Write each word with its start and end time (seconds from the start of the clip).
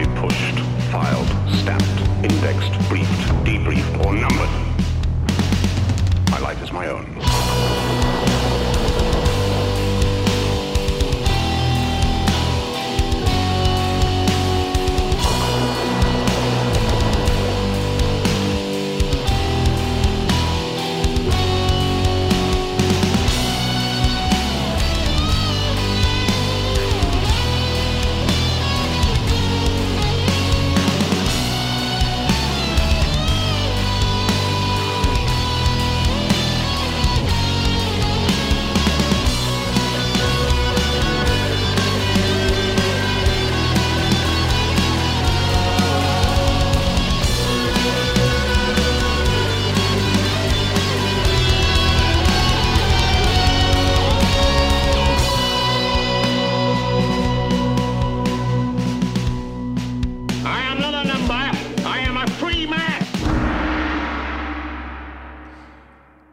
be 0.00 0.06
pushed, 0.14 0.29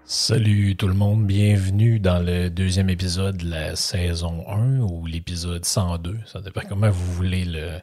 Salut 0.09 0.77
tout 0.77 0.87
le 0.87 0.93
monde, 0.93 1.27
bienvenue 1.27 1.99
dans 1.99 2.19
le 2.19 2.49
deuxième 2.49 2.89
épisode 2.89 3.35
de 3.35 3.49
la 3.49 3.75
saison 3.75 4.45
1 4.47 4.79
ou 4.79 5.05
l'épisode 5.05 5.65
102. 5.65 6.19
Ça 6.25 6.39
dépend 6.39 6.61
comment 6.69 6.89
vous 6.89 7.11
voulez 7.11 7.43
le, 7.43 7.81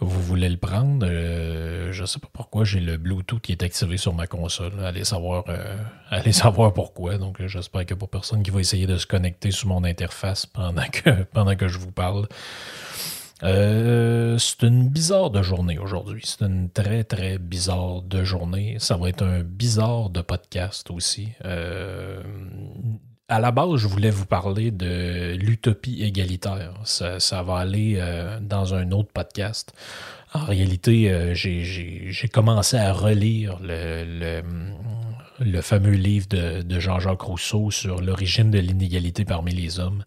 vous 0.00 0.20
voulez 0.20 0.48
le 0.48 0.56
prendre. 0.56 1.06
Euh, 1.08 1.92
je 1.92 2.04
sais 2.06 2.18
pas 2.18 2.26
pourquoi 2.32 2.64
j'ai 2.64 2.80
le 2.80 2.96
Bluetooth 2.96 3.40
qui 3.40 3.52
est 3.52 3.62
activé 3.62 3.98
sur 3.98 4.12
ma 4.14 4.26
console. 4.26 4.72
Allez 4.82 5.04
savoir, 5.04 5.44
euh, 5.46 5.76
allez 6.10 6.32
savoir 6.32 6.72
pourquoi. 6.72 7.18
Donc 7.18 7.40
j'espère 7.46 7.86
que 7.86 7.94
pour 7.94 8.08
personne 8.08 8.42
qui 8.42 8.50
va 8.50 8.58
essayer 8.58 8.88
de 8.88 8.98
se 8.98 9.06
connecter 9.06 9.52
sur 9.52 9.68
mon 9.68 9.84
interface 9.84 10.46
pendant 10.46 10.88
que, 10.88 11.22
pendant 11.32 11.54
que 11.54 11.68
je 11.68 11.78
vous 11.78 11.92
parle. 11.92 12.26
Euh, 13.44 14.38
c'est 14.38 14.62
une 14.62 14.88
bizarre 14.88 15.30
de 15.30 15.42
journée 15.42 15.78
aujourd'hui. 15.78 16.22
C'est 16.24 16.44
une 16.44 16.70
très, 16.70 17.04
très 17.04 17.38
bizarre 17.38 18.02
de 18.02 18.24
journée. 18.24 18.76
Ça 18.78 18.96
va 18.96 19.08
être 19.08 19.22
un 19.22 19.42
bizarre 19.42 20.10
de 20.10 20.22
podcast 20.22 20.90
aussi. 20.90 21.28
Euh, 21.44 22.22
à 23.28 23.40
la 23.40 23.50
base, 23.50 23.76
je 23.76 23.86
voulais 23.86 24.10
vous 24.10 24.26
parler 24.26 24.70
de 24.70 25.34
l'utopie 25.36 26.02
égalitaire. 26.02 26.74
Ça, 26.84 27.42
va 27.42 27.56
aller 27.56 27.96
euh, 27.98 28.38
dans 28.40 28.74
un 28.74 28.90
autre 28.92 29.10
podcast. 29.12 29.72
En 30.32 30.44
réalité, 30.44 31.32
j'ai- 31.34 32.28
commencé 32.32 32.76
à 32.76 32.92
relire 32.92 33.58
le, 33.62 34.42
le 35.40 35.60
fameux 35.60 35.92
livre 35.92 36.26
de, 36.28 36.62
de 36.62 36.80
Jean-Jacques 36.80 37.22
Rousseau 37.22 37.70
sur 37.70 38.00
l'origine 38.00 38.50
de 38.50 38.58
l'inégalité 38.58 39.24
parmi 39.24 39.52
les 39.52 39.80
hommes. 39.80 40.04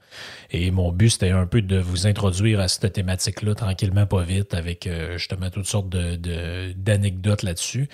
Et 0.52 0.72
mon 0.72 0.92
but, 0.92 1.10
c'était 1.10 1.32
un 1.32 1.46
peu 1.46 1.62
de 1.62 1.78
vous 1.78 2.08
introduire 2.08 2.60
à 2.60 2.68
cette 2.68 2.94
thématique-là 2.94 3.54
tranquillement, 3.56 4.06
pas 4.06 4.24
vite, 4.24 4.54
avec 4.54 4.88
euh, 4.88 5.18
justement 5.18 5.50
toutes 5.50 5.66
sortes 5.66 5.90
de- 5.90 6.16
de- 6.16 6.74
d'anecdotes 6.78 7.44
là-dessus. 7.44 7.90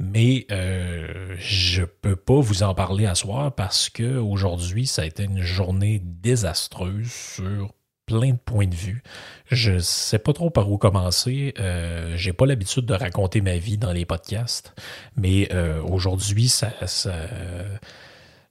Mais 0.00 0.46
euh, 0.50 1.34
je 1.38 1.82
peux 1.82 2.16
pas 2.16 2.40
vous 2.40 2.62
en 2.62 2.74
parler 2.74 3.06
à 3.06 3.14
soir 3.14 3.54
parce 3.54 3.90
que 3.90 4.16
aujourd'hui, 4.16 4.86
ça 4.86 5.02
a 5.02 5.04
été 5.04 5.24
une 5.24 5.42
journée 5.42 6.00
désastreuse 6.02 7.10
sur 7.10 7.72
plein 8.08 8.30
de 8.30 8.38
points 8.38 8.66
de 8.66 8.74
vue. 8.74 9.02
Je 9.50 9.78
sais 9.78 10.18
pas 10.18 10.32
trop 10.32 10.50
par 10.50 10.70
où 10.70 10.78
commencer. 10.78 11.54
Euh, 11.60 12.14
J'ai 12.16 12.32
pas 12.32 12.46
l'habitude 12.46 12.86
de 12.86 12.94
raconter 12.94 13.42
ma 13.42 13.56
vie 13.58 13.76
dans 13.76 13.92
les 13.92 14.06
podcasts, 14.06 14.74
mais 15.16 15.48
euh, 15.52 15.82
aujourd'hui, 15.82 16.48
ça, 16.48 16.72
ça, 16.86 17.12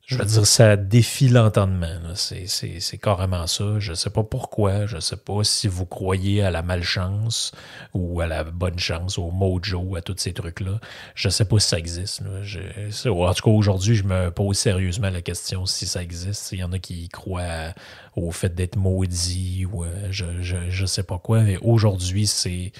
je 0.07 0.18
veux 0.18 0.23
dire, 0.23 0.47
ça 0.47 0.78
défie 0.78 1.28
l'entendement. 1.28 2.00
C'est- 2.16 2.97
carrément 2.97 3.45
ça. 3.45 3.78
Je 3.79 3.94
sais 3.94 4.09
pas 4.09 4.23
pourquoi. 4.23 4.85
Je 4.85 5.00
sais 5.01 5.18
pas 5.18 5.44
si 5.44 5.68
vous 5.68 5.85
croyez 5.85 6.41
à 6.41 6.50
la 6.50 6.62
malchance 6.62 7.51
ou 7.94 8.22
à 8.22 8.28
la 8.28 8.45
bonne 8.45 8.79
chance, 8.79 9.18
au 9.18 9.31
mojo, 9.31 9.97
à 9.97 10.01
tous 10.01 10.16
ces 10.18 10.31
trucs-là. 10.31 10.79
Je 11.13 11.28
sais 11.28 11.44
pas 11.44 11.59
si 11.59 11.68
ça 11.68 11.78
existe. 11.78 12.22
en 12.22 13.34
tout 13.34 13.44
cas, 13.44 13.51
aujourd'hui, 13.51 13.95
je 13.95 14.03
me 14.06 14.31
pose 14.31 14.57
sérieusement 14.57 15.09
la 15.09 15.22
question 15.22 15.66
si 15.66 15.85
ça 15.85 16.01
existe. 16.01 16.53
Il 16.53 16.59
y 16.59 16.63
en 16.63 16.72
a 16.72 16.79
qui 16.79 17.09
croient 17.09 17.74
au 18.16 18.31
fait 18.31 18.56
d'être 18.56 18.78
maudit 18.78 19.66
ou 19.66 19.84
euh, 19.84 20.07
je, 20.09 20.25
je 20.41 20.85
sais 20.85 21.03
pas 21.03 21.19
quoi. 21.19 21.41
Mais 21.41 21.57
aujourd'hui, 21.62 22.28
c'est... 22.28 22.72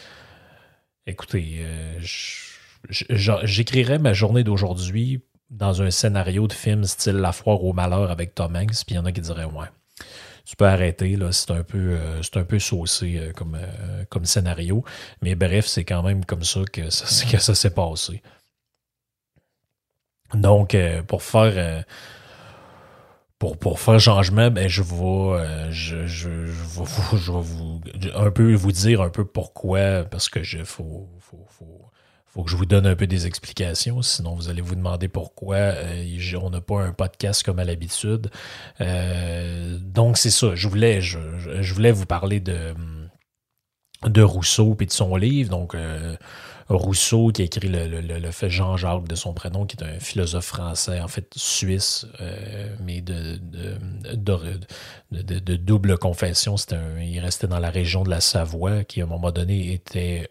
Écoutez, 1.06 1.58
euh, 1.60 2.00
j'écrirais 2.90 4.00
ma 4.00 4.14
journée 4.14 4.46
d'aujourd'hui 4.46 5.22
dans 5.50 5.82
un 5.82 5.92
scénario 5.92 6.48
de 6.48 6.54
film 6.54 6.84
style 6.84 7.16
La 7.16 7.32
foire 7.32 7.64
au 7.64 7.74
malheur 7.74 8.12
avec 8.12 8.36
Tom 8.36 8.56
Hanks, 8.56 8.84
puis 8.86 8.96
il 8.96 8.96
y 8.96 8.98
en 9.00 9.06
a 9.06 9.12
qui 9.12 9.22
diraient 9.22 9.46
ouais. 9.46 9.68
Tu 10.46 10.56
peux 10.56 10.66
arrêter, 10.66 11.18
là, 11.18 11.34
c'est 11.34 11.52
un 11.52 11.64
peu 11.64 11.78
euh, 11.78 12.24
c'est 12.24 12.38
un 12.38 12.46
peu 12.46 12.58
saucé 12.58 13.18
euh, 13.18 13.34
comme, 13.34 13.56
euh, 13.56 14.06
comme 14.10 14.24
scénario. 14.24 14.84
Mais 15.22 15.36
bref, 15.36 15.66
c'est 15.66 15.84
quand 15.84 16.02
même 16.04 16.24
comme 16.24 16.44
ça 16.44 16.62
que 16.72 16.90
ça, 16.90 17.06
s'est 17.56 17.70
passé. 17.70 18.22
Donc, 20.34 20.76
pour 21.08 21.24
faire 21.24 21.86
pour, 23.40 23.58
pour 23.58 23.80
faire 23.80 24.00
changement, 24.00 24.50
ben 24.50 24.68
je 24.68 24.82
vais, 24.82 25.72
je, 25.72 26.06
je, 26.08 26.46
je 26.48 27.32
vous, 27.32 27.82
un 28.14 28.32
peu 28.32 28.54
vous 28.54 28.72
dire 28.72 29.02
un 29.02 29.10
peu 29.10 29.26
pourquoi, 29.26 30.04
parce 30.04 30.28
que 30.28 30.44
je 30.44 30.64
faut, 30.66 31.08
faut 32.38 32.44
que 32.44 32.52
je 32.52 32.56
vous 32.56 32.68
donne 32.68 32.86
un 32.86 32.96
peu 32.96 33.08
des 33.08 33.26
explications, 33.26 34.04
sinon 34.04 34.36
vous 34.36 34.48
allez 34.48 34.62
vous 34.62 34.76
demander 34.76 35.08
pourquoi 35.08 35.56
euh, 35.56 36.40
on 36.40 36.52
n'a 36.52 36.62
pas 36.62 36.84
un 36.84 36.92
podcast 36.92 37.42
comme 37.42 37.58
à 37.58 37.64
l'habitude. 37.64 38.30
Euh, 38.80 39.80
donc 39.82 40.20
c'est 40.20 40.30
ça, 40.30 40.54
je 40.54 40.68
voulais, 40.68 41.02
je, 41.02 41.18
voulais 41.74 41.92
vous 41.92 42.06
parler 42.06 42.40
de 42.40 42.76
de 44.06 44.22
Rousseau 44.22 44.78
et 44.80 44.86
de 44.86 44.92
son 44.92 45.16
livre. 45.16 45.50
Donc, 45.50 45.74
euh, 45.74 46.16
Rousseau 46.70 47.32
qui 47.32 47.42
a 47.42 47.46
écrit 47.46 47.70
le, 47.70 47.88
le, 47.88 48.02
le- 48.02 48.32
fait 48.32 48.52
Jean-Jacques 48.52 49.08
de 49.08 49.16
son 49.16 49.34
prénom, 49.34 49.66
qui 49.66 49.76
est 49.76 49.84
un 49.84 50.00
philosophe 50.00 50.46
français, 50.46 51.00
en 51.00 51.08
fait 51.08 51.28
suisse, 51.36 52.06
mais 52.84 53.02
de, 53.02 53.40
de, 55.12 55.40
de, 55.40 55.56
double 55.56 55.98
confession. 55.98 56.56
Il 57.02 57.20
restait 57.22 57.48
dans 57.48 57.58
la 57.58 57.72
région 57.72 58.04
de 58.04 58.12
la 58.12 58.22
Savoie, 58.22 58.84
qui 58.84 59.02
à 59.02 59.06
un 59.06 59.08
moment 59.08 59.32
donné 59.32 59.74
était 59.74 60.30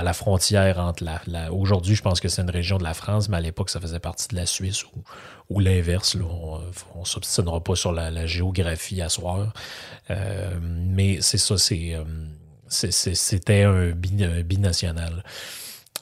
à 0.00 0.02
la 0.02 0.14
frontière 0.14 0.78
entre 0.78 1.04
la... 1.26 1.52
Aujourd'hui, 1.52 1.94
je 1.94 2.00
pense 2.00 2.20
que 2.20 2.28
c'est 2.28 2.40
une 2.40 2.50
région 2.50 2.78
de 2.78 2.84
la 2.84 2.94
France, 2.94 3.28
mais 3.28 3.36
à 3.36 3.40
l'époque, 3.40 3.68
ça 3.68 3.80
faisait 3.80 3.98
partie 3.98 4.28
de 4.28 4.36
la 4.36 4.46
Suisse 4.46 4.84
ou, 4.84 5.02
ou 5.50 5.60
l'inverse. 5.60 6.16
On 6.16 7.00
ne 7.00 7.04
s'obstinera 7.04 7.62
pas 7.62 7.76
sur 7.76 7.92
la, 7.92 8.26
géographie 8.26 9.02
à 9.02 9.10
soir. 9.10 9.52
Euh, 10.10 10.58
mais 10.62 11.20
c'est 11.20 11.36
ça, 11.36 11.54
euh, 11.72 12.04
c'était 12.68 13.64
un 13.64 13.90
binational. 13.90 15.22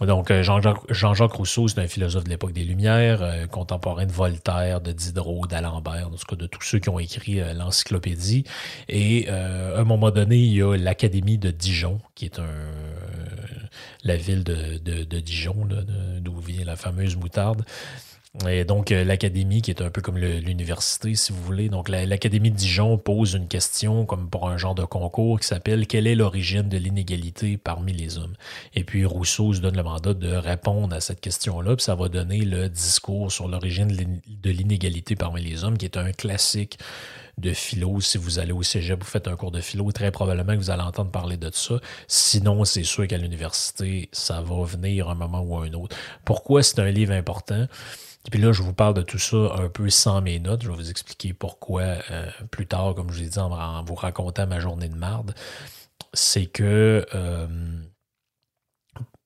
Donc, 0.00 0.30
euh, 0.30 0.42
Jean-Jacques 0.42 1.32
Rousseau, 1.32 1.66
c'est 1.66 1.80
un 1.80 1.88
philosophe 1.88 2.24
de 2.24 2.28
l'époque 2.28 2.52
des 2.52 2.62
Lumières, 2.62 3.22
euh, 3.22 3.46
contemporain 3.46 4.06
de 4.06 4.12
Voltaire, 4.12 4.80
de 4.80 4.92
Diderot, 4.92 5.46
d'Alembert, 5.46 6.06
en 6.06 6.10
tout 6.10 6.26
cas 6.28 6.36
de 6.36 6.46
tous 6.46 6.62
ceux 6.62 6.78
qui 6.78 6.88
ont 6.88 7.00
écrit 7.00 7.40
euh, 7.40 7.52
l'encyclopédie. 7.52 8.44
Et 8.88 9.28
à 9.28 9.78
un 9.78 9.84
moment 9.84 10.10
donné, 10.10 10.36
il 10.36 10.54
y 10.54 10.62
a 10.62 10.76
l'Académie 10.76 11.38
de 11.38 11.50
Dijon, 11.50 12.00
qui 12.14 12.26
est 12.26 12.40
la 14.04 14.16
ville 14.16 14.44
de, 14.44 15.20
Dijon, 15.20 15.68
d'où 16.20 16.38
vient 16.38 16.64
la 16.64 16.76
fameuse 16.76 17.16
moutarde. 17.16 17.64
Et 18.46 18.64
donc, 18.64 18.92
euh, 18.92 19.02
l'Académie, 19.02 19.62
qui 19.62 19.70
est 19.72 19.82
un 19.82 19.90
peu 19.90 20.00
comme 20.00 20.16
l'université, 20.16 21.16
si 21.16 21.32
vous 21.32 21.42
voulez. 21.42 21.68
Donc, 21.68 21.88
la- 21.88 22.06
l'Académie 22.06 22.52
de 22.52 22.56
Dijon 22.56 22.96
pose 22.96 23.32
une 23.34 23.48
question, 23.48 24.06
comme 24.06 24.30
pour 24.30 24.48
un 24.48 24.56
genre 24.56 24.76
de 24.76 24.84
concours, 24.84 25.40
qui 25.40 25.46
s'appelle 25.48 25.88
Quelle 25.88 26.06
est 26.06 26.14
l'origine 26.14 26.68
de 26.68 26.78
l'inégalité 26.78 27.56
parmi 27.56 27.92
les 27.92 28.16
hommes 28.16 28.34
Et 28.74 28.84
puis, 28.84 29.04
Rousseau 29.04 29.54
se 29.54 29.60
donne 29.60 29.76
le 29.76 29.82
mandat 29.82 30.14
de 30.14 30.28
répondre 30.32 30.94
à 30.94 31.00
cette 31.00 31.20
question-là, 31.20 31.74
puis 31.74 31.84
ça 31.84 31.96
va 31.96 32.08
donner 32.08 32.38
le 32.38 32.68
discours 32.68 33.32
sur 33.32 33.48
l'origine 33.48 33.88
de 33.88 34.50
l'inégalité 34.50 35.16
parmi 35.16 35.42
les 35.42 35.64
hommes, 35.64 35.76
qui 35.76 35.86
est 35.86 35.96
un 35.96 36.12
classique 36.12 36.78
de 37.38 37.52
philo. 37.52 38.00
Si 38.00 38.18
vous 38.18 38.38
allez 38.38 38.52
au 38.52 38.62
cégep, 38.62 39.00
vous 39.02 39.08
faites 39.10 39.26
un 39.26 39.34
cours 39.36 39.50
de 39.50 39.60
philo, 39.60 39.90
très 39.90 40.12
probablement 40.12 40.52
que 40.52 40.58
vous 40.58 40.70
allez 40.70 40.82
entendre 40.82 41.10
parler 41.10 41.36
de 41.36 41.50
ça. 41.52 41.80
Sinon, 42.06 42.64
c'est 42.64 42.84
sûr 42.84 43.06
qu'à 43.08 43.18
l'université, 43.18 44.08
ça 44.12 44.40
va 44.42 44.62
venir 44.64 45.08
un 45.08 45.14
moment 45.16 45.40
ou 45.40 45.56
un 45.56 45.72
autre. 45.72 45.96
Pourquoi 46.24 46.62
c'est 46.62 46.78
un 46.78 46.90
livre 46.90 47.12
important? 47.12 47.66
Puis 48.30 48.40
là, 48.40 48.52
je 48.52 48.62
vous 48.62 48.74
parle 48.74 48.94
de 48.94 49.02
tout 49.02 49.18
ça 49.18 49.54
un 49.56 49.68
peu 49.68 49.88
sans 49.90 50.20
mes 50.20 50.38
notes. 50.38 50.62
Je 50.62 50.68
vais 50.68 50.76
vous 50.76 50.90
expliquer 50.90 51.32
pourquoi 51.32 51.82
euh, 51.82 52.30
plus 52.50 52.66
tard, 52.66 52.94
comme 52.94 53.10
je 53.10 53.18
vous 53.18 53.24
ai 53.24 53.28
dit, 53.28 53.38
en, 53.38 53.82
vous 53.84 53.94
racontant 53.94 54.46
ma 54.46 54.60
journée 54.60 54.88
de 54.88 54.96
marde. 54.96 55.34
C'est 56.12 56.46
que 56.46 57.06
euh, 57.14 57.46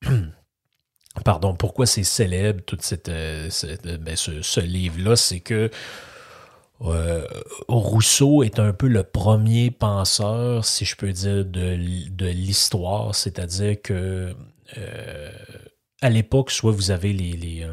pardon, 1.25 1.55
pourquoi 1.55 1.87
c'est 1.87 2.05
célèbre, 2.05 2.63
cette, 2.81 3.09
euh, 3.09 3.49
ben, 4.01 4.17
ce, 4.17 4.61
livre-là, 4.61 5.17
c'est 5.17 5.41
que 5.41 5.71
Rousseau 7.69 8.43
est 8.43 8.59
un 8.59 8.73
peu 8.73 8.89
le 8.89 9.05
premier 9.05 9.71
penseur, 9.71 10.65
si 10.65 10.85
je 10.85 10.97
peux 10.97 11.13
dire, 11.13 11.45
de, 11.45 12.27
l'histoire, 12.27 13.15
c'est-à-dire 13.15 13.81
que 13.81 14.35
à 16.03 16.11
l'époque, 16.11 16.51
soit 16.51 16.73
vous 16.73 16.91
avez 16.91 17.13
les, 17.13 17.33
les, 17.33 17.65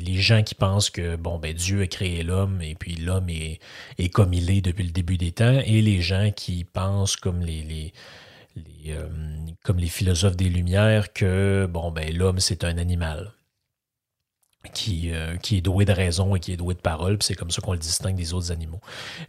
les, 0.00 0.14
gens 0.16 0.42
qui 0.42 0.54
pensent 0.54 0.90
que 0.90 1.16
bon 1.16 1.38
ben 1.38 1.52
Dieu 1.52 1.82
a 1.82 1.86
créé 1.86 2.22
l'homme 2.22 2.62
et 2.62 2.74
puis 2.74 2.94
l'homme 2.94 3.28
est, 3.28 3.58
est 3.98 4.08
comme 4.08 4.32
il 4.32 4.50
est 4.50 4.60
depuis 4.60 4.84
le 4.84 4.90
début 4.90 5.18
des 5.18 5.32
temps, 5.32 5.60
et 5.64 5.82
les 5.82 6.00
gens 6.00 6.30
qui 6.34 6.64
pensent 6.64 7.16
comme 7.16 7.40
les, 7.40 7.92
euh, 8.88 9.08
comme 9.64 9.78
les 9.78 9.88
philosophes 9.88 10.36
des 10.36 10.48
Lumières, 10.48 11.12
que 11.12 11.66
bon, 11.70 11.90
ben, 11.90 12.16
l'homme, 12.16 12.40
c'est 12.40 12.64
un 12.64 12.78
animal. 12.78 13.32
Qui, 14.74 15.12
euh, 15.12 15.36
qui, 15.36 15.56
est 15.56 15.60
doué 15.60 15.84
de 15.84 15.92
raison 15.92 16.34
et 16.34 16.40
qui 16.40 16.52
est 16.52 16.56
doué 16.56 16.74
de 16.74 16.80
parole, 16.80 17.16
puis 17.16 17.26
c'est 17.26 17.34
comme 17.34 17.50
ça 17.50 17.62
qu'on 17.62 17.72
le 17.72 17.78
distingue 17.78 18.16
des 18.16 18.34
autres 18.34 18.50
animaux. 18.50 18.80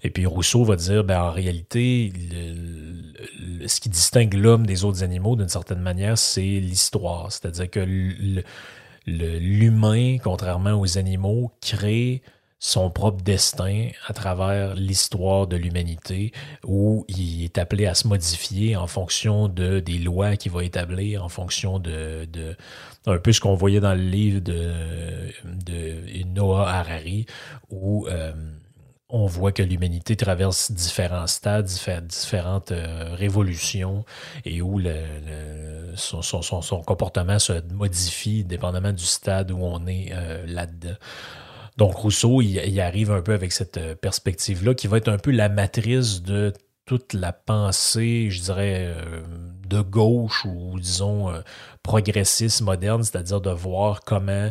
Et 0.03 0.09
puis 0.09 0.25
Rousseau 0.25 0.65
va 0.65 0.75
dire, 0.75 1.03
ben, 1.03 1.21
en 1.21 1.31
réalité, 1.31 2.11
ce 3.65 3.79
qui 3.79 3.89
distingue 3.89 4.33
l'homme 4.33 4.65
des 4.65 4.83
autres 4.83 5.03
animaux, 5.03 5.35
d'une 5.35 5.47
certaine 5.47 5.81
manière, 5.81 6.17
c'est 6.17 6.41
l'histoire. 6.41 7.31
C'est-à-dire 7.31 7.69
que 7.69 7.79
l'humain, 9.05 10.17
contrairement 10.17 10.73
aux 10.73 10.97
animaux, 10.97 11.51
crée 11.61 12.23
son 12.59 12.89
propre 12.89 13.23
destin 13.23 13.89
à 14.07 14.13
travers 14.13 14.75
l'histoire 14.75 15.47
de 15.47 15.55
l'humanité, 15.55 16.33
où 16.65 17.05
il 17.07 17.43
est 17.43 17.57
appelé 17.57 17.85
à 17.85 17.93
se 17.93 18.07
modifier 18.07 18.75
en 18.75 18.87
fonction 18.87 19.47
de, 19.47 19.79
des 19.79 19.97
lois 19.97 20.35
qu'il 20.35 20.51
va 20.51 20.63
établir, 20.63 21.23
en 21.23 21.29
fonction 21.29 21.79
de, 21.79 22.27
un 23.05 23.17
peu 23.17 23.31
ce 23.31 23.39
qu'on 23.39 23.55
voyait 23.55 23.79
dans 23.79 23.95
le 23.95 24.03
livre 24.03 24.41
de, 24.41 24.73
de 25.45 26.23
Noah 26.35 26.69
Harari, 26.69 27.25
où 27.69 28.07
euh, 28.07 28.33
on 29.07 29.25
voit 29.25 29.51
que 29.51 29.63
l'humanité 29.63 30.15
traverse 30.15 30.71
différents 30.71 31.27
stades, 31.27 31.67
différentes 32.03 32.71
euh, 32.71 33.15
révolutions, 33.15 34.05
et 34.45 34.61
où 34.61 34.79
le, 34.79 34.93
son, 35.95 36.21
comportement 36.85 37.39
se 37.39 37.53
modifie 37.73 38.43
dépendamment 38.43 38.91
du 38.91 39.05
stade 39.05 39.51
où 39.51 39.59
on 39.61 39.87
est 39.87 40.09
euh, 40.11 40.45
là-dedans. 40.45 40.95
Donc 41.79 41.95
Rousseau, 41.95 42.41
il, 42.41 42.81
arrive 42.81 43.09
un 43.09 43.21
peu 43.21 43.33
avec 43.33 43.53
cette 43.53 43.77
euh, 43.77 43.95
perspective-là 43.95 44.73
qui 44.73 44.87
va 44.87 44.97
être 44.97 45.07
un 45.07 45.17
peu 45.17 45.31
la 45.31 45.47
matrice 45.47 46.21
de 46.21 46.51
toute 46.85 47.13
la 47.13 47.31
pensée, 47.31 48.29
je 48.29 48.41
dirais, 48.41 48.93
euh, 48.93 49.21
de 49.65 49.79
gauche 49.79 50.43
ou 50.43 50.77
disons 50.77 51.29
euh, 51.29 51.39
progressiste 51.81 52.59
moderne, 52.59 53.01
c'est-à-dire 53.01 53.39
de 53.39 53.51
voir 53.51 54.01
comment 54.01 54.49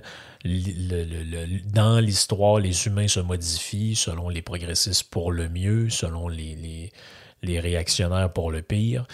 dans 1.66 2.00
l'histoire 2.00 2.60
les 2.60 2.86
humains 2.86 3.08
se 3.08 3.20
modifient 3.20 3.94
selon 3.94 4.30
les 4.30 4.40
progressistes 4.40 5.10
pour 5.10 5.30
le 5.30 5.50
mieux, 5.50 5.90
selon 5.90 6.28
les, 6.28 6.90
les, 7.42 7.60
réactionnaires 7.60 8.32
pour 8.32 8.50
le 8.50 8.62
pire. 8.62 9.06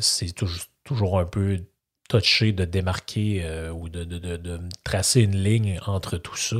c'est 0.00 0.34
toujours 0.82 1.20
un 1.20 1.26
peu 1.26 1.60
toucher, 2.08 2.52
de 2.52 2.64
démarquer 2.64 3.42
euh, 3.44 3.70
ou 3.70 3.88
de, 3.88 4.60
tracer 4.82 5.20
une 5.20 5.36
ligne 5.36 5.78
entre 5.86 6.16
tout 6.16 6.36
ça. 6.36 6.56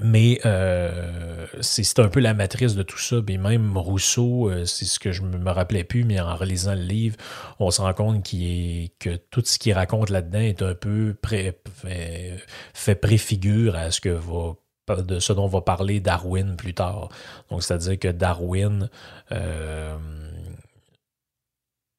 Mais 0.00 0.40
euh, 0.46 1.46
c'est 1.60 1.98
un 1.98 2.08
peu 2.08 2.20
la 2.20 2.32
matrice 2.32 2.76
de 2.76 2.84
tout 2.84 2.98
ça. 2.98 3.16
Et 3.26 3.36
même 3.36 3.76
Rousseau, 3.76 4.48
euh, 4.48 4.64
c'est 4.64 4.84
ce 4.84 5.00
que 5.00 5.10
je 5.10 5.22
me 5.22 5.50
rappelais 5.50 5.82
plus, 5.82 6.04
mais 6.04 6.20
en 6.20 6.36
relisant 6.36 6.74
le 6.74 6.82
livre, 6.82 7.16
on 7.58 7.70
se 7.72 7.80
rend 7.80 7.94
compte 7.94 8.22
que 8.22 9.16
tout 9.30 9.42
ce 9.44 9.58
qu'il 9.58 9.72
raconte 9.72 10.10
là-dedans 10.10 10.40
est 10.40 10.62
un 10.62 10.74
peu 10.74 11.16
fait, 11.24 12.94
préfigure 12.94 13.74
à 13.74 13.90
ce 13.90 14.00
que 14.00 14.10
va 14.10 14.54
de 14.96 15.20
ce 15.20 15.34
dont 15.34 15.46
va 15.48 15.60
parler 15.60 16.00
Darwin 16.00 16.56
plus 16.56 16.72
tard. 16.72 17.10
Donc, 17.50 17.62
c'est-à-dire 17.62 17.98
que 17.98 18.08
Darwin 18.08 18.88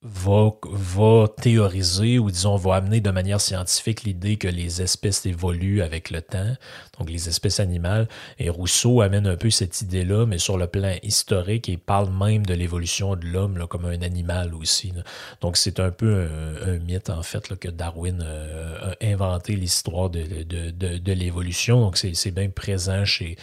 va, 0.02 1.28
théoriser 1.42 2.20
ou 2.20 2.32
disons 2.32 2.56
va 2.56 2.76
amener 2.76 3.02
de 3.02 3.10
manière 3.12 3.42
scientifique 3.42 4.04
l'idée 4.04 4.38
que 4.38 4.48
les 4.48 4.82
espèces 4.82 5.26
évoluent 5.26 5.82
avec 5.82 6.10
le 6.10 6.22
temps, 6.22 6.56
donc 6.98 7.10
les 7.10 7.28
espèces 7.28 7.60
animales. 7.60 8.08
Et 8.38 8.50
Rousseau 8.50 9.02
amène 9.02 9.28
un 9.28 9.36
peu 9.36 9.50
cette 9.50 9.82
idée-là, 9.82 10.26
mais 10.26 10.38
sur 10.38 10.58
le 10.58 10.68
plan 10.68 10.96
historique, 11.04 11.68
et 11.68 11.76
parle 11.76 12.10
même 12.12 12.46
de 12.46 12.54
l'évolution 12.54 13.16
de 13.16 13.26
l'homme 13.26 13.68
comme 13.68 13.86
un 13.86 14.02
animal 14.02 14.54
aussi. 14.56 14.94
Donc 15.42 15.58
c'est 15.58 15.82
un 15.82 15.92
peu 15.92 16.28
un, 16.66 16.80
mythe 16.80 17.10
en 17.10 17.24
fait 17.24 17.50
là, 17.50 17.58
que 17.58 17.68
Darwin 17.68 18.24
euh, 18.24 18.94
a 19.02 19.06
inventé 19.06 19.56
l'histoire 19.56 20.10
de, 20.10 20.24
de, 20.44 20.72
de, 20.72 20.98
de 20.98 21.14
l'évolution. 21.14 21.82
Donc 21.82 21.98
c'est 21.98 22.32
bien 22.32 22.50
présent 22.50 23.04
chez 23.04 23.36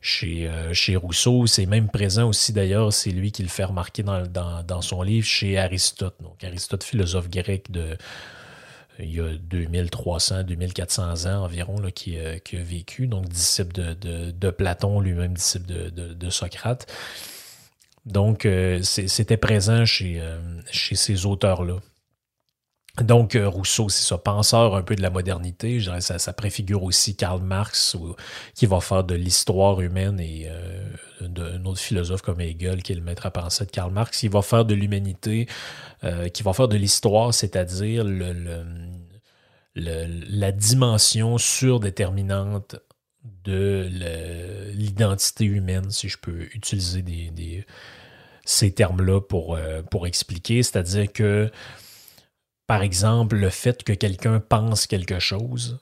chez, 0.00 0.48
euh, 0.48 0.72
chez 0.72 0.96
Rousseau. 0.96 1.46
C'est 1.46 1.66
même 1.66 1.88
présent 1.88 2.28
aussi 2.28 2.52
d'ailleurs, 2.52 2.92
c'est 2.92 3.10
lui 3.10 3.32
qui 3.32 3.42
le 3.42 3.48
fait 3.48 3.64
remarquer 3.64 4.02
dans, 4.02 4.82
son 4.82 5.02
livre 5.02 5.26
chez 5.26 5.58
Aristote. 5.58 6.16
Donc 6.20 6.42
Aristote, 6.44 6.84
philosophe 6.84 7.28
grec 7.28 7.70
de 7.70 7.96
il 9.00 9.14
y 9.14 9.20
a 9.20 9.32
2300, 9.32 10.42
2400 10.42 11.26
ans 11.26 11.44
environ 11.44 11.78
là, 11.80 11.92
qui, 11.92 12.18
euh, 12.18 12.38
qui, 12.38 12.56
a 12.56 12.62
vécu, 12.62 13.06
donc 13.06 13.28
disciple 13.28 13.72
de, 13.72 14.50
Platon, 14.50 15.00
lui-même 15.00 15.34
disciple 15.34 15.66
de, 15.92 16.30
Socrate. 16.30 16.92
Donc, 18.06 18.44
euh, 18.44 18.82
c'était 18.82 19.36
présent 19.36 19.84
chez, 19.84 20.20
chez 20.72 20.96
ces 20.96 21.26
auteurs-là. 21.26 21.78
Donc, 23.02 23.36
euh, 23.36 23.48
Rousseau, 23.48 23.88
c'est 23.88 24.04
ça, 24.04 24.18
penseur 24.18 24.74
un 24.74 24.82
peu 24.82 24.96
de 24.96 25.02
la 25.02 25.10
modernité. 25.10 25.78
Je 25.78 25.84
dirais, 25.84 26.00
ça, 26.00 26.18
ça 26.18 26.32
préfigure 26.32 26.82
aussi 26.82 27.14
Karl 27.16 27.40
Marx, 27.40 27.96
qui 28.54 28.66
va 28.66 28.80
faire 28.80 29.04
de 29.04 29.14
l'histoire 29.14 29.80
humaine, 29.80 30.18
et 30.20 30.48
euh, 30.50 30.84
d'un 31.20 31.64
autre 31.64 31.80
philosophe 31.80 32.22
comme 32.22 32.40
Hegel, 32.40 32.82
qui 32.82 32.92
est 32.92 32.96
le 32.96 33.02
maître 33.02 33.26
à 33.26 33.30
penser 33.30 33.66
de 33.66 33.70
Karl 33.70 33.92
Marx, 33.92 34.18
qui 34.18 34.28
va 34.28 34.42
faire 34.42 34.64
de 34.64 34.74
l'humanité, 34.74 35.46
euh, 36.04 36.28
qui 36.28 36.42
va 36.42 36.52
faire 36.52 36.68
de 36.68 36.76
l'histoire, 36.76 37.32
c'est-à-dire 37.32 38.04
la 39.74 40.52
dimension 40.52 41.38
surdéterminante 41.38 42.76
de 43.44 43.88
l'identité 44.74 45.44
humaine, 45.44 45.90
si 45.90 46.08
je 46.08 46.18
peux 46.18 46.48
utiliser 46.54 47.04
ces 48.44 48.72
termes-là 48.72 49.20
pour 49.20 50.06
expliquer. 50.06 50.62
C'est-à-dire 50.62 51.12
que 51.12 51.50
par 52.68 52.82
exemple, 52.82 53.36
le 53.36 53.48
fait 53.48 53.82
que 53.82 53.94
quelqu'un 53.94 54.40
pense 54.40 54.86
quelque 54.86 55.18
chose, 55.18 55.80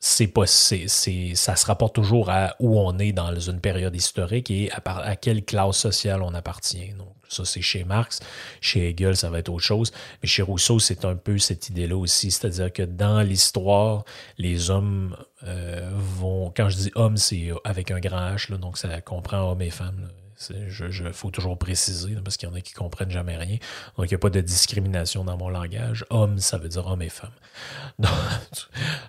c'est 0.00 0.26
pas, 0.26 0.46
c'est, 0.46 0.88
ça 0.88 1.54
se 1.54 1.66
rapporte 1.66 1.94
toujours 1.94 2.30
à 2.30 2.56
où 2.60 2.80
on 2.80 2.98
est 2.98 3.12
dans 3.12 3.38
une 3.38 3.60
période 3.60 3.94
historique 3.94 4.50
et 4.50 4.70
à, 4.72 5.16
quelle 5.16 5.44
classe 5.44 5.76
sociale 5.76 6.22
on 6.22 6.32
appartient. 6.32 6.94
Donc, 6.94 7.14
ça, 7.28 7.44
c'est 7.44 7.60
chez 7.60 7.84
Marx. 7.84 8.20
Chez 8.62 8.88
Hegel, 8.88 9.16
ça 9.16 9.28
va 9.28 9.38
être 9.38 9.50
autre 9.50 9.62
chose. 9.62 9.92
Mais 10.22 10.28
chez 10.28 10.40
Rousseau, 10.40 10.78
c'est 10.78 11.04
un 11.04 11.14
peu 11.14 11.36
cette 11.36 11.68
idée-là 11.68 11.96
aussi. 11.96 12.30
C'est-à-dire 12.30 12.72
que 12.72 12.82
dans 12.82 13.20
l'histoire, 13.20 14.04
les 14.38 14.70
hommes 14.70 15.14
euh, 15.44 15.90
vont. 15.94 16.54
Quand 16.56 16.70
je 16.70 16.76
dis 16.76 16.90
hommes, 16.94 17.18
c'est 17.18 17.50
avec 17.64 17.90
un 17.90 18.00
grand 18.00 18.34
H, 18.34 18.50
donc 18.56 18.78
ça 18.78 19.00
comprend 19.02 19.52
hommes 19.52 19.62
et 19.62 19.70
femmes. 19.70 20.08
Il 20.50 21.12
faut 21.12 21.30
toujours 21.30 21.58
préciser, 21.58 22.14
parce 22.24 22.36
qu'il 22.36 22.48
y 22.48 22.52
en 22.52 22.54
a 22.54 22.60
qui 22.60 22.74
ne 22.74 22.78
comprennent 22.78 23.10
jamais 23.10 23.36
rien. 23.36 23.58
Donc, 23.96 24.06
il 24.06 24.08
n'y 24.08 24.14
a 24.14 24.18
pas 24.18 24.30
de 24.30 24.40
discrimination 24.40 25.24
dans 25.24 25.36
mon 25.36 25.48
langage. 25.48 26.04
Homme, 26.10 26.38
ça 26.38 26.58
veut 26.58 26.68
dire 26.68 26.86
homme 26.86 27.02
et 27.02 27.08
femme. 27.08 27.30
Donc, 27.98 28.10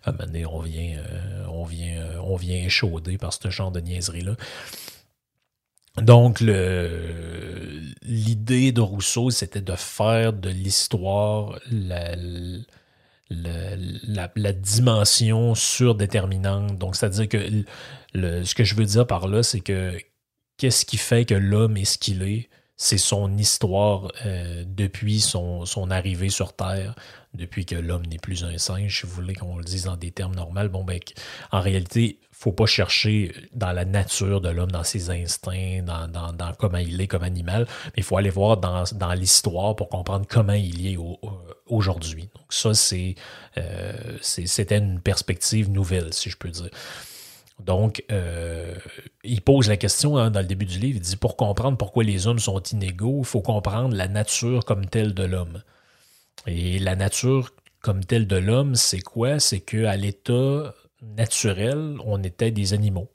à 0.03 0.12
un 0.12 0.46
on 0.46 0.60
vient, 0.60 0.98
euh, 0.98 1.46
on 1.50 1.63
vient, 1.63 2.01
euh, 2.01 2.18
on 2.24 2.36
vient 2.36 2.58
échauder 2.58 3.18
par 3.18 3.34
ce 3.34 3.50
genre 3.50 3.72
de 3.72 3.80
niaiserie-là. 3.80 4.36
Donc, 5.98 6.39
l'idée 8.01 8.72
de 8.72 8.82
Rousseau, 8.82 9.30
c'était 9.30 9.62
de 9.62 9.75
faire 9.75 10.34
de 10.34 10.50
l'histoire 10.50 11.60
la, 11.72 12.15
la, 13.30 14.32
la, 14.36 14.53
dimension 14.53 15.53
surdéterminante. 15.53 16.80
Donc, 16.80 16.96
c'est-à-dire 16.96 17.30
que 17.30 17.63
ce 18.15 18.56
que 18.56 18.63
je 18.63 18.75
veux 18.75 18.86
dire 18.86 19.06
par 19.06 19.27
là, 19.27 19.44
c'est 19.44 19.60
que 19.60 19.96
qu'est-ce 20.63 20.86
qui 20.86 20.96
fait 20.96 21.25
que 21.25 21.34
l'homme 21.34 21.75
est 21.75 21.84
ce 21.84 21.98
qu'il 21.98 22.24
est? 22.24 22.48
C'est 22.77 22.98
son 22.98 23.38
histoire 23.38 24.13
euh, 24.25 24.63
depuis 24.65 25.20
son, 25.20 25.65
arrivée 25.91 26.29
sur 26.29 26.53
Terre, 26.53 26.96
depuis 27.34 27.65
que 27.65 27.75
l'homme 27.75 28.05
n'est 28.05 28.17
plus 28.17 28.46
un 28.46 28.58
singe, 28.58 29.01
si 29.01 29.05
vous 29.05 29.12
voulez 29.12 29.36
qu'on 29.36 29.58
le 29.58 29.65
dise 29.65 29.84
dans 29.84 29.98
des 29.98 30.12
termes 30.12 30.34
normaux. 30.34 30.70
Bon, 30.70 30.86
ben, 30.86 31.00
en 31.51 31.60
réalité, 31.60 32.17
faut 32.32 32.53
pas 32.53 32.65
chercher 32.65 33.36
dans 33.53 33.74
la 33.74 33.84
nature 33.84 34.39
de 34.39 34.48
l'homme, 34.48 34.72
dans 34.72 34.86
ses 34.86 35.10
instincts, 35.10 35.82
dans, 35.84 36.53
comment 36.58 36.77
il 36.77 37.01
est 37.01 37.08
comme 37.08 37.24
animal, 37.24 37.67
mais 37.88 37.98
il 37.98 38.03
faut 38.03 38.15
aller 38.15 38.29
voir 38.29 38.55
dans, 38.55 39.13
l'histoire 39.15 39.75
pour 39.75 39.89
comprendre 39.89 40.25
comment 40.29 40.53
il 40.53 40.88
est 40.88 40.98
aujourd'hui. 41.67 42.29
Donc 42.34 42.53
ça, 42.53 42.74
c'est 42.74 43.15
euh, 43.58 44.17
c'était 44.22 44.77
une 44.77 45.01
perspective 45.01 45.70
nouvelle, 45.70 46.13
si 46.13 46.29
je 46.29 46.38
peux 46.38 46.51
dire. 46.51 46.70
Donc, 47.60 48.03
euh, 48.12 48.75
il 49.24 49.41
pose 49.41 49.69
la 49.69 49.77
question 49.77 50.17
hein, 50.17 50.31
dans 50.31 50.39
le 50.39 50.45
début 50.45 50.65
du 50.65 50.79
livre, 50.79 50.98
il 50.98 51.01
dit, 51.01 51.15
pour 51.15 51.38
comprendre 51.38 51.77
pourquoi 51.77 52.03
les 52.03 52.27
hommes 52.27 52.39
sont 52.39 52.62
inégaux, 52.62 53.19
il 53.19 53.25
faut 53.25 53.41
comprendre 53.41 53.95
la 53.95 54.07
nature 54.07 54.65
comme 54.65 54.86
telle 54.86 55.13
de 55.13 55.24
l'homme. 55.24 55.62
Et 56.48 56.79
la 56.79 56.95
nature 56.95 57.51
comme 57.79 58.03
telle 58.03 58.27
de 58.27 58.38
l'homme, 58.38 58.75
c'est 58.75 59.01
quoi? 59.01 59.39
C'est 59.39 59.60
qu'à 59.60 59.95
l'état 59.95 60.74
naturel, 61.01 61.98
on 62.05 62.24
était 62.24 62.51
des 62.51 62.74
animaux. 62.74 63.12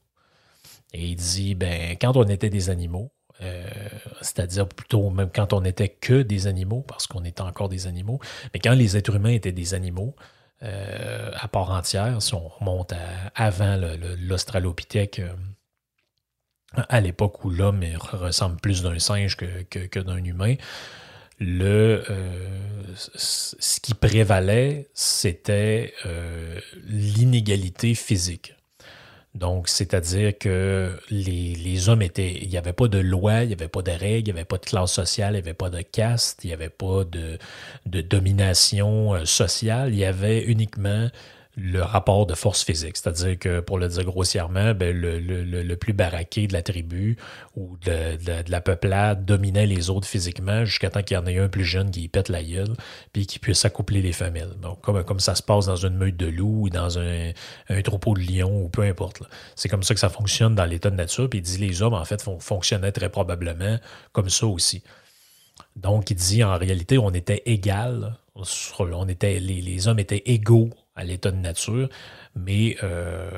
Et 0.95 1.09
il 1.09 1.17
dit, 1.17 1.55
ben, 1.55 1.97
quand 2.01 2.17
on 2.17 2.25
était 2.25 2.51
des 2.51 2.71
animaux, 2.71 3.11
euh, 3.41 3.65
c'est-à-dire 4.21 4.69
plutôt 4.69 5.11
même 5.11 5.31
quand 5.33 5.53
on 5.53 5.61
n'était 5.61 5.89
que 5.89 6.23
des 6.23 6.47
animaux, 6.47 6.85
parce 6.87 7.07
qu'on 7.07 7.25
était 7.25 7.43
encore 7.43 7.69
des 7.69 7.87
animaux, 7.87 8.21
mais 8.53 8.61
quand 8.61 8.75
les 8.75 8.97
êtres 8.97 9.15
humains 9.15 9.31
étaient 9.31 9.53
des 9.53 9.75
animaux, 9.75 10.15
euh, 10.63 11.31
à 11.35 11.49
part 11.49 11.71
entière, 11.71 12.21
si 12.21 12.35
on 12.35 12.49
remonte 12.49 12.93
avant 13.35 13.79
l'Australopithèque, 14.19 15.21
euh, 15.21 15.33
à 16.89 17.01
l'époque 17.01 17.45
où 17.45 17.51
l'homme 17.51 17.85
ressemble 18.13 18.57
plus 18.61 18.83
d'un 18.83 18.99
singe 18.99 19.37
que, 19.37 19.99
d'un 20.01 20.23
humain, 20.23 20.57
le, 21.41 22.05
ce 22.95 23.81
qui 23.81 23.95
prévalait, 23.95 24.89
c'était 24.93 25.95
l'inégalité 26.85 27.95
physique. 27.95 28.58
Donc, 29.39 29.69
c'est-à-dire 29.69 30.37
que 30.37 30.99
les, 31.11 31.89
hommes 31.89 32.03
étaient. 32.03 32.39
Il 32.43 32.49
n'y 32.49 32.57
avait 32.57 32.73
pas 32.73 32.89
de 32.89 32.99
loi, 32.99 33.45
il 33.45 33.49
n'y 33.49 33.53
avait 33.53 33.69
pas 33.69 33.83
de 33.83 33.93
règles, 33.93 34.31
il 34.31 34.35
n'y 34.35 34.41
avait 34.41 34.45
pas 34.45 34.59
de 34.59 34.65
classe 34.65 34.93
sociale, 34.93 35.35
il 35.35 35.37
n'y 35.37 35.43
avait 35.43 35.55
pas 35.55 35.71
de 35.71 35.81
caste, 35.81 36.41
il 36.43 36.49
n'y 36.49 36.53
avait 36.53 36.69
pas 36.69 37.05
de, 37.05 37.39
domination 37.87 39.15
euh, 39.15 39.25
sociale. 39.25 39.91
Il 39.91 39.99
y 39.99 40.05
avait 40.05 40.43
uniquement 40.43 41.09
le 41.61 41.83
rapport 41.83 42.25
de 42.27 42.35
force 42.35 42.65
physique. 42.65 42.97
C'est-à-dire 42.97 43.39
que, 43.39 43.61
pour 43.61 43.79
le 43.79 43.89
dire 43.89 44.05
grossièrement, 44.05 44.75
ben, 44.75 44.97
le, 44.97 45.75
plus 45.75 45.93
baraqué 45.93 46.47
de 46.47 46.53
la 46.53 46.63
tribu 46.63 47.17
ou 47.57 47.77
de, 47.85 48.17
la 48.49 48.61
peuplade 48.61 49.25
dominait 49.25 49.67
les 49.67 49.91
autres 49.91 50.07
physiquement 50.07 50.65
jusqu'à 50.65 50.91
temps 50.91 51.03
qu'il 51.03 51.17
y 51.17 51.19
en 51.19 51.27
ait 51.27 51.39
un 51.39 51.49
plus 51.49 51.65
jeune 51.65 51.91
qui 51.91 52.09
pète 52.09 52.29
la 52.29 52.43
gueule 52.43 52.75
puis 53.13 53.27
qui 53.27 53.39
puisse 53.39 53.65
accoupler 53.65 54.03
les 54.03 54.13
familles. 54.13 54.55
Donc, 54.63 54.83
comme, 54.83 55.21
ça 55.21 55.35
se 55.35 55.43
passe 55.43 55.67
dans 55.67 55.77
une 55.77 55.97
meute 55.97 56.17
de 56.17 56.27
loups 56.27 56.67
ou 56.67 56.71
dans 56.71 56.99
un, 56.99 57.33
un 57.69 57.83
troupeau 57.83 58.15
de 58.15 58.21
lions 58.21 58.63
ou 58.63 58.69
peu 58.69 58.83
importe. 58.83 59.23
C'est 59.57 59.69
comme 59.69 59.83
ça 59.83 59.95
que 59.95 60.01
ça 60.01 60.09
fonctionne 60.09 60.55
dans 60.55 60.65
l'état 60.65 60.91
de 60.91 60.97
nature. 60.97 61.29
Puis 61.29 61.41
il 61.41 61.43
dit 61.43 61.59
les 61.59 61.83
hommes, 61.83 61.95
en 61.95 62.05
fait, 62.05 62.25
fonctionnaient 62.41 62.93
très 62.93 63.09
probablement 63.09 63.79
comme 64.13 64.31
ça 64.31 64.47
aussi. 64.47 64.83
Donc, 65.75 66.11
il 66.11 66.17
dit 66.17 66.45
en 66.45 66.57
réalité, 66.57 66.99
on 66.99 67.11
était 67.11 67.43
égal. 67.47 68.17
On 68.79 69.09
était, 69.09 69.41
les, 69.41 69.61
les 69.61 69.89
hommes 69.89 69.99
étaient 69.99 70.23
égaux 70.27 70.71
à 70.99 71.05
l'état 71.05 71.31
de 71.31 71.37
nature, 71.37 71.89
mais 72.35 72.77
euh, 72.83 73.31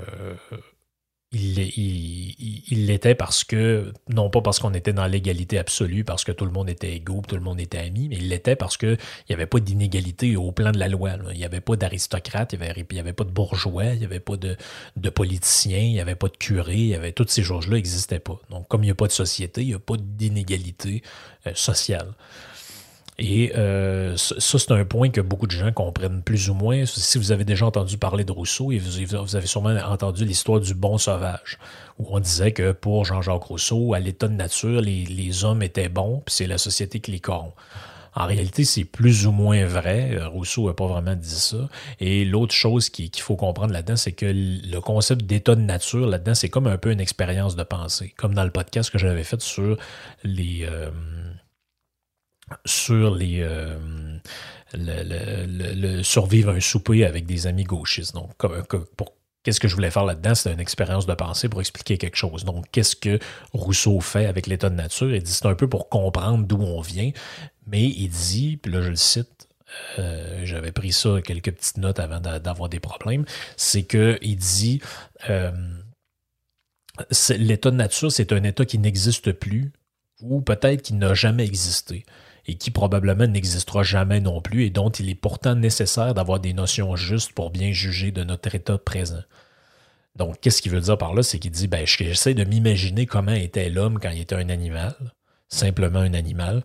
il 1.32 2.86
l'était 2.86 3.14
parce 3.14 3.44
que, 3.44 3.92
non 4.08 4.30
pas 4.30 4.40
parce 4.40 4.58
qu'on 4.58 4.74
était 4.74 4.92
dans 4.92 5.06
l'égalité 5.06 5.58
absolue, 5.58 6.02
parce 6.02 6.24
que 6.24 6.32
tout 6.32 6.44
le 6.44 6.50
monde 6.50 6.68
était 6.68 6.92
égaux, 6.92 7.22
tout 7.26 7.36
le 7.36 7.40
monde 7.40 7.60
était 7.60 7.78
ami, 7.78 8.08
mais 8.08 8.16
il 8.16 8.28
l'était 8.28 8.56
parce 8.56 8.76
qu'il 8.76 8.98
n'y 9.28 9.34
avait 9.34 9.46
pas 9.46 9.60
d'inégalité 9.60 10.34
au 10.36 10.50
plan 10.50 10.72
de 10.72 10.78
la 10.78 10.88
loi. 10.88 11.12
Il 11.30 11.38
n'y 11.38 11.44
avait 11.44 11.60
pas 11.60 11.76
d'aristocrate, 11.76 12.52
il 12.52 12.58
n'y 12.58 12.98
avait, 12.98 13.12
pas 13.12 13.22
de 13.22 13.30
bourgeois, 13.30 13.84
il 13.84 14.00
n'y 14.00 14.04
avait 14.04 14.18
pas 14.18 14.36
de, 14.36 14.56
de 14.96 15.10
politiciens, 15.10 15.78
il 15.78 15.92
n'y 15.92 16.00
avait 16.00 16.16
pas 16.16 16.28
de 16.28 16.36
curé, 16.36 16.76
il 16.76 16.94
avait, 16.96 17.12
toutes 17.12 17.30
ces 17.30 17.44
choses-là 17.44 17.76
n'existaient 17.76 18.18
pas. 18.18 18.40
Donc, 18.50 18.66
comme 18.66 18.82
il 18.82 18.86
n'y 18.86 18.92
a 18.92 18.96
pas 18.96 19.06
de 19.06 19.12
société, 19.12 19.60
il 19.60 19.68
n'y 19.68 19.74
a 19.74 19.78
pas 19.78 19.96
d'inégalité 19.98 21.04
euh, 21.46 21.52
sociale. 21.54 22.08
Et 23.22 23.52
euh, 23.54 24.16
ça, 24.16 24.58
c'est 24.58 24.72
un 24.72 24.86
point 24.86 25.10
que 25.10 25.20
beaucoup 25.20 25.46
de 25.46 25.52
gens 25.52 25.70
comprennent 25.72 26.22
plus 26.22 26.48
ou 26.48 26.54
moins. 26.54 26.86
Si 26.86 27.18
vous 27.18 27.32
avez 27.32 27.44
déjà 27.44 27.66
entendu 27.66 27.98
parler 27.98 28.24
de 28.24 28.32
Rousseau, 28.32 28.72
et 28.72 28.78
vous, 28.78 29.36
avez 29.36 29.46
sûrement 29.46 29.76
entendu 29.86 30.24
l'histoire 30.24 30.58
du 30.58 30.72
bon 30.72 30.96
sauvage, 30.96 31.58
où 31.98 32.06
on 32.08 32.18
disait 32.18 32.52
que 32.52 32.72
pour 32.72 33.04
Jean-Jacques 33.04 33.42
Rousseau, 33.42 33.92
à 33.92 33.98
l'état 33.98 34.26
de 34.26 34.32
nature, 34.32 34.80
les, 34.80 35.44
hommes 35.44 35.62
étaient 35.62 35.90
bons, 35.90 36.22
puis 36.24 36.34
c'est 36.34 36.46
la 36.46 36.56
société 36.56 37.00
qui 37.00 37.10
les 37.10 37.20
corrompt. 37.20 37.54
En 38.14 38.26
réalité, 38.26 38.64
c'est 38.64 38.84
plus 38.84 39.26
ou 39.26 39.32
moins 39.32 39.66
vrai. 39.66 40.18
Rousseau 40.24 40.66
n'a 40.66 40.72
pas 40.72 40.86
vraiment 40.86 41.14
dit 41.14 41.28
ça. 41.28 41.68
Et 42.00 42.24
l'autre 42.24 42.54
chose 42.54 42.88
qu'il 42.88 43.10
faut 43.16 43.36
comprendre 43.36 43.72
là-dedans, 43.72 43.96
c'est 43.96 44.12
que 44.12 44.26
le 44.26 44.80
concept 44.80 45.26
d'état 45.26 45.54
de 45.54 45.60
nature 45.60 46.06
là-dedans, 46.08 46.34
c'est 46.34 46.48
comme 46.48 46.66
un 46.66 46.78
peu 46.78 46.90
une 46.90 47.00
expérience 47.00 47.54
de 47.54 47.62
pensée. 47.62 48.14
Comme 48.16 48.34
dans 48.34 48.44
le 48.44 48.50
podcast 48.50 48.90
que 48.90 48.98
j'avais 48.98 49.24
fait 49.24 49.42
sur 49.42 49.76
les... 50.24 50.66
Euh, 50.68 50.90
sur 52.64 53.14
les 53.14 53.40
euh, 53.40 53.78
le, 54.74 56.02
survivre 56.02 56.50
un 56.50 56.60
souper 56.60 57.04
avec 57.04 57.26
des 57.26 57.46
amis 57.46 57.64
gauchistes. 57.64 58.14
Donc, 58.14 58.32
Qu'est-ce 59.42 59.58
que 59.58 59.68
je 59.68 59.74
voulais 59.74 59.90
faire 59.90 60.04
là-dedans? 60.04 60.34
C'est 60.34 60.52
une 60.52 60.60
expérience 60.60 61.06
de 61.06 61.14
pensée 61.14 61.48
pour 61.48 61.60
expliquer 61.60 61.96
quelque 61.96 62.16
chose. 62.16 62.44
Donc, 62.44 62.66
qu'est-ce 62.72 62.94
que 62.94 63.18
Rousseau 63.54 63.98
fait 64.00 64.26
avec 64.26 64.46
l'état 64.46 64.68
de 64.68 64.74
nature? 64.74 65.14
Il 65.14 65.22
dit 65.22 65.32
c'est 65.32 65.46
un 65.46 65.54
peu 65.54 65.66
pour 65.66 65.88
comprendre 65.88 66.46
d'où 66.46 66.60
on 66.60 66.82
vient, 66.82 67.10
mais 67.66 67.84
il 67.84 68.08
dit, 68.08 68.58
puis 68.58 68.70
là 68.70 68.82
je 68.82 68.90
le 68.90 68.96
cite, 68.96 69.48
euh, 69.98 70.42
j'avais 70.44 70.72
pris 70.72 70.92
ça 70.92 71.22
quelques 71.22 71.52
petites 71.52 71.78
notes 71.78 72.00
avant 72.00 72.20
d'avoir 72.20 72.68
des 72.68 72.80
problèmes, 72.80 73.24
c'est 73.56 73.84
qu'il 73.84 74.36
dit 74.36 74.82
euh, 75.30 75.52
l'état 77.30 77.70
de 77.70 77.76
nature, 77.76 78.12
c'est 78.12 78.32
un 78.34 78.42
état 78.42 78.66
qui 78.66 78.78
n'existe 78.78 79.32
plus 79.32 79.72
ou 80.20 80.42
peut-être 80.42 80.82
qui 80.82 80.92
n'a 80.92 81.14
jamais 81.14 81.46
existé 81.46 82.04
et 82.50 82.54
qui 82.56 82.72
probablement 82.72 83.28
n'existera 83.28 83.84
jamais 83.84 84.18
non 84.18 84.40
plus 84.40 84.64
et 84.64 84.70
dont 84.70 84.90
il 84.90 85.08
est 85.08 85.14
pourtant 85.14 85.54
nécessaire 85.54 86.14
d'avoir 86.14 86.40
des 86.40 86.52
notions 86.52 86.96
justes 86.96 87.32
pour 87.32 87.50
bien 87.50 87.70
juger 87.70 88.10
de 88.10 88.24
notre 88.24 88.52
état 88.52 88.76
présent. 88.76 89.22
Donc, 90.16 90.40
qu'est-ce 90.40 90.60
qu'il 90.60 90.72
veut 90.72 90.80
dire 90.80 90.98
par 90.98 91.14
là? 91.14 91.22
C'est 91.22 91.38
qu'il 91.38 91.52
dit, 91.52 91.68
ben, 91.68 91.86
j'essaie 91.86 92.34
de 92.34 92.42
m'imaginer 92.42 93.06
comment 93.06 93.32
était 93.32 93.70
l'homme 93.70 94.00
quand 94.00 94.10
il 94.10 94.22
était 94.22 94.34
un 94.34 94.48
animal, 94.48 94.96
simplement 95.48 96.00
un 96.00 96.12
animal. 96.12 96.64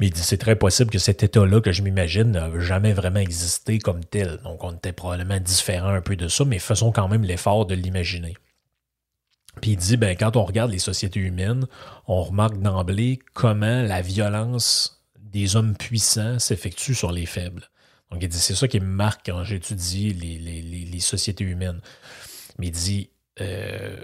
Mais 0.00 0.08
il 0.08 0.12
dit, 0.12 0.22
c'est 0.22 0.38
très 0.38 0.56
possible 0.56 0.90
que 0.90 0.98
cet 0.98 1.22
état-là 1.22 1.60
que 1.60 1.70
je 1.70 1.82
m'imagine 1.82 2.32
n'a 2.32 2.50
jamais 2.58 2.92
vraiment 2.92 3.20
existé 3.20 3.78
comme 3.78 4.04
tel. 4.04 4.40
Donc, 4.42 4.64
on 4.64 4.72
était 4.72 4.92
probablement 4.92 5.38
différent 5.38 5.90
un 5.90 6.00
peu 6.00 6.16
de 6.16 6.26
ça, 6.26 6.44
mais 6.44 6.58
faisons 6.58 6.90
quand 6.90 7.06
même 7.06 7.22
l'effort 7.22 7.64
de 7.64 7.76
l'imaginer. 7.76 8.34
Puis 9.62 9.70
il 9.70 9.76
dit, 9.76 9.96
ben, 9.96 10.16
quand 10.16 10.36
on 10.36 10.44
regarde 10.44 10.72
les 10.72 10.80
sociétés 10.80 11.20
humaines, 11.20 11.66
on 12.08 12.24
remarque 12.24 12.60
d'emblée 12.60 13.20
comment 13.34 13.82
la 13.82 14.02
violence 14.02 14.95
des 15.36 15.54
hommes 15.54 15.76
puissants 15.76 16.38
s'effectue 16.38 16.94
sur 16.94 17.12
les 17.12 17.26
faibles. 17.26 17.68
Donc 18.10 18.22
il 18.22 18.28
dit, 18.28 18.38
c'est 18.38 18.54
ça 18.54 18.68
qui 18.68 18.80
me 18.80 18.86
marque 18.86 19.26
quand 19.26 19.44
j'étudie 19.44 20.14
les, 20.14 20.38
les, 20.38 21.00
sociétés 21.00 21.44
humaines. 21.44 21.80
Mais 22.58 22.68
il 22.68 22.72
dit, 22.72 23.10
euh, 23.40 23.96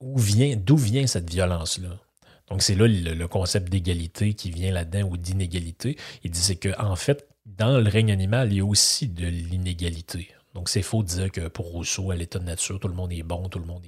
où 0.00 0.18
vient, 0.18 0.54
d'où 0.56 0.76
vient 0.76 1.06
cette 1.08 1.28
violence-là? 1.28 1.98
Donc 2.48 2.62
c'est 2.62 2.76
là 2.76 2.86
le, 2.86 3.26
concept 3.26 3.68
d'égalité 3.70 4.34
qui 4.34 4.50
vient 4.50 4.72
là-dedans 4.72 5.08
ou 5.08 5.16
d'inégalité. 5.16 5.96
Il 6.22 6.30
dit, 6.30 6.40
c'est 6.40 6.56
qu'en 6.56 6.92
en 6.92 6.96
fait, 6.96 7.26
dans 7.44 7.78
le 7.78 7.88
règne 7.88 8.12
animal, 8.12 8.52
il 8.52 8.58
y 8.58 8.60
a 8.60 8.64
aussi 8.64 9.08
de 9.08 9.26
l'inégalité. 9.26 10.28
Donc, 10.54 10.70
c'est 10.70 10.82
faux 10.82 11.02
de 11.02 11.08
dire 11.08 11.30
que 11.30 11.46
pour 11.48 11.66
Rousseau, 11.66 12.10
à 12.10 12.16
l'état 12.16 12.38
de 12.38 12.44
nature, 12.44 12.80
tout 12.80 12.88
le 12.88 12.94
monde 12.94 13.12
est 13.12 13.22
bon, 13.22 13.48
tout 13.48 13.58
le 13.58 13.66
monde 13.66 13.82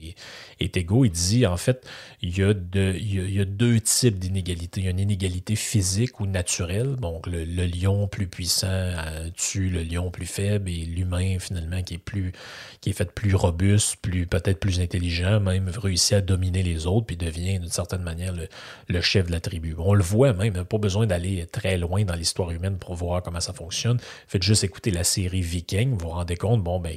est, 0.61 0.77
égaux. 0.77 1.07
Il 1.07 1.11
dit, 1.11 1.47
en 1.47 1.57
fait, 1.57 1.87
il 2.21 2.37
y 2.37 2.43
a, 2.43 3.45
deux 3.45 3.81
types 3.81 4.19
d'inégalités. 4.19 4.83
Il 4.83 4.85
y 4.85 4.87
a 4.87 4.91
une 4.91 5.01
inégalité 5.01 5.57
physique 5.57 6.21
ou 6.21 6.27
naturelle. 6.27 6.97
Donc, 6.97 7.27
le, 7.27 7.45
lion 7.67 8.09
plus 8.09 8.27
puissant 8.27 8.69
euh, 8.69 9.31
tue 9.35 9.71
le 9.71 9.83
lion 9.83 10.11
plus 10.11 10.27
faible 10.27 10.69
et 10.69 10.85
l'humain, 10.85 11.39
finalement, 11.39 11.83
qui 11.83 11.95
est 11.95 11.99
plus, 11.99 12.33
qui 12.81 12.91
est 12.91 12.93
fait 12.93 13.11
plus 13.11 13.35
robuste, 13.35 13.97
plus, 13.97 14.27
peut-être 14.27 14.61
plus 14.61 14.81
intelligent, 14.81 15.41
même 15.41 15.71
réussit 15.71 16.13
à 16.13 16.21
dominer 16.21 16.63
les 16.63 16.87
autres, 16.87 17.07
puis 17.07 17.17
devient, 17.17 17.59
d'une 17.59 17.71
certaine 17.71 18.03
manière, 18.03 18.35
le, 18.89 19.01
chef 19.01 19.27
de 19.27 19.33
la 19.33 19.41
tribu. 19.41 19.75
On 19.79 19.95
le 19.95 20.05
voit 20.05 20.35
même, 20.35 20.65
pas 20.65 20.79
besoin 20.79 21.07
d'aller 21.07 21.47
très 21.47 21.79
loin 21.79 22.05
dans 22.05 22.15
l'histoire 22.15 22.51
humaine 22.51 22.77
pour 22.77 22.95
voir 22.95 23.23
comment 23.23 23.41
ça 23.41 23.55
fonctionne. 23.55 23.99
Faites 24.29 24.43
juste 24.43 24.63
écouter 24.63 24.91
la 24.91 25.05
série 25.05 25.41
Viking, 25.41 25.93
vous 25.93 25.99
vous 26.01 26.11
rendez 26.11 26.37
compte 26.37 26.50
bon, 26.59 26.81
ben, 26.81 26.97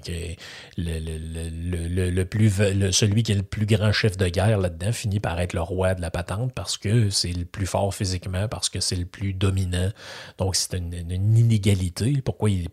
le, 0.77 2.09
le, 2.09 2.25
plus, 2.25 2.49
celui 2.91 3.23
qui 3.23 3.31
est 3.31 3.35
le 3.35 3.43
plus 3.43 3.65
grand 3.65 3.91
chef 3.91 4.17
de 4.17 4.27
guerre 4.27 4.57
là-dedans 4.57 4.91
finit 4.91 5.19
par 5.19 5.39
être 5.39 5.53
le 5.53 5.61
roi 5.61 5.95
de 5.95 6.01
la 6.01 6.11
patente 6.11 6.53
parce 6.53 6.77
que 6.77 7.09
c'est 7.09 7.31
le 7.31 7.45
plus 7.45 7.65
fort 7.65 7.93
physiquement, 7.93 8.47
parce 8.47 8.69
que 8.69 8.79
c'est 8.79 8.95
le 8.95 9.05
plus 9.05 9.33
dominant. 9.33 9.91
Donc, 10.37 10.55
c'est 10.55 10.77
une, 10.77 11.11
inégalité. 11.11 12.21
Pourquoi 12.23 12.49
il, 12.49 12.67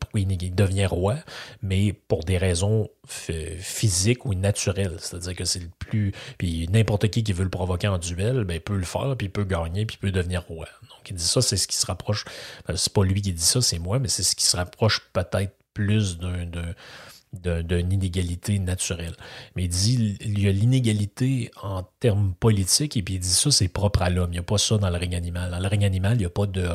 devient 0.54 0.87
roi? 0.87 1.16
Mais 1.62 1.92
pour 1.92 2.25
des 2.25 2.38
raisons 2.38 2.88
physiques 3.06 4.25
ou 4.25 4.34
naturelles. 4.34 4.96
C'est-à-dire 4.99 5.34
que 5.34 5.44
c'est 5.44 5.60
le 5.60 5.70
plus. 5.78 6.12
Puis 6.38 6.68
n'importe 6.68 7.08
qui 7.08 7.25
qui 7.25 7.32
veut 7.32 7.44
le 7.44 7.50
provoquer 7.50 7.88
en 7.88 7.99
duel, 7.99 8.44
ben, 8.44 8.60
peut 8.60 8.76
le 8.76 8.84
faire, 8.84 9.16
puis 9.16 9.28
peut 9.28 9.44
gagner, 9.44 9.87
puis 9.87 9.96
peut 9.96 10.12
devenir 10.12 10.44
roi. 10.46 10.66
Donc, 10.82 11.10
il 11.10 11.16
dit 11.16 11.25
ça, 11.25 11.42
c'est 11.42 11.56
ce 11.56 11.66
qui 11.66 11.76
se 11.76 11.87
rapproche. 11.87 12.25
Ben, 12.66 12.76
c'est 12.76 12.92
pas 12.92 13.04
lui 13.04 13.20
qui 13.22 13.32
dit 13.32 13.42
ça, 13.42 13.60
c'est 13.60 13.78
moi, 13.78 13.99
mais 13.99 14.08
c'est 14.08 14.22
ce 14.22 14.37
qui 14.37 14.44
se 14.44 14.56
rapproche 14.56 15.00
peut-être 15.12 15.52
plus 15.80 16.18
d'une 17.32 17.92
inégalité 17.92 18.58
naturelle. 18.58 19.14
Mais 19.54 19.64
il 19.64 19.68
dit 19.68 20.18
il 20.20 20.40
y 20.40 20.49
a 20.49 20.52
l'inégalité 20.52 21.50
en 21.62 21.82
termes 22.00 22.34
politiques, 22.38 22.96
et 22.96 23.02
puis 23.02 23.14
il 23.14 23.20
dit 23.20 23.28
ça, 23.28 23.50
c'est 23.50 23.68
propre 23.68 24.02
à 24.02 24.10
l'homme. 24.10 24.30
Il 24.30 24.32
n'y 24.32 24.38
a 24.38 24.42
pas 24.42 24.58
ça 24.58 24.76
dans 24.76 24.90
le 24.90 24.99
règne 24.99 25.14
animal. 25.14 25.50
Dans 25.50 25.58
le 25.58 25.68
règne 25.68 25.84
animal, 25.84 26.16
il 26.16 26.20
n'y 26.20 26.26
a 26.26 26.30
pas 26.30 26.46
de. 26.46 26.68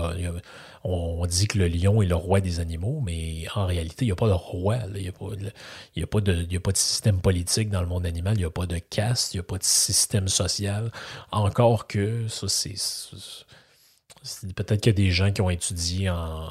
on 0.83 1.25
dit 1.27 1.47
que 1.47 1.59
le 1.59 1.67
lion 1.67 2.01
est 2.01 2.07
le 2.07 2.15
roi 2.15 2.41
des 2.41 2.59
animaux, 2.59 3.01
mais 3.05 3.45
en 3.53 3.67
réalité, 3.67 4.05
il 4.05 4.07
n'y 4.07 4.11
a 4.11 4.15
pas 4.15 4.27
de 4.27 4.33
roi. 4.33 4.77
Il 4.95 5.01
n'y 5.01 5.07
a, 5.07 5.11
a, 5.11 6.03
a 6.03 6.07
pas 6.07 6.71
de 6.71 6.77
système 6.77 7.19
politique 7.19 7.69
dans 7.69 7.81
le 7.81 7.87
monde 7.87 8.05
animal, 8.05 8.35
il 8.35 8.39
n'y 8.39 8.45
a 8.45 8.49
pas 8.49 8.65
de 8.65 8.79
caste, 8.79 9.33
il 9.33 9.37
n'y 9.37 9.41
a 9.41 9.43
pas 9.43 9.57
de 9.59 9.63
système 9.63 10.27
social. 10.27 10.91
Encore 11.31 11.85
que 11.87 12.27
ça, 12.27 12.47
c'est 12.47 12.75
Peut-être 14.55 14.81
qu'il 14.81 14.91
y 14.91 14.95
a 14.95 14.97
des 14.97 15.11
gens 15.11 15.31
qui 15.31 15.41
ont 15.41 15.49
étudié 15.49 16.09
en, 16.09 16.49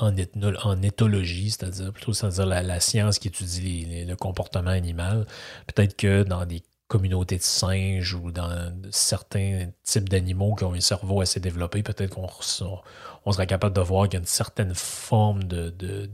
en, 0.00 0.82
éthologie, 0.82 1.50
c'est-à-dire 1.50 1.92
plutôt 1.92 2.12
c'est-à-dire 2.12 2.46
la, 2.46 2.80
science 2.80 3.18
qui 3.18 3.28
étudie 3.28 4.04
le 4.04 4.16
comportement 4.16 4.70
animal. 4.70 5.26
Peut-être 5.66 5.96
que 5.96 6.24
dans 6.24 6.44
des 6.46 6.62
communautés 6.88 7.38
de 7.38 7.42
singes 7.42 8.14
ou 8.14 8.30
dans 8.30 8.72
certains 8.90 9.70
types 9.82 10.08
d'animaux 10.08 10.54
qui 10.54 10.64
ont 10.64 10.74
un 10.74 10.80
cerveau 10.80 11.20
assez 11.20 11.40
développé, 11.40 11.82
peut-être 11.82 12.14
qu'on 12.14 12.28
on 13.24 13.32
serait 13.32 13.46
capable 13.46 13.74
de 13.74 13.80
voir 13.80 14.08
qu'il 14.08 14.14
y 14.14 14.16
a 14.16 14.20
une 14.20 14.26
certaine 14.26 14.74
forme 14.74 15.44
de, 15.44 15.70
de, 15.70 16.08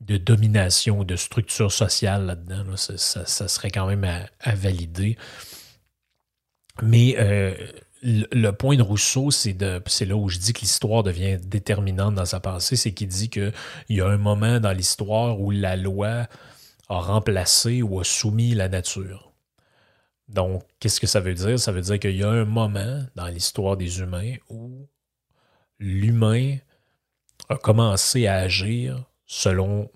de, 0.00 0.16
domination 0.16 1.00
ou 1.00 1.04
de 1.04 1.16
structure 1.16 1.72
sociale 1.72 2.26
là-dedans. 2.26 2.76
Ça, 2.76 3.48
serait 3.48 3.70
quand 3.70 3.86
même 3.86 4.04
à, 4.04 4.54
valider. 4.54 5.16
Mais 6.82 7.16
euh, 7.18 7.54
le, 8.02 8.50
point 8.50 8.76
de 8.76 8.82
Rousseau, 8.82 9.30
c'est 9.30 9.54
là 9.60 10.16
où 10.16 10.28
je 10.28 10.38
dis 10.38 10.52
que 10.52 10.60
l'histoire 10.60 11.02
devient 11.02 11.38
déterminante 11.42 12.14
dans 12.14 12.24
sa 12.24 12.40
pensée, 12.40 12.76
c'est 12.76 12.92
qu'il 12.92 13.08
dit 13.08 13.30
qu'il 13.30 13.52
y 13.88 14.00
a 14.00 14.06
un 14.06 14.18
moment 14.18 14.60
dans 14.60 14.72
l'histoire 14.72 15.40
où 15.40 15.50
la 15.50 15.76
loi 15.76 16.26
a 16.88 17.00
remplacé 17.00 17.82
ou 17.82 18.00
a 18.00 18.04
soumis 18.04 18.54
la 18.54 18.68
nature. 18.68 19.32
Donc, 20.28 20.64
qu'est-ce 20.80 21.00
que 21.00 21.06
ça 21.06 21.20
veut 21.20 21.34
dire? 21.34 21.58
Ça 21.58 21.72
veut 21.72 21.80
dire 21.80 21.98
qu'il 21.98 22.16
y 22.16 22.24
a 22.24 22.30
un 22.30 22.44
moment 22.44 23.04
dans 23.14 23.28
l'histoire 23.28 23.76
des 23.76 24.00
humains 24.00 24.34
où 24.48 24.88
l'humain 25.78 26.56
a 27.48 27.56
commencé 27.56 28.26
à 28.26 28.36
agir 28.36 29.04
selon 29.26 29.90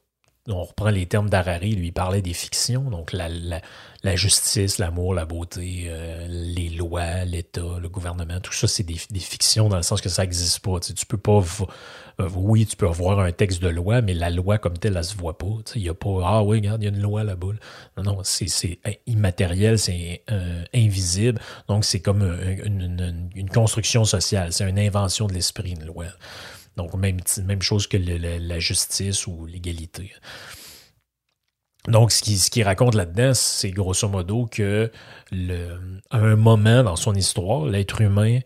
on 0.53 0.65
reprend 0.65 0.91
les 0.91 1.07
termes 1.07 1.29
d'Harari, 1.29 1.75
lui 1.75 1.89
il 1.89 1.93
parlait 1.93 2.23
des 2.23 2.33
fictions, 2.33 2.83
donc 2.83 3.13
la, 3.13 4.17
justice, 4.17 4.79
l'amour, 4.79 5.15
la 5.15 5.25
beauté, 5.25 5.87
euh, 5.87 6.27
les 6.29 6.69
lois, 6.69 7.25
l'État, 7.25 7.79
le 7.81 7.89
gouvernement, 7.89 8.41
tout 8.41 8.53
ça, 8.53 8.67
c'est 8.67 8.83
des, 8.83 8.97
fictions 8.97 9.69
dans 9.69 9.77
le 9.77 9.83
sens 9.83 10.01
que 10.01 10.09
ça 10.09 10.23
n'existe 10.23 10.61
pas. 10.61 10.81
Tu, 10.81 11.07
peux 11.07 11.19
pas. 11.19 11.43
Euh, 12.21 12.29
oui, 12.35 12.67
tu 12.67 12.77
peux 12.77 12.87
avoir 12.87 13.21
un 13.21 13.33
texte 13.33 13.63
de 13.63 13.69
loi, 13.69 14.01
mais 14.01 14.15
la 14.15 14.31
loi 14.31 14.59
comme 14.59 14.79
telle, 14.79 14.97
elle 14.97 15.05
se 15.05 15.17
voit 15.17 15.39
pas. 15.39 15.47
Il 15.75 15.83
n'y 15.83 15.89
a 15.89 15.95
pas 15.95 16.21
Ah 16.25 16.43
oui, 16.43 16.59
regarde, 16.59 16.83
il 16.83 16.87
y 16.87 16.89
a 16.89 16.91
une 16.95 17.03
loi 17.03 17.25
là-bas. 17.25 17.53
Non, 17.97 18.03
non, 18.03 18.19
c'est 18.23 18.79
immatériel, 19.07 19.79
c'est 19.79 20.23
euh, 20.31 20.65
invisible. 20.75 21.41
Donc, 21.69 21.85
c'est 21.85 22.01
comme 22.01 22.23
une 22.23 23.51
construction 23.51 24.05
sociale, 24.05 24.53
c'est 24.53 24.69
une 24.69 24.79
invention 24.79 25.27
de 25.27 25.35
l'esprit, 25.35 25.73
une 25.73 25.87
loi. 25.87 26.07
Donc, 26.77 26.95
même, 26.95 27.21
chose 27.63 27.87
que 27.87 27.97
la 27.97 28.59
justice 28.59 29.27
ou 29.27 29.47
l'égalité. 29.47 30.13
Donc, 31.89 32.13
ce 32.13 32.23
qu'il 32.23 32.39
qui 32.39 32.63
raconte 32.63 32.95
là-dedans, 32.95 33.33
c'est 33.35 33.71
grosso 33.71 34.09
modo 34.09 34.47
que 34.47 34.91
un 36.11 36.37
moment 36.37 36.83
dans 36.83 36.97
son 36.97 37.15
histoire, 37.15 37.65
l'être 37.65 38.01
humain 38.01 38.41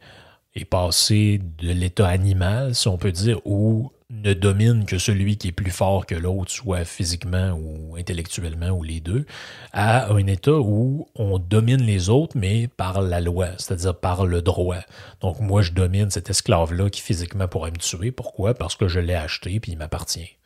est 0.54 0.64
passé 0.64 1.40
de 1.58 1.72
l'état 1.72 2.08
animal, 2.08 2.74
si 2.74 2.86
on 2.88 2.96
peut 2.96 3.12
dire, 3.12 3.40
où 3.44 3.90
ne 4.11 4.34
domine 4.34 4.84
que 4.84 4.99
celui 4.99 5.37
qui 5.37 5.49
est 5.49 5.52
plus 5.52 5.70
fort 5.70 6.06
que 6.06 6.14
l'autre, 6.14 6.50
soit 6.50 6.84
physiquement 6.84 7.52
ou 7.52 7.96
intellectuellement 7.96 8.70
ou 8.70 8.82
les 8.82 9.00
deux, 9.00 9.25
à 9.73 10.12
un 10.12 10.26
état 10.26 10.58
où 10.58 11.08
on 11.14 11.38
domine 11.38 11.82
les 11.82 12.11
autres, 12.11 12.37
mais 12.37 12.68
par 12.68 13.00
la 13.00 13.20
loi, 13.20 13.49
c'est-à-dire 13.58 13.99
par 13.99 14.26
le 14.26 14.42
droit. 14.42 14.80
Donc 15.20 15.40
moi, 15.40 15.62
je 15.62 15.73
domine 15.73 16.11
cet 16.11 16.30
esclave-là 16.30 16.90
qui 16.90 17.00
physiquement 17.00 17.49
pourrait 17.49 17.70
me 17.70 17.78
tuer. 17.78 18.12
Pourquoi? 18.12 18.54
Parce 18.54 18.76
que 18.76 18.88
je 18.88 19.00
l'ai 19.00 19.14
acheté 19.14 19.58
puis 19.58 19.73
il 19.73 19.78
m'appartient. 19.78 20.37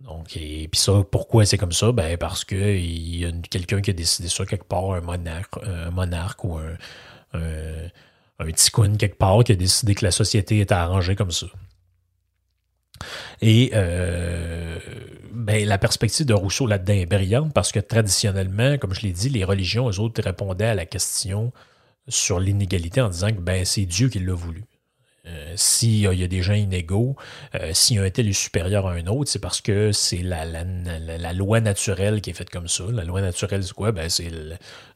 Donc, 0.00 0.36
et 0.36 0.68
puis 0.70 0.80
ça, 0.80 1.02
pourquoi 1.10 1.46
c'est 1.46 1.56
comme 1.56 1.72
ça? 1.72 1.92
Ben, 1.92 2.18
parce 2.18 2.44
qu'il 2.44 3.16
y 3.16 3.24
a 3.24 3.32
quelqu'un 3.50 3.80
qui 3.80 3.90
a 3.90 3.94
décidé 3.94 4.28
ça 4.28 4.44
quelque 4.44 4.66
part, 4.66 4.92
un 4.92 5.00
monarque, 5.00 5.56
un 5.64 5.90
monarque 5.90 6.44
ou 6.44 6.58
un, 6.58 6.76
un, 7.32 8.52
quelque 8.98 9.16
part 9.16 9.44
qui 9.44 9.52
a 9.52 9.56
décidé 9.56 9.94
que 9.94 10.04
la 10.04 10.10
société 10.10 10.60
était 10.60 10.74
arrangée 10.74 11.16
comme 11.16 11.30
ça. 11.30 11.46
Et 13.40 13.72
euh, 13.74 14.78
ben, 15.32 15.66
la 15.66 15.78
perspective 15.78 16.26
de 16.26 16.34
Rousseau 16.34 16.66
là-dedans 16.66 16.94
est 16.94 17.06
brillante 17.06 17.52
parce 17.52 17.72
que 17.72 17.80
traditionnellement, 17.80 18.78
comme 18.78 18.94
je 18.94 19.02
l'ai 19.02 19.12
dit, 19.12 19.28
les 19.28 19.44
religions, 19.44 19.88
eux 19.90 20.00
autres, 20.00 20.22
répondaient 20.22 20.66
à 20.66 20.74
la 20.74 20.86
question 20.86 21.52
sur 22.08 22.38
l'inégalité 22.38 23.00
en 23.00 23.08
disant 23.08 23.28
que 23.28 23.40
ben, 23.40 23.64
c'est 23.64 23.86
Dieu 23.86 24.08
qui 24.08 24.18
l'a 24.20 24.34
voulu. 24.34 24.64
Euh, 25.26 25.54
S'il 25.56 26.00
y 26.00 26.24
a 26.24 26.26
des 26.26 26.42
gens 26.42 26.52
inégaux, 26.52 27.16
euh, 27.54 27.70
si 27.72 27.98
un 27.98 28.10
tel 28.10 28.28
est 28.28 28.32
supérieur 28.34 28.86
à 28.86 28.92
un 28.92 29.06
autre, 29.06 29.30
c'est 29.30 29.38
parce 29.38 29.62
que 29.62 29.90
c'est 29.90 30.22
la, 30.22 30.44
loi 31.32 31.60
naturelle 31.60 32.20
qui 32.20 32.30
est 32.30 32.34
faite 32.34 32.50
comme 32.50 32.68
ça. 32.68 32.84
La 32.92 33.04
loi 33.04 33.22
naturelle, 33.22 33.64
c'est 33.64 33.72
quoi? 33.72 33.92
Ben, 33.92 34.10
c'est 34.10 34.30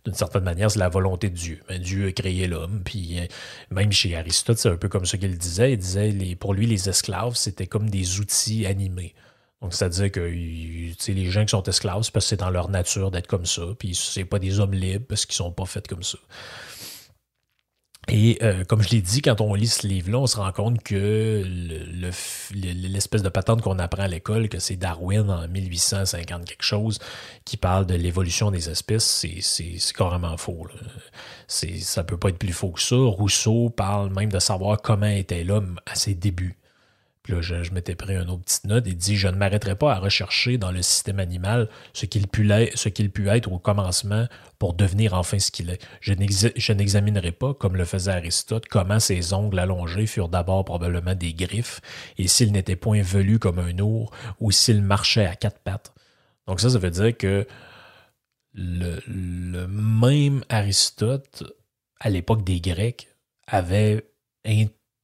d'une 0.04 0.14
certaine 0.14 0.44
manière, 0.44 0.70
c'est 0.70 0.78
la 0.78 0.90
volonté 0.90 1.30
de 1.30 1.34
Dieu. 1.34 1.62
Ben, 1.68 1.80
Dieu 1.80 2.08
a 2.08 2.12
créé 2.12 2.46
l'homme, 2.46 2.82
puis 2.84 3.20
euh, 3.20 3.26
même 3.70 3.90
chez 3.90 4.16
Aristote, 4.16 4.58
c'est 4.58 4.68
un 4.68 4.76
peu 4.76 4.88
comme 4.88 5.06
ça 5.06 5.16
qu'il 5.16 5.36
disait. 5.38 5.72
Il 5.72 5.78
disait, 5.78 6.36
pour 6.36 6.52
lui, 6.52 6.66
les 6.66 6.88
esclaves, 6.88 7.34
c'était 7.34 7.66
comme 7.66 7.88
des 7.88 8.20
outils 8.20 8.66
animés. 8.66 9.14
Donc, 9.62 9.74
c'est-à-dire 9.74 10.12
que 10.12 10.20
les 10.20 11.30
gens 11.30 11.44
qui 11.44 11.50
sont 11.50 11.62
esclaves, 11.64 12.02
c'est 12.02 12.12
parce 12.12 12.26
que 12.26 12.28
c'est 12.28 12.36
dans 12.36 12.50
leur 12.50 12.68
nature 12.68 13.10
d'être 13.10 13.26
comme 13.26 13.46
ça, 13.46 13.62
puis 13.78 13.94
c'est 13.94 14.24
pas 14.24 14.38
des 14.38 14.60
hommes 14.60 14.74
libres 14.74 15.06
parce 15.08 15.26
qu'ils 15.26 15.34
sont 15.34 15.50
pas 15.50 15.64
faits 15.64 15.88
comme 15.88 16.04
ça. 16.04 16.18
Et 18.10 18.38
euh, 18.42 18.64
comme 18.64 18.82
je 18.82 18.88
l'ai 18.88 19.02
dit, 19.02 19.20
quand 19.20 19.40
on 19.40 19.54
lit 19.54 19.66
ce 19.66 19.86
livre-là, 19.86 20.18
on 20.18 20.26
se 20.26 20.38
rend 20.38 20.50
compte 20.52 20.82
que 20.82 21.44
l'espèce 22.54 23.22
de 23.22 23.28
patente 23.28 23.60
qu'on 23.60 23.78
apprend 23.78 24.04
à 24.04 24.08
l'école, 24.08 24.48
que 24.48 24.58
c'est 24.58 24.76
Darwin 24.76 25.28
en 25.30 25.46
1850 25.46 26.46
quelque 26.46 26.62
chose, 26.62 26.98
qui 27.44 27.58
parle 27.58 27.86
de 27.86 27.94
l'évolution 27.94 28.50
des 28.50 28.70
espèces, 28.70 29.24
c'est 29.40 29.94
carrément 29.94 30.36
faux. 30.38 30.66
Ça 31.48 32.02
peut 32.04 32.16
pas 32.16 32.30
être 32.30 32.38
plus 32.38 32.52
faux 32.52 32.70
que 32.70 32.80
ça. 32.80 32.96
Rousseau 32.96 33.68
parle 33.68 34.10
même 34.14 34.32
de 34.32 34.38
savoir 34.38 34.80
comment 34.80 35.06
était 35.06 35.44
l'homme 35.44 35.78
à 35.86 35.94
ses 35.94 36.14
débuts 36.14 36.56
je, 37.28 37.72
m'étais 37.72 37.94
pris 37.94 38.14
une 38.14 38.30
autre 38.30 38.44
petite 38.44 38.64
note 38.64 38.86
et 38.86 38.94
dit 38.94 39.16
Je 39.16 39.28
ne 39.28 39.36
m'arrêterai 39.36 39.76
pas 39.76 39.94
à 39.94 39.98
rechercher 39.98 40.58
dans 40.58 40.70
le 40.70 40.82
système 40.82 41.18
animal 41.18 41.68
ce 41.92 42.06
qu'il 42.06 42.26
pu, 42.28 42.48
pu, 43.12 43.28
être 43.28 43.52
au 43.52 43.58
commencement 43.58 44.26
pour 44.58 44.74
devenir 44.74 45.14
enfin 45.14 45.38
ce 45.38 45.50
qu'il 45.50 45.70
est. 45.70 45.84
Je 46.00 46.72
n'examinerai 46.72 47.32
pas, 47.32 47.54
comme 47.54 47.76
le 47.76 47.84
faisait 47.84 48.12
Aristote, 48.12 48.66
comment 48.68 48.98
ses 48.98 49.32
ongles 49.32 49.58
allongés 49.58 50.06
furent 50.06 50.28
d'abord 50.28 50.64
probablement 50.64 51.14
des 51.14 51.34
griffes, 51.34 51.80
et 52.16 52.28
s'il 52.28 52.52
n'était 52.52 52.76
point 52.76 53.02
velu 53.02 53.38
comme 53.38 53.58
un 53.58 53.78
ours, 53.78 54.10
ou 54.40 54.50
s'il 54.50 54.82
marchait 54.82 55.26
à 55.26 55.36
quatre 55.36 55.60
pattes. 55.60 55.92
Donc, 56.46 56.60
ça, 56.60 56.70
ça 56.70 56.78
veut 56.78 56.90
dire 56.90 57.16
que 57.16 57.46
le 58.54 59.66
même 59.66 60.44
Aristote, 60.48 61.44
à 62.00 62.10
l'époque 62.10 62.44
des 62.44 62.60
Grecs, 62.60 63.08
avait 63.46 64.04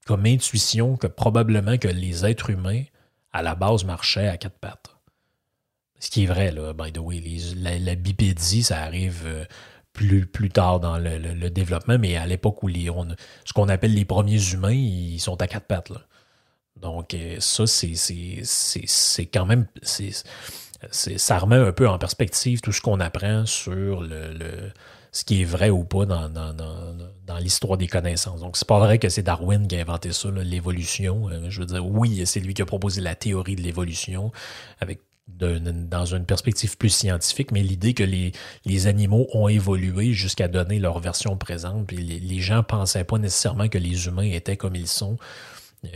comme 0.05 0.27
intuition 0.27 0.97
que 0.97 1.07
probablement 1.07 1.79
que 1.79 1.88
les 1.88 2.27
êtres 2.27 2.51
humains, 2.51 2.83
à 3.33 3.43
la 3.43 3.55
base, 3.55 3.85
marchaient 3.85 4.29
à 4.29 4.37
quatre 4.37 4.59
pattes. 4.59 4.97
Ce 5.99 6.11
qui 6.11 6.25
est 6.25 6.27
vrai, 6.27 6.51
là, 6.53 6.73
by 6.73 6.93
the 6.93 6.99
way. 6.99 7.23
la, 7.57 7.95
bipédie, 7.95 8.62
ça 8.62 8.83
arrive 8.83 9.23
euh, 9.25 9.45
plus, 9.93 10.27
plus 10.27 10.51
tard 10.51 10.81
dans 10.81 10.99
le, 10.99 11.49
développement, 11.49 11.99
mais 11.99 12.17
à 12.17 12.27
l'époque 12.27 12.62
où 12.62 12.69
les, 12.69 12.90
ce 13.45 13.53
qu'on 13.55 13.69
appelle 13.69 13.95
les 13.95 14.05
premiers 14.05 14.53
humains, 14.53 14.73
ils 14.73 15.21
sont 15.21 15.40
à 15.40 15.47
quatre 15.47 15.67
pattes. 15.67 15.93
Donc, 16.77 17.14
euh, 17.14 17.37
ça, 17.40 17.67
c'est 17.67 19.27
quand 19.33 19.47
même. 19.47 19.67
ça 20.90 21.38
remet 21.38 21.57
un 21.57 21.73
peu 21.73 21.88
en 21.88 21.99
perspective 21.99 22.61
tout 22.61 22.73
ce 22.73 22.83
qu'on 22.83 23.01
apprend 23.01 23.47
sur 23.47 24.03
le 24.03 24.71
ce 25.14 25.24
qui 25.24 25.40
est 25.40 25.44
vrai 25.44 25.70
ou 25.70 25.85
pas 25.85 26.05
dans, 26.07 27.38
l'histoire 27.40 27.79
des 27.79 27.87
connaissances. 27.87 28.40
Donc, 28.40 28.57
c'est 28.57 28.66
pas 28.66 28.81
vrai 28.81 28.98
que 28.98 29.09
c'est 29.09 29.22
Darwin 29.22 29.66
qui 29.68 29.77
a 29.77 29.81
inventé 29.81 30.12
ça, 30.12 30.29
l'évolution. 30.31 31.29
Euh, 31.29 31.48
je 31.48 31.61
veux 31.61 31.66
dire, 31.66 31.87
oui, 31.87 32.27
c'est 32.27 32.40
lui 32.40 32.53
qui 32.53 32.62
a 32.62 32.66
proposé 32.66 33.00
la 33.00 33.14
théorie 33.14 33.55
de 33.57 33.62
l'évolution 33.62 34.33
avec 34.81 35.00
dans 35.27 36.05
une 36.05 36.27
perspective 36.27 36.77
plus 36.77 36.90
scientifique, 36.90 37.50
mais 37.50 37.62
l'idée 37.62 37.94
que 37.94 38.03
les, 38.03 38.33
les, 38.66 38.87
animaux 38.87 39.27
ont 39.33 39.48
évolué 39.48 40.12
jusqu'à 40.12 40.48
donner 40.48 40.79
leur 40.79 40.98
version 40.98 41.38
présente, 41.38 41.87
puis 41.87 41.96
les, 41.96 42.20
les 42.20 42.40
gens 42.40 42.62
pensaient 42.62 43.05
pas 43.05 43.16
nécessairement 43.16 43.68
que 43.68 43.79
les 43.79 44.07
humains 44.07 44.31
étaient 44.31 44.59
comme 44.59 44.77
ils 44.77 44.87
sont 44.87 45.16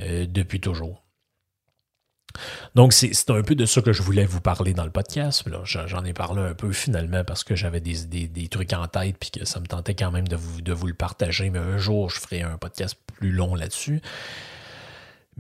euh, 0.01 0.25
depuis 0.27 0.61
toujours. 0.61 1.03
Donc, 2.75 2.93
c'est 2.93 3.31
un 3.31 3.43
peu 3.43 3.55
de 3.55 3.67
ça 3.67 3.83
que 3.83 3.93
je 3.93 4.03
voulais 4.03 4.25
vous 4.25 4.41
parler 4.41 4.75
dans 4.75 4.85
le 4.85 4.91
podcast. 4.91 5.45
J'en 5.65 6.05
ai 6.05 6.13
parlé 6.13 6.43
un 6.43 6.55
peu 6.55 6.73
finalement 6.73 7.25
parce 7.25 7.45
que 7.45 7.57
j'avais 7.57 7.81
des, 7.81 8.05
des, 8.07 8.49
trucs 8.49 8.73
en 8.73 8.87
tête 8.87 9.17
puis 9.19 9.31
que 9.31 9.45
ça 9.45 9.61
me 9.61 9.67
tentait 9.67 9.95
quand 9.95 10.11
même 10.11 10.29
de 10.29 10.37
vous, 10.37 10.61
de 10.61 10.73
vous 10.73 10.87
le 10.87 10.95
partager. 10.95 11.51
Mais 11.51 11.59
un 11.59 11.79
jour, 11.79 12.11
je 12.11 12.21
ferai 12.21 12.43
un 12.43 12.57
podcast 12.59 12.97
plus 13.17 13.33
long 13.33 13.55
là-dessus. 13.55 14.01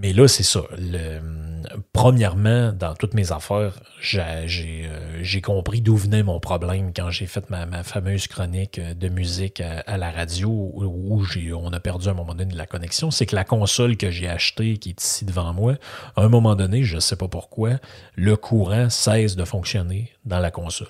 Mais 0.00 0.12
là, 0.12 0.28
c'est 0.28 0.44
ça. 0.44 0.60
premièrement, 1.92 2.72
dans 2.72 2.94
toutes 2.94 3.14
mes 3.14 3.32
affaires, 3.32 3.80
euh, 4.14 4.44
j'ai 4.46 5.40
compris 5.42 5.80
d'où 5.80 5.96
venait 5.96 6.22
mon 6.22 6.38
problème 6.38 6.92
quand 6.94 7.10
j'ai 7.10 7.26
fait 7.26 7.50
ma, 7.50 7.82
fameuse 7.82 8.28
chronique 8.28 8.78
de 8.80 9.08
musique 9.08 9.60
à, 9.60 9.96
la 9.96 10.12
radio 10.12 10.48
où, 10.48 11.20
on 11.52 11.72
a 11.72 11.80
perdu 11.80 12.06
à 12.06 12.12
un 12.12 12.14
moment 12.14 12.36
donné 12.36 12.52
de 12.52 12.56
la 12.56 12.66
connexion. 12.66 13.10
C'est 13.10 13.26
que 13.26 13.34
la 13.34 13.42
console 13.42 13.96
que 13.96 14.08
j'ai 14.08 14.28
achetée, 14.28 14.76
qui 14.76 14.90
est 14.90 15.02
ici 15.02 15.24
devant 15.24 15.52
moi, 15.52 15.74
à 16.14 16.22
un 16.22 16.28
moment 16.28 16.54
donné, 16.54 16.84
je 16.84 16.94
ne 16.94 17.00
sais 17.00 17.16
pas 17.16 17.28
pourquoi, 17.28 17.80
le 18.14 18.36
courant 18.36 18.90
cesse 18.90 19.34
de 19.34 19.44
fonctionner 19.44 20.12
dans 20.24 20.38
la 20.38 20.52
console. 20.52 20.86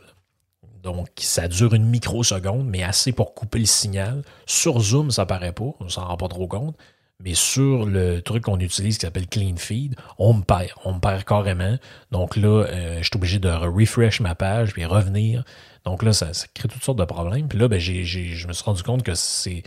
Donc, 0.82 1.08
ça 1.16 1.48
dure 1.48 1.72
une 1.72 1.86
microseconde, 1.86 2.68
mais 2.68 2.82
assez 2.82 3.12
pour 3.12 3.34
couper 3.34 3.60
le 3.60 3.64
signal. 3.64 4.22
Sur 4.44 4.80
Zoom, 4.80 5.10
ça 5.10 5.24
paraît 5.24 5.52
pas, 5.52 5.72
on 5.80 5.88
s'en 5.88 6.04
rend 6.04 6.18
pas 6.18 6.28
trop 6.28 6.46
compte 6.46 6.76
Mais 7.24 7.34
sur 7.34 7.84
le 7.84 8.20
truc 8.22 8.44
qu'on 8.44 8.60
utilise 8.60 8.96
qui 8.96 9.04
s'appelle 9.04 9.26
Clean 9.26 9.56
Feed, 9.56 9.96
on 10.18 10.34
me 10.34 10.42
perd. 10.42 10.70
On 10.84 10.94
me 10.94 11.00
perd 11.00 11.24
carrément. 11.24 11.76
Donc 12.12 12.36
là, 12.36 12.64
euh, 12.64 12.98
je 12.98 13.02
suis 13.02 13.16
obligé 13.16 13.40
de 13.40 13.48
refresh 13.48 14.20
ma 14.20 14.36
page 14.36 14.72
puis 14.72 14.84
revenir. 14.84 15.44
Donc 15.84 16.04
là, 16.04 16.12
ça, 16.12 16.30
crée 16.54 16.68
toutes 16.68 16.84
sortes 16.84 16.98
de 16.98 17.04
problèmes. 17.04 17.48
Puis 17.48 17.58
là, 17.58 17.66
ben, 17.66 17.80
je 17.80 18.46
me 18.46 18.52
suis 18.52 18.64
rendu 18.64 18.84
compte 18.84 19.02
que 19.02 19.14
c'est 19.16 19.64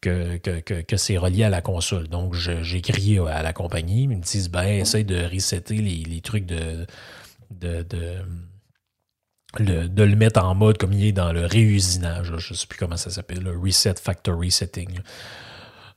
que, 0.00 0.38
que, 0.38 0.80
que, 0.80 0.96
c'est 0.96 1.18
relié 1.18 1.44
à 1.44 1.50
la 1.50 1.60
console. 1.60 2.08
Donc, 2.08 2.34
j'ai 2.34 2.80
crié 2.80 3.18
à 3.18 3.42
la 3.42 3.52
compagnie. 3.52 4.04
Ils 4.04 4.08
me 4.08 4.16
disent, 4.16 4.50
ben, 4.50 4.64
essaye 4.64 5.04
de 5.04 5.24
resetter 5.24 5.76
les, 5.76 6.04
les 6.04 6.20
trucs 6.20 6.46
de, 6.46 6.86
de, 7.50 7.82
de 7.82 8.18
le, 9.58 9.88
de 9.88 10.02
le 10.02 10.16
mettre 10.16 10.42
en 10.42 10.54
mode 10.54 10.78
comme 10.78 10.92
il 10.92 11.04
est 11.04 11.12
dans 11.12 11.32
le 11.32 11.46
réusinage. 11.46 12.32
Je 12.38 12.52
ne 12.52 12.56
sais 12.56 12.66
plus 12.66 12.78
comment 12.78 12.96
ça 12.96 13.10
s'appelle, 13.10 13.40
le 13.42 13.56
Reset 13.56 13.94
Factory 14.02 14.50
Setting. 14.50 15.00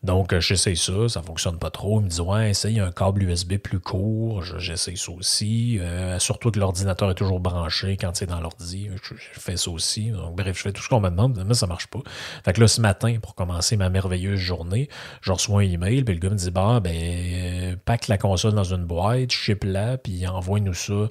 Donc, 0.04 0.32
euh, 0.32 0.40
j'essaye 0.40 0.78
ça, 0.78 1.10
ça 1.10 1.22
fonctionne 1.24 1.58
pas 1.58 1.72
trop. 1.72 2.00
Ils 2.00 2.04
me 2.04 2.10
disent, 2.10 2.22
ouais, 2.22 2.52
essaye 2.52 2.80
un 2.80 2.92
câble 2.92 3.24
USB 3.24 3.58
plus 3.58 3.80
court. 3.80 4.44
J'essaye 4.44 4.96
ça 4.96 5.12
aussi. 5.12 5.80
Euh, 5.80 6.20
surtout 6.20 6.52
que 6.52 6.60
l'ordinateur 6.60 7.10
est 7.10 7.16
toujours 7.16 7.40
branché 7.40 7.98
quand 7.98 8.16
c'est 8.16 8.28
dans 8.28 8.40
l'ordi. 8.40 8.90
Je, 9.04 9.16
fais 9.40 9.58
ça 9.58 9.72
aussi. 9.72 10.12
Donc, 10.12 10.36
bref, 10.36 10.56
je 10.56 10.62
fais 10.62 10.72
tout 10.72 10.84
ce 10.84 10.90
qu'on 10.90 11.02
me 11.02 11.10
demande, 11.10 11.44
mais 11.46 11.56
ça 11.56 11.66
marche 11.66 11.88
pas. 11.88 12.00
Fait 12.46 12.54
que 12.54 12.62
là, 12.62 12.68
ce 12.68 12.80
matin, 12.80 13.18
pour 13.22 13.34
commencer 13.34 13.76
ma 13.76 13.90
merveilleuse 13.90 14.40
journée, 14.40 14.88
je 15.22 15.32
reçois 15.32 15.62
un 15.62 15.64
email, 15.64 16.04
puis 16.04 16.14
le 16.14 16.20
gars 16.20 16.30
me 16.30 16.36
dit, 16.36 16.52
bah, 16.52 16.80
ben, 16.80 16.96
euh, 16.96 17.76
pack 17.84 18.08
la 18.08 18.20
console 18.20 18.54
dans 18.54 18.64
une 18.64 18.86
boîte, 18.86 19.32
ship-la, 19.32 19.98
puis 19.98 20.28
envoie-nous 20.28 20.76
ça 20.76 21.10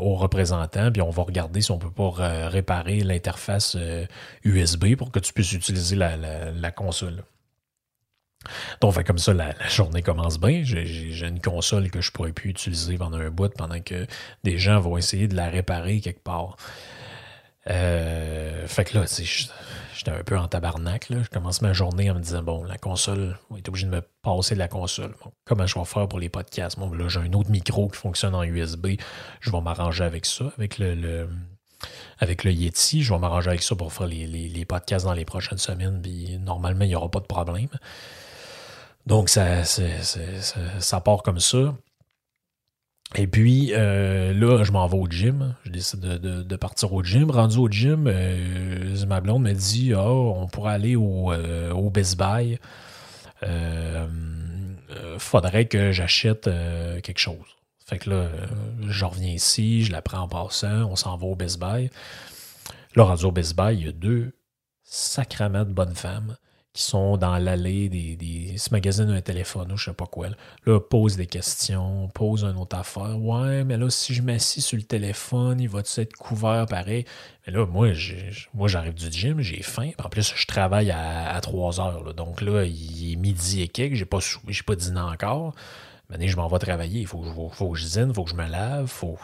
au 0.00 0.14
représentant, 0.14 0.90
puis 0.90 1.02
on 1.02 1.10
va 1.10 1.22
regarder 1.22 1.60
si 1.60 1.70
on 1.70 1.78
peut 1.78 1.90
pas 1.90 2.48
réparer 2.48 3.00
l'interface 3.00 3.76
USB 4.44 4.96
pour 4.96 5.10
que 5.10 5.18
tu 5.18 5.32
puisses 5.32 5.52
utiliser 5.52 5.96
la, 5.96 6.16
la 6.16 6.70
console. 6.70 7.24
Donc, 8.80 8.94
fait 8.94 9.04
comme 9.04 9.18
ça, 9.18 9.34
la, 9.34 9.54
journée 9.68 10.02
commence 10.02 10.40
bien. 10.40 10.62
J'ai 10.64 11.26
une 11.26 11.40
console 11.40 11.90
que 11.90 12.00
je 12.00 12.10
pourrais 12.10 12.32
plus 12.32 12.50
utiliser 12.50 12.96
pendant 12.96 13.18
un 13.18 13.30
bout 13.30 13.52
pendant 13.54 13.80
que 13.80 14.06
des 14.44 14.58
gens 14.58 14.80
vont 14.80 14.96
essayer 14.96 15.28
de 15.28 15.36
la 15.36 15.48
réparer 15.48 16.00
quelque 16.00 16.22
part. 16.22 16.56
Euh, 17.68 18.66
fait 18.66 18.84
que 18.84 18.98
là, 18.98 19.04
j'étais 19.06 20.10
un 20.10 20.22
peu 20.24 20.38
en 20.38 20.48
tabarnak. 20.48 21.06
Je 21.10 21.28
commence 21.28 21.60
ma 21.60 21.72
journée 21.72 22.10
en 22.10 22.14
me 22.14 22.20
disant 22.20 22.42
bon, 22.42 22.64
la 22.64 22.78
console, 22.78 23.38
on 23.50 23.56
est 23.56 23.68
obligé 23.68 23.86
de 23.86 23.92
me 23.92 24.02
passer 24.22 24.54
de 24.54 24.58
la 24.58 24.68
console. 24.68 25.14
comment 25.44 25.66
je 25.66 25.78
vais 25.78 25.84
faire 25.84 26.08
pour 26.08 26.18
les 26.18 26.30
podcasts? 26.30 26.78
Bon, 26.78 26.92
là, 26.92 27.08
j'ai 27.08 27.20
un 27.20 27.32
autre 27.34 27.50
micro 27.50 27.88
qui 27.88 27.98
fonctionne 27.98 28.34
en 28.34 28.42
USB. 28.42 28.88
Je 29.40 29.50
vais 29.50 29.60
m'arranger 29.60 30.04
avec 30.04 30.24
ça, 30.24 30.46
avec 30.56 30.78
le, 30.78 31.28
avec 32.18 32.44
le 32.44 32.52
Yeti. 32.52 33.02
Je 33.02 33.12
vais 33.12 33.18
m'arranger 33.18 33.50
avec 33.50 33.62
ça 33.62 33.76
pour 33.76 33.92
faire 33.92 34.06
les, 34.06 34.26
les, 34.26 34.64
podcasts 34.64 35.04
dans 35.04 35.12
les 35.12 35.26
prochaines 35.26 35.58
semaines. 35.58 36.00
Puis 36.00 36.38
normalement, 36.38 36.84
il 36.84 36.88
n'y 36.88 36.96
aura 36.96 37.10
pas 37.10 37.20
de 37.20 37.26
problème. 37.26 37.68
Donc, 39.06 39.28
ça, 39.28 39.64
ça, 39.64 41.00
part 41.00 41.22
comme 41.22 41.40
ça. 41.40 41.74
Et 43.16 43.26
puis, 43.26 43.72
euh, 43.74 44.32
là, 44.32 44.62
je 44.62 44.70
m'en 44.70 44.86
vais 44.86 44.96
au 44.96 45.08
gym. 45.08 45.56
Je 45.64 45.70
décide 45.70 46.00
de, 46.00 46.56
partir 46.56 46.92
au 46.92 47.02
gym. 47.02 47.30
Rendu 47.30 47.58
au 47.58 47.68
gym, 47.68 48.06
euh, 48.06 49.06
ma 49.06 49.20
blonde 49.20 49.42
me 49.42 49.52
dit 49.52 49.94
oh, 49.94 50.34
on 50.36 50.46
pourrait 50.46 50.74
aller 50.74 50.96
au, 50.96 51.32
euh, 51.32 51.72
au 51.72 51.90
Best 51.90 52.18
Buy. 52.18 52.58
faudrait 55.18 55.66
que 55.66 55.92
j'achète 55.92 56.44
quelque 57.02 57.18
chose. 57.18 57.56
Fait 57.84 57.98
que 57.98 58.10
là, 58.10 58.28
je 58.86 59.04
reviens 59.04 59.32
ici, 59.32 59.82
je 59.82 59.90
la 59.90 60.02
prends 60.02 60.20
en 60.20 60.28
passant, 60.28 60.84
on 60.84 60.94
s'en 60.94 61.16
va 61.16 61.26
au 61.26 61.34
Best 61.34 61.58
Buy. 61.58 61.90
Là, 62.94 63.04
rendu 63.04 63.24
au 63.24 63.32
Best 63.32 63.56
Buy, 63.56 63.74
il 63.74 63.86
y 63.86 63.88
a 63.88 63.92
deux 63.92 64.32
sacrament 64.84 65.64
de 65.64 65.72
bonnes 65.72 65.96
femmes 65.96 66.36
qui 66.72 66.82
sont 66.82 67.16
dans 67.16 67.36
l'allée 67.38 67.88
des, 67.88 68.14
des 68.14 68.56
ce 68.56 68.70
magazine 68.70 69.10
un 69.10 69.20
téléphone 69.20 69.72
ou 69.72 69.76
je 69.76 69.86
sais 69.86 69.92
pas 69.92 70.06
quoi. 70.06 70.28
Là. 70.66 70.80
pose 70.80 71.16
des 71.16 71.26
questions, 71.26 72.08
pose 72.14 72.44
une 72.44 72.56
autre 72.56 72.76
affaire. 72.76 73.18
Ouais, 73.20 73.64
mais 73.64 73.76
là, 73.76 73.90
si 73.90 74.14
je 74.14 74.22
m'assis 74.22 74.60
sur 74.60 74.76
le 74.76 74.84
téléphone, 74.84 75.60
il 75.60 75.68
va-tu 75.68 76.00
être 76.00 76.14
couvert 76.14 76.66
pareil? 76.66 77.04
Mais 77.46 77.52
là, 77.52 77.66
moi, 77.66 77.88
moi 78.54 78.68
j'arrive 78.68 78.94
du 78.94 79.10
gym, 79.10 79.40
j'ai 79.40 79.62
faim. 79.62 79.90
En 80.02 80.08
plus, 80.08 80.32
je 80.36 80.46
travaille 80.46 80.92
à, 80.92 81.34
à 81.34 81.40
3 81.40 81.80
heures. 81.80 82.14
Donc 82.14 82.40
là, 82.40 82.64
il 82.64 83.12
est 83.12 83.16
midi 83.16 83.62
et 83.62 83.68
quelques, 83.68 83.94
j'ai 83.94 84.04
pas, 84.04 84.20
j'ai 84.46 84.62
pas 84.62 84.76
dîné 84.76 85.00
encore. 85.00 85.54
Maintenant, 86.08 86.26
je 86.26 86.36
m'en 86.36 86.48
vais 86.48 86.58
travailler. 86.58 87.00
Il 87.00 87.06
faut, 87.06 87.22
faut, 87.52 87.70
que 87.70 87.78
je 87.78 87.86
dîne, 87.86 88.08
il 88.08 88.14
faut 88.14 88.24
que 88.24 88.30
je 88.30 88.36
me 88.36 88.48
lave, 88.48 88.86
faut, 88.86 89.16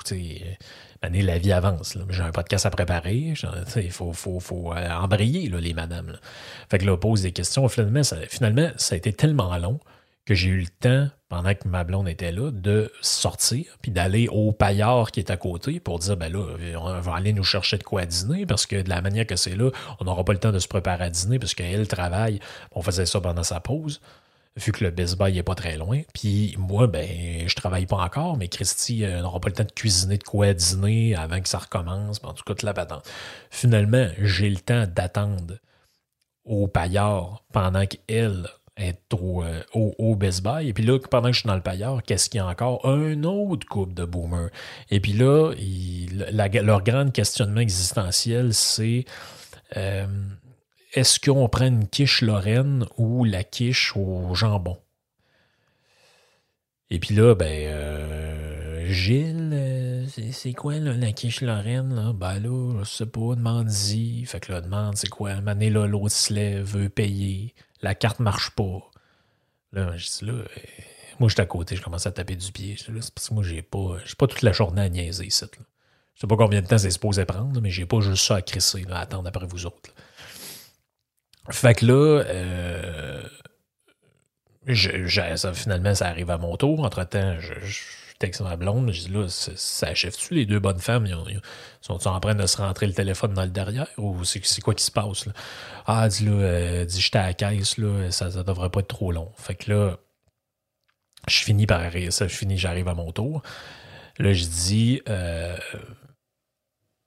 Maintenant, 1.02 1.20
la 1.22 1.38
vie 1.38 1.52
avance. 1.52 1.96
J'ai 2.10 2.22
un 2.22 2.30
podcast 2.30 2.66
à 2.66 2.70
préparer. 2.70 3.34
Il 3.76 3.90
faut, 3.90 4.12
faut, 4.12 4.40
faut 4.40 4.72
euh, 4.72 4.90
embrayer, 4.90 5.48
les 5.48 5.74
madames. 5.74 6.18
Fait 6.70 6.78
que 6.78 6.86
là, 6.86 6.96
pose 6.96 7.22
des 7.22 7.32
questions. 7.32 7.68
Finalement 7.68 8.02
ça, 8.02 8.16
finalement, 8.28 8.70
ça 8.76 8.94
a 8.94 8.98
été 8.98 9.12
tellement 9.12 9.56
long 9.58 9.80
que 10.26 10.34
j'ai 10.34 10.48
eu 10.48 10.60
le 10.60 10.66
temps, 10.66 11.08
pendant 11.28 11.54
que 11.54 11.68
ma 11.68 11.84
blonde 11.84 12.08
était 12.08 12.32
là, 12.32 12.50
de 12.50 12.92
sortir, 13.00 13.78
puis 13.80 13.92
d'aller 13.92 14.26
au 14.28 14.50
paillard 14.50 15.12
qui 15.12 15.20
est 15.20 15.30
à 15.30 15.36
côté 15.36 15.78
pour 15.78 16.00
dire, 16.00 16.16
ben 16.16 16.32
là, 16.32 16.44
on 16.80 17.00
va 17.00 17.14
aller 17.14 17.32
nous 17.32 17.44
chercher 17.44 17.78
de 17.78 17.84
quoi 17.84 18.04
dîner, 18.06 18.44
parce 18.44 18.66
que 18.66 18.82
de 18.82 18.88
la 18.88 19.00
manière 19.00 19.26
que 19.26 19.36
c'est 19.36 19.54
là, 19.54 19.70
on 20.00 20.04
n'aura 20.04 20.24
pas 20.24 20.32
le 20.32 20.40
temps 20.40 20.50
de 20.50 20.58
se 20.58 20.66
préparer 20.66 21.04
à 21.04 21.10
dîner, 21.10 21.38
parce 21.38 21.54
qu'elle 21.54 21.86
travaille, 21.86 22.40
on 22.72 22.82
faisait 22.82 23.06
ça 23.06 23.20
pendant 23.20 23.44
sa 23.44 23.60
pause 23.60 24.00
vu 24.56 24.72
que 24.72 24.84
le 24.84 24.90
Best 24.90 25.18
Buy 25.18 25.32
n'est 25.32 25.42
pas 25.42 25.54
très 25.54 25.76
loin. 25.76 26.02
Puis 26.14 26.54
moi, 26.58 26.86
ben, 26.86 27.46
je 27.46 27.54
travaille 27.54 27.86
pas 27.86 27.96
encore, 27.96 28.36
mais 28.36 28.48
Christy 28.48 29.04
euh, 29.04 29.20
n'aura 29.20 29.40
pas 29.40 29.48
le 29.48 29.54
temps 29.54 29.64
de 29.64 29.72
cuisiner 29.72 30.18
de 30.18 30.24
quoi 30.24 30.54
dîner 30.54 31.14
avant 31.14 31.40
que 31.40 31.48
ça 31.48 31.58
recommence. 31.58 32.20
En 32.22 32.32
tout 32.32 32.42
cas, 32.44 32.54
la 32.62 32.74
patente. 32.74 33.08
Finalement, 33.50 34.08
j'ai 34.18 34.48
le 34.48 34.56
temps 34.56 34.86
d'attendre 34.86 35.54
au 36.44 36.68
paillard 36.68 37.44
pendant 37.52 37.84
qu'elle 37.86 38.48
est 38.76 38.98
euh, 39.14 39.62
au, 39.74 39.94
au, 39.98 40.16
Best 40.16 40.42
Buy. 40.42 40.68
Et 40.68 40.72
puis 40.72 40.84
là, 40.84 40.98
pendant 41.10 41.28
que 41.28 41.34
je 41.34 41.40
suis 41.40 41.46
dans 41.46 41.54
le 41.54 41.60
paillard, 41.60 42.02
qu'est-ce 42.02 42.30
qu'il 42.30 42.38
y 42.38 42.40
a 42.40 42.46
encore? 42.46 42.86
Un 42.86 43.24
autre 43.24 43.66
couple 43.66 43.94
de 43.94 44.04
boomers. 44.04 44.50
Et 44.90 45.00
puis 45.00 45.12
là, 45.12 45.52
leur 46.32 46.82
grand 46.82 47.10
questionnement 47.10 47.60
existentiel, 47.60 48.54
c'est... 48.54 49.04
Euh, 49.76 50.06
est-ce 50.96 51.20
qu'on 51.20 51.48
prend 51.48 51.66
une 51.66 51.86
quiche 51.86 52.22
Lorraine 52.22 52.86
ou 52.96 53.24
la 53.24 53.44
quiche 53.44 53.94
au 53.96 54.34
jambon? 54.34 54.78
Et 56.88 56.98
puis 56.98 57.14
là, 57.14 57.34
ben, 57.34 57.46
euh, 57.46 58.86
Gilles, 58.88 59.50
euh, 59.52 60.06
c'est 60.32 60.54
quoi 60.54 60.78
la 60.78 61.12
quiche 61.12 61.42
Lorraine? 61.42 61.94
Là? 61.94 62.12
Ben 62.14 62.38
là, 62.38 62.82
je 62.82 62.88
sais 62.88 63.06
pas, 63.06 63.34
demande-y. 63.34 64.24
Fait 64.24 64.40
que 64.40 64.52
là, 64.52 64.62
demande, 64.62 64.96
c'est 64.96 65.10
quoi? 65.10 65.40
Mané 65.42 65.68
là, 65.68 65.86
l'autre 65.86 66.14
se 66.14 66.32
lève, 66.32 66.64
veut 66.64 66.88
payer. 66.88 67.54
La 67.82 67.94
carte 67.94 68.20
marche 68.20 68.50
pas. 68.50 68.80
Là, 69.72 69.94
je 69.98 70.06
dis 70.06 70.24
là, 70.24 70.32
euh, 70.32 70.46
moi, 71.20 71.28
j'étais 71.28 71.42
à 71.42 71.46
côté, 71.46 71.76
je 71.76 71.82
commence 71.82 72.06
à 72.06 72.12
taper 72.12 72.36
du 72.36 72.52
pied. 72.52 72.76
C'est 72.78 72.90
parce 72.90 73.28
que 73.28 73.34
moi, 73.34 73.42
j'ai 73.42 73.60
pas, 73.60 73.98
j'ai 74.06 74.14
pas 74.14 74.26
toute 74.26 74.42
la 74.42 74.52
journée 74.52 74.80
à 74.80 74.88
niaiser, 74.88 75.28
ça. 75.28 75.44
Là. 75.44 75.64
Je 76.14 76.22
sais 76.22 76.26
pas 76.26 76.36
combien 76.36 76.62
de 76.62 76.66
temps 76.66 76.78
c'est 76.78 76.90
supposé 76.90 77.26
prendre, 77.26 77.60
mais 77.60 77.70
j'ai 77.70 77.84
pas 77.84 78.00
juste 78.00 78.24
ça 78.24 78.36
à 78.36 78.42
crisser, 78.42 78.86
à 78.90 79.00
attendre 79.00 79.28
après 79.28 79.46
vous 79.46 79.66
autres. 79.66 79.92
Fait 81.50 81.74
que 81.74 81.86
là, 81.86 82.22
euh, 82.24 83.22
finalement, 85.54 85.94
ça 85.94 86.08
arrive 86.08 86.30
à 86.30 86.38
mon 86.38 86.56
tour. 86.56 86.80
Entre-temps, 86.80 87.36
je, 87.40 87.54
je 87.64 87.80
texte 88.18 88.40
ma 88.40 88.56
blonde, 88.56 88.90
je 88.92 89.02
dis 89.02 89.08
là, 89.08 89.26
ça 89.28 89.88
achève-tu 89.88 90.34
les 90.34 90.46
deux 90.46 90.58
bonnes 90.58 90.80
femmes? 90.80 91.06
Ils, 91.06 91.40
sont 91.80 92.08
en 92.08 92.20
train 92.20 92.34
de 92.34 92.46
se 92.46 92.56
rentrer 92.56 92.86
le 92.86 92.92
téléphone 92.92 93.34
dans 93.34 93.42
le 93.42 93.50
derrière? 93.50 93.88
Ou 93.98 94.24
c'est 94.24 94.60
quoi 94.60 94.74
qui 94.74 94.84
se 94.84 94.90
passe? 94.90 95.26
Là? 95.26 95.32
Ah, 95.86 96.08
dis 96.08 96.24
là, 96.24 96.32
euh, 96.32 96.84
dis 96.84 97.00
j'étais 97.00 97.18
à 97.18 97.26
la 97.26 97.34
caisse, 97.34 97.78
là, 97.78 98.10
ça, 98.10 98.30
devrait 98.42 98.70
pas 98.70 98.80
être 98.80 98.88
trop 98.88 99.12
long. 99.12 99.30
Fait 99.36 99.54
que 99.54 99.72
là, 99.72 99.96
je 101.28 101.38
finis 101.38 101.66
par 101.66 101.82
ça, 102.10 102.28
je 102.28 102.36
finis, 102.36 102.58
j'arrive 102.58 102.88
à 102.88 102.94
mon 102.94 103.12
tour. 103.12 103.42
Là, 104.18 104.32
je 104.32 104.44
dis 104.44 105.02
euh, 105.08 105.56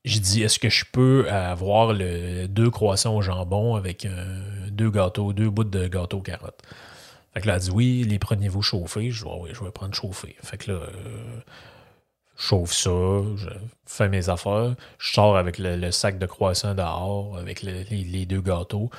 j'ai 0.09 0.19
dit, 0.19 0.43
est-ce 0.43 0.59
que 0.59 0.69
je 0.69 0.85
peux 0.91 1.29
avoir 1.29 1.93
deux 1.93 2.69
croissants 2.71 3.15
au 3.15 3.21
jambon 3.21 3.75
avec 3.75 4.05
euh, 4.05 4.69
deux 4.71 4.89
gâteaux, 4.89 5.33
deux 5.33 5.49
bouts 5.49 5.63
de 5.63 5.87
gâteau 5.87 6.21
carotte? 6.21 6.61
Fait 7.33 7.41
que 7.41 7.47
là, 7.47 7.55
elle 7.55 7.61
dit, 7.61 7.71
oui, 7.71 8.03
les 8.03 8.17
prenez-vous 8.17 8.61
chauffés? 8.61 9.11
Je 9.11 9.23
dis, 9.23 9.29
oui, 9.39 9.51
je 9.53 9.63
vais 9.63 9.71
prendre 9.71 9.93
chauffé. 9.93 10.35
Fait 10.41 10.57
que 10.57 10.71
là, 10.71 10.79
euh, 10.79 11.39
je 12.37 12.43
chauffe 12.43 12.73
ça, 12.73 12.89
je 13.35 13.49
fais 13.85 14.09
mes 14.09 14.29
affaires, 14.29 14.75
je 14.97 15.13
sors 15.13 15.37
avec 15.37 15.59
le, 15.59 15.91
sac 15.91 16.17
de 16.17 16.25
croissants 16.25 16.73
dehors, 16.73 17.37
avec 17.37 17.61
les, 17.61 18.25
deux 18.25 18.41
gâteaux. 18.41 18.89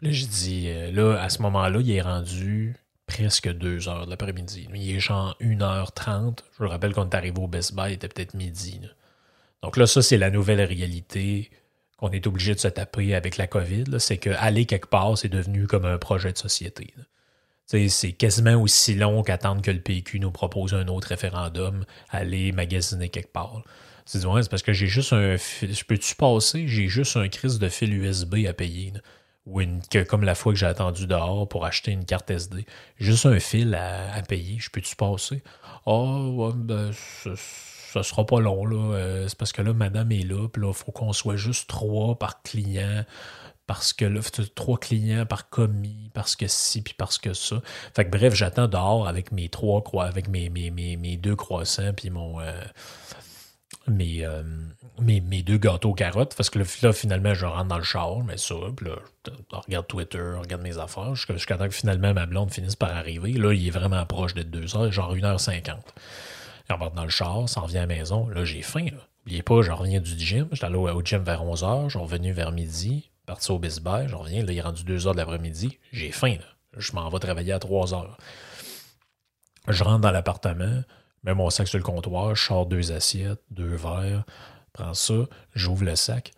Là, 0.00 0.12
je 0.12 0.26
dis, 0.26 0.66
euh, 0.68 0.92
là, 0.92 1.20
à 1.20 1.28
ce 1.28 1.42
moment-là, 1.42 1.80
il 1.80 1.90
est 1.90 2.02
rendu 2.02 2.76
presque 3.06 3.52
deux 3.52 3.88
heures 3.88 4.06
de 4.06 4.10
l'après-midi. 4.10 4.68
Il 4.72 4.90
est 4.94 5.00
genre 5.00 5.36
1h30. 5.40 6.38
Je 6.58 6.64
vous 6.64 6.70
rappelle 6.70 6.94
qu'on 6.94 7.08
est 7.08 7.14
arrivé 7.14 7.40
au 7.40 7.48
Best 7.48 7.74
Buy, 7.74 7.90
il 7.90 7.92
était 7.94 8.08
peut-être 8.08 8.34
midi. 8.34 8.80
Donc 9.64 9.78
là, 9.78 9.86
ça, 9.86 10.02
c'est 10.02 10.18
la 10.18 10.30
nouvelle 10.30 10.60
réalité 10.60 11.50
qu'on 11.96 12.10
est 12.10 12.26
obligé 12.26 12.54
de 12.54 12.60
se 12.60 12.68
taper 12.68 13.14
avec 13.14 13.38
la 13.38 13.46
COVID. 13.46 13.98
C'est 13.98 14.18
qu'aller 14.18 14.66
quelque 14.66 14.88
part, 14.88 15.16
c'est 15.16 15.30
devenu 15.30 15.66
comme 15.66 15.86
un 15.86 15.96
projet 15.96 16.32
de 16.32 16.36
société. 16.36 16.92
C'est 17.64 18.12
quasiment 18.12 18.60
aussi 18.60 18.94
long 18.94 19.22
qu'attendre 19.22 19.62
que 19.62 19.70
le 19.70 19.80
PQ 19.80 20.20
nous 20.20 20.30
propose 20.30 20.74
un 20.74 20.86
autre 20.88 21.08
référendum, 21.08 21.86
aller 22.10 22.52
magasiner 22.52 23.08
quelque 23.08 23.32
part. 23.32 23.62
C'est 24.04 24.22
parce 24.50 24.62
que 24.62 24.74
j'ai 24.74 24.86
juste 24.86 25.14
un 25.14 25.36
Je 25.36 25.84
peux-tu 25.84 26.14
passer? 26.14 26.68
J'ai 26.68 26.88
juste 26.88 27.16
un 27.16 27.28
crise 27.28 27.58
de 27.58 27.70
fil 27.70 27.94
USB 27.94 28.44
à 28.46 28.52
payer. 28.52 28.92
ou 29.46 29.62
que, 29.90 30.02
comme 30.02 30.24
la 30.24 30.34
fois 30.34 30.52
que 30.52 30.58
j'ai 30.58 30.66
attendu 30.66 31.06
dehors 31.06 31.48
pour 31.48 31.64
acheter 31.64 31.90
une 31.90 32.04
carte 32.04 32.30
SD. 32.30 32.66
Juste 32.98 33.24
un 33.24 33.40
fil 33.40 33.74
à, 33.74 34.20
payer. 34.28 34.58
Je 34.60 34.68
peux-tu 34.68 34.94
passer? 34.94 35.42
Ah, 35.64 35.80
oh, 35.86 36.52
ben, 36.54 36.92
ça, 37.94 38.02
sera 38.02 38.26
pas 38.26 38.40
long, 38.40 38.66
là. 38.66 38.96
Euh, 38.96 39.28
c'est 39.28 39.38
parce 39.38 39.52
que 39.52 39.62
là, 39.62 39.72
madame 39.72 40.12
est 40.12 40.24
là, 40.24 40.48
puis 40.48 40.62
là, 40.62 40.68
il 40.68 40.74
faut 40.74 40.92
qu'on 40.92 41.12
soit 41.12 41.36
juste 41.36 41.68
trois 41.68 42.18
par 42.18 42.42
client. 42.42 43.04
Parce 43.66 43.94
que 43.94 44.04
là, 44.04 44.20
trois 44.54 44.76
clients 44.76 45.24
par 45.24 45.48
commis, 45.48 46.10
parce 46.12 46.36
que 46.36 46.46
si, 46.46 46.82
puis 46.82 46.92
parce 46.92 47.16
que 47.16 47.32
ça. 47.32 47.62
Fait 47.96 48.04
que 48.04 48.10
bref, 48.10 48.34
j'attends 48.34 48.68
dehors 48.68 49.08
avec 49.08 49.32
mes 49.32 49.48
trois 49.48 49.82
croix, 49.82 50.04
avec 50.04 50.28
mes, 50.28 50.50
mes, 50.50 50.70
mes, 50.70 51.16
deux 51.16 51.36
croissants, 51.36 51.94
puis 51.94 52.10
mon. 52.10 52.40
Euh, 52.40 52.52
euh, 53.88 54.42
mes, 55.00 55.20
mes, 55.20 55.42
deux 55.42 55.58
gâteaux 55.58 55.92
carottes, 55.92 56.34
parce 56.36 56.50
que 56.50 56.58
là, 56.58 56.92
finalement, 56.92 57.34
je 57.34 57.46
rentre 57.46 57.68
dans 57.68 57.78
le 57.78 57.84
char, 57.84 58.18
mais 58.20 58.36
ça, 58.36 58.54
puis 58.76 58.86
là, 58.86 58.96
je 59.26 59.56
regarde 59.56 59.86
Twitter, 59.86 60.18
je 60.18 60.38
regarde 60.38 60.62
mes 60.62 60.78
affaires, 60.78 61.14
jusqu'à 61.14 61.56
temps 61.56 61.68
que 61.68 61.74
finalement 61.74 62.14
ma 62.14 62.26
blonde 62.26 62.52
finisse 62.52 62.76
par 62.76 62.94
arriver. 62.94 63.32
Là, 63.32 63.52
il 63.52 63.66
est 63.66 63.70
vraiment 63.70 64.04
proche 64.06 64.34
deux 64.34 64.76
heures, 64.76 64.92
genre 64.92 65.14
1h50. 65.14 65.78
On 66.70 66.76
rentre 66.76 66.94
dans 66.94 67.04
le 67.04 67.10
char, 67.10 67.48
ça 67.48 67.60
revient 67.60 67.78
à 67.78 67.86
la 67.86 67.86
maison. 67.86 68.28
Là, 68.28 68.44
j'ai 68.44 68.62
faim. 68.62 68.86
N'oubliez 69.20 69.42
pas, 69.42 69.62
je 69.62 69.70
reviens 69.70 70.00
du 70.00 70.18
gym. 70.18 70.48
J'étais 70.52 70.66
allé 70.66 70.76
au 70.76 71.02
gym 71.02 71.22
vers 71.22 71.44
11h, 71.44 71.84
je 71.84 71.90
suis 71.90 71.98
revenu 71.98 72.32
vers 72.32 72.52
midi, 72.52 73.10
parti 73.26 73.50
au 73.50 73.58
Best 73.58 73.82
Buy, 73.82 74.08
je 74.08 74.14
reviens, 74.14 74.44
là, 74.44 74.52
il 74.52 74.58
est 74.58 74.62
rendu 74.62 74.84
2h 74.84 75.12
de 75.12 75.16
l'après-midi. 75.16 75.78
J'ai 75.92 76.12
faim, 76.12 76.36
Je 76.76 76.92
m'en 76.92 77.08
vais 77.08 77.18
travailler 77.18 77.52
à 77.52 77.58
3h. 77.58 78.16
Je 79.68 79.84
rentre 79.84 80.00
dans 80.00 80.10
l'appartement, 80.10 80.82
mets 81.22 81.34
mon 81.34 81.48
sac 81.50 81.68
sur 81.68 81.78
le 81.78 81.84
comptoir, 81.84 82.34
je 82.34 82.44
sors 82.44 82.66
deux 82.66 82.92
assiettes, 82.92 83.42
deux 83.50 83.74
verres, 83.74 84.24
prends 84.72 84.94
ça, 84.94 85.26
j'ouvre 85.54 85.84
le 85.84 85.96
sac. 85.96 86.32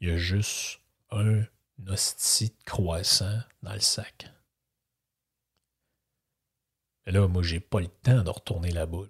Il 0.00 0.08
y 0.08 0.12
a 0.12 0.16
juste 0.18 0.80
un 1.10 1.42
hostie 1.88 2.48
de 2.48 2.64
croissant 2.64 3.38
dans 3.62 3.72
le 3.72 3.80
sac. 3.80 4.30
Mais 7.06 7.12
là, 7.12 7.26
moi, 7.28 7.42
j'ai 7.42 7.60
pas 7.60 7.80
le 7.80 7.86
temps 7.86 8.22
de 8.22 8.30
retourner 8.30 8.72
là-bas. 8.72 9.04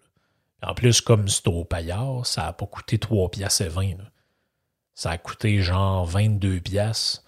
En 0.63 0.75
plus, 0.75 1.01
comme 1.01 1.29
c'est 1.29 1.47
au 1.49 1.65
paillard, 1.65 2.27
ça 2.27 2.47
a 2.47 2.53
pas 2.53 2.67
coûté 2.67 2.99
3 2.99 3.31
piastres 3.31 3.63
et 3.63 3.69
20. 3.69 3.97
Ça 4.95 5.11
a 5.11 5.19
coûté 5.19 5.61
genre 5.61 6.07
22 6.07 6.61
piastres 6.61 7.23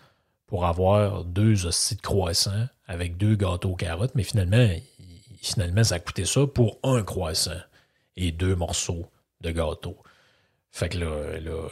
pour 0.46 0.64
avoir 0.64 1.24
deux 1.24 1.66
hosties 1.66 1.96
de 1.96 2.00
croissant 2.00 2.66
avec 2.86 3.18
deux 3.18 3.36
gâteaux 3.36 3.76
carottes, 3.76 4.14
mais 4.14 4.22
finalement, 4.22 4.68
finalement, 5.42 5.84
ça 5.84 5.96
a 5.96 6.00
coûté 6.00 6.24
ça 6.24 6.46
pour 6.46 6.78
un 6.82 7.02
croissant 7.02 7.60
et 8.16 8.32
deux 8.32 8.56
morceaux 8.56 9.10
de 9.42 9.50
gâteau. 9.50 9.96
Fait 10.70 10.88
que 10.88 10.98
là, 10.98 11.38
là, 11.38 11.68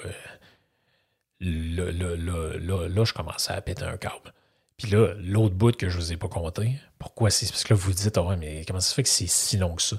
là, 1.41 2.89
là, 2.89 3.05
je 3.05 3.13
commençais 3.13 3.53
à 3.53 3.61
péter 3.61 3.85
un 3.85 3.97
câble. 3.97 4.33
Puis 4.77 4.91
là, 4.91 5.15
l'autre 5.19 5.55
bout 5.55 5.75
que 5.75 5.89
je 5.89 5.97
vous 5.97 6.13
ai 6.13 6.17
pas 6.17 6.29
compté, 6.29 6.79
pourquoi 6.99 7.31
c'est 7.31 7.49
parce 7.49 7.65
que 7.65 7.73
là, 7.73 7.81
vous 7.81 7.93
dites, 7.93 8.19
oh, 8.19 8.37
mais 8.39 8.65
comment 8.67 8.81
ça 8.81 8.91
se 8.91 8.95
fait 8.95 9.03
que 9.03 9.09
c'est 9.09 9.27
si 9.27 9.57
long 9.57 9.75
que 9.75 9.83
ça? 9.83 9.97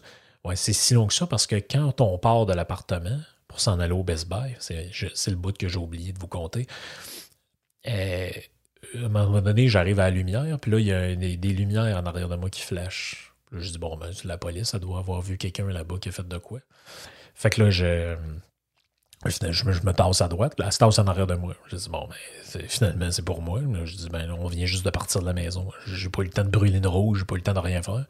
C'est 0.55 0.73
si 0.73 0.93
long 0.93 1.07
que 1.07 1.13
ça 1.13 1.27
parce 1.27 1.47
que 1.47 1.55
quand 1.55 2.01
on 2.01 2.17
part 2.17 2.45
de 2.45 2.53
l'appartement 2.53 3.19
pour 3.47 3.59
s'en 3.59 3.79
aller 3.79 3.93
au 3.93 4.03
Best 4.03 4.27
Buy, 4.29 4.55
c'est 4.59 5.31
le 5.31 5.35
bout 5.35 5.57
que 5.57 5.67
j'ai 5.67 5.77
oublié 5.77 6.13
de 6.13 6.19
vous 6.19 6.27
compter. 6.27 6.67
Euh, 7.87 8.29
à 8.95 9.05
un 9.05 9.09
moment 9.09 9.41
donné, 9.41 9.67
j'arrive 9.67 9.99
à 9.99 10.03
la 10.03 10.11
lumière, 10.11 10.59
puis 10.59 10.71
là, 10.71 10.79
il 10.79 10.85
y 10.85 10.91
a 10.93 11.15
des, 11.15 11.53
lumières 11.53 11.97
en 11.97 12.05
arrière 12.05 12.29
de 12.29 12.35
moi 12.35 12.49
qui 12.49 12.61
flashent. 12.61 13.33
Je 13.51 13.71
dis, 13.71 13.77
bon, 13.77 13.95
ben, 13.97 14.11
la 14.25 14.37
police, 14.37 14.69
ça 14.69 14.79
doit 14.79 14.99
avoir 14.99 15.21
vu 15.21 15.37
quelqu'un 15.37 15.67
là-bas 15.67 15.95
qui 15.99 16.09
a 16.09 16.11
fait 16.11 16.27
de 16.27 16.37
quoi. 16.37 16.59
Fait 17.33 17.49
que 17.49 17.63
là, 17.63 17.69
je, 17.69 18.15
je, 19.25 19.85
me 19.85 19.91
tasse 19.91 20.21
à 20.21 20.27
droite, 20.27 20.59
là, 20.59 20.65
elle 20.65 20.71
se 20.71 20.79
tasse 20.79 20.99
en 20.99 21.07
arrière 21.07 21.27
de 21.27 21.35
moi. 21.35 21.55
Je 21.67 21.75
dis, 21.75 21.89
bon, 21.89 22.07
ben, 22.07 22.67
finalement, 22.67 23.11
c'est 23.11 23.23
pour 23.23 23.41
moi. 23.41 23.61
je 23.85 23.95
dis, 23.95 24.09
ben, 24.09 24.31
on 24.31 24.47
vient 24.47 24.65
juste 24.65 24.85
de 24.85 24.89
partir 24.89 25.21
de 25.21 25.25
la 25.25 25.33
maison. 25.33 25.69
J'ai 25.87 26.09
pas 26.09 26.21
eu 26.21 26.25
le 26.25 26.31
temps 26.31 26.43
de 26.43 26.49
brûler 26.49 26.77
une 26.77 26.87
rouge, 26.87 27.19
j'ai 27.19 27.25
pas 27.25 27.35
eu 27.35 27.39
le 27.39 27.43
temps 27.43 27.53
de 27.53 27.59
rien 27.59 27.81
faire. 27.81 28.05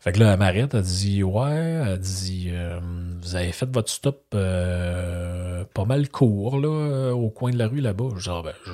Fait 0.00 0.12
que 0.12 0.18
là, 0.18 0.36
m'arrête, 0.38 0.72
elle 0.74 0.82
dit, 0.82 1.22
ouais, 1.22 1.82
elle 1.86 1.98
dit, 1.98 2.48
euh, 2.52 2.80
vous 3.20 3.36
avez 3.36 3.52
fait 3.52 3.68
votre 3.70 3.90
stop 3.90 4.24
euh, 4.34 5.64
pas 5.74 5.84
mal 5.84 6.08
court, 6.08 6.58
là, 6.58 7.12
au 7.12 7.28
coin 7.28 7.50
de 7.50 7.58
la 7.58 7.68
rue 7.68 7.80
là-bas. 7.80 8.08
Je 8.16 8.22
dis, 8.22 8.28
ah, 8.30 8.40
ben, 8.42 8.54
je, 8.64 8.72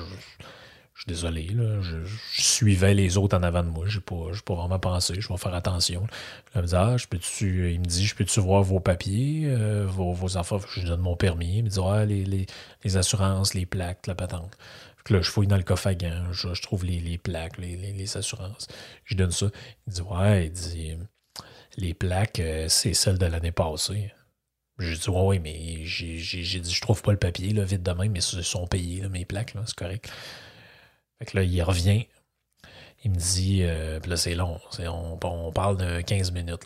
je 0.97 1.01
suis 1.01 1.09
désolé, 1.09 1.49
là, 1.49 1.79
je, 1.81 1.97
suivais 2.31 2.93
les 2.93 3.17
autres 3.17 3.37
en 3.37 3.43
avant 3.43 3.61
de 3.61 3.69
moi. 3.69 3.85
Je 3.87 3.97
n'ai 3.97 4.03
pas, 4.03 4.15
pas 4.43 4.55
vraiment 4.55 4.79
pensé. 4.79 5.13
Je 5.19 5.27
vais 5.27 5.37
faire 5.37 5.53
attention. 5.53 6.07
Il 6.55 6.61
me 6.61 6.67
dit, 6.67 6.75
ah, 6.75 6.97
je 6.97 7.05
peux 7.07 7.17
-tu, 7.17 7.71
il 7.71 7.81
me 7.81 7.85
dit, 7.85 8.05
je 8.05 8.15
peux-tu 8.15 8.39
voir 8.39 8.63
vos 8.63 8.79
papiers, 8.79 9.43
euh, 9.45 9.85
vos, 9.85 10.13
vos 10.13 10.37
affaires? 10.37 10.59
Je 10.73 10.79
lui 10.79 10.87
donne 10.87 11.01
mon 11.01 11.15
permis. 11.15 11.57
Il 11.57 11.65
me 11.65 11.69
dit, 11.69 11.79
ah, 11.83 12.05
les, 12.05 12.25
les, 12.25 12.45
les 12.83 12.97
assurances, 12.97 13.53
les 13.53 13.65
plaques, 13.65 14.07
la 14.07 14.15
patente. 14.15 14.57
là, 15.09 15.21
je 15.21 15.29
fouille 15.29 15.47
dans 15.47 15.57
le 15.57 15.63
coffre 15.63 15.87
à 15.87 15.93
gants. 15.93 16.31
Je, 16.31 16.61
trouve 16.61 16.83
les, 16.85 16.99
les 16.99 17.17
plaques, 17.17 17.57
les, 17.59 17.75
les, 17.75 18.17
assurances. 18.17 18.67
Je 19.05 19.15
donne 19.15 19.31
ça. 19.31 19.47
Il 19.87 19.93
dit, 19.93 20.01
ouais, 20.01 20.45
il 20.47 20.51
dit, 20.51 20.97
les 21.77 21.93
plaques, 21.93 22.39
euh, 22.39 22.67
c'est 22.69 22.93
celles 22.93 23.17
de 23.17 23.25
l'année 23.25 23.51
passée. 23.51 24.11
Je 24.79 24.93
dis, 24.93 25.09
ouais, 25.09 25.21
oui, 25.21 25.39
mais 25.39 25.85
j'ai 25.85 26.59
dit, 26.59 26.73
je 26.73 26.81
trouve 26.81 27.01
pas 27.01 27.11
le 27.11 27.17
papier, 27.17 27.53
là, 27.53 27.63
vite 27.63 27.81
demain, 27.81 28.09
mais 28.09 28.19
ils 28.19 28.43
sont 28.43 28.67
payés, 28.67 29.07
mes 29.09 29.25
plaques, 29.25 29.53
là, 29.55 29.63
c'est 29.65 29.75
correct. 29.75 30.11
Fait 31.17 31.25
que 31.25 31.37
là, 31.37 31.43
il 31.43 31.63
revient. 31.63 32.05
Il 33.03 33.11
me 33.11 33.15
dit, 33.15 33.59
euh, 33.61 33.99
là 34.07 34.17
c'est 34.17 34.33
long, 34.33 34.59
on, 34.79 35.51
parle 35.51 35.77
de 35.77 36.01
15 36.01 36.31
minutes. 36.31 36.63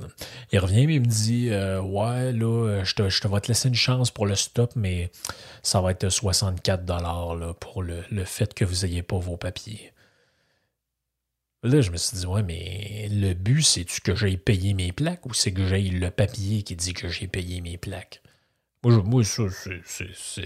Il 0.51 0.59
revient, 0.59 0.87
mais 0.87 0.95
il 0.95 1.01
me 1.01 1.05
dit, 1.05 1.49
euh, 1.51 1.81
ouais, 1.81 2.31
là, 2.31 2.83
je 2.83 2.95
te, 2.95 3.09
je 3.09 3.21
te 3.21 3.27
vais 3.27 3.39
te 3.41 3.49
laisser 3.49 3.67
une 3.67 3.75
chance 3.75 4.11
pour 4.11 4.25
le 4.25 4.35
stop, 4.35 4.71
mais 4.75 5.11
ça 5.61 5.81
va 5.81 5.91
être 5.91 6.09
64 6.09 6.85
dollars 6.85 7.55
pour 7.59 7.83
le, 7.83 8.03
le, 8.09 8.25
fait 8.25 8.53
que 8.53 8.63
vous 8.63 8.85
n'ayez 8.85 9.03
pas 9.03 9.17
vos 9.17 9.37
papiers. 9.37 9.91
Là, 11.63 11.81
je 11.81 11.91
me 11.91 11.97
suis 11.97 12.17
dit, 12.17 12.25
ouais, 12.25 12.41
mais 12.41 13.07
le 13.11 13.33
but, 13.35 13.61
c'est-tu 13.61 14.01
que 14.01 14.15
j'aille 14.15 14.37
payer 14.37 14.73
mes 14.73 14.91
plaques 14.91 15.25
ou 15.27 15.33
c'est 15.33 15.51
que 15.53 15.67
j'aille 15.67 15.89
le 15.89 16.09
papier 16.09 16.63
qui 16.63 16.75
dit 16.75 16.93
que 16.93 17.07
j'ai 17.07 17.27
payé 17.27 17.61
mes 17.61 17.77
plaques? 17.77 18.23
Moi, 18.83 18.99
moi 19.03 19.23
ça, 19.23 19.43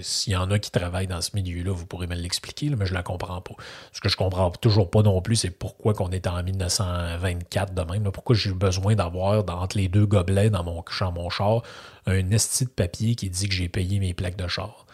s'il 0.02 0.34
y 0.34 0.36
en 0.36 0.52
a 0.52 0.60
qui 0.60 0.70
travaillent 0.72 1.08
dans 1.08 1.22
ce 1.22 1.32
milieu-là, 1.36 1.72
vous 1.72 1.86
pourrez 1.86 2.08
me 2.08 2.16
l'expliquer, 2.16 2.70
mais 2.72 2.86
je 2.86 2.94
la 2.94 3.02
comprends 3.02 3.40
pas. 3.40 3.56
Ce 3.94 4.02
que 4.02 4.10
je 4.10 4.18
comprends 4.18 4.52
toujours 4.52 4.92
pas 4.92 5.04
non 5.04 5.22
plus, 5.22 5.38
c'est 5.38 5.52
pourquoi 5.52 5.94
qu'on 5.94 6.12
est 6.12 6.28
en 6.28 6.44
1924 6.44 7.74
de 7.74 7.82
même. 7.84 8.12
pourquoi 8.12 8.36
j'ai 8.36 8.52
besoin 8.52 8.96
d'avoir, 8.96 9.42
entre 9.58 9.78
les 9.78 9.88
deux 9.88 10.06
gobelets 10.06 10.50
dans 10.50 10.66
mon, 10.66 10.84
dans 11.00 11.12
mon 11.14 11.30
char, 11.30 11.62
un 12.08 12.30
esti 12.32 12.66
de 12.66 12.72
papier 12.72 13.16
qui 13.16 13.30
dit 13.30 13.48
que 13.48 13.56
j'ai 13.56 13.70
payé 13.70 14.00
mes 14.00 14.14
plaques 14.14 14.36
de 14.36 14.48
char? 14.50 14.85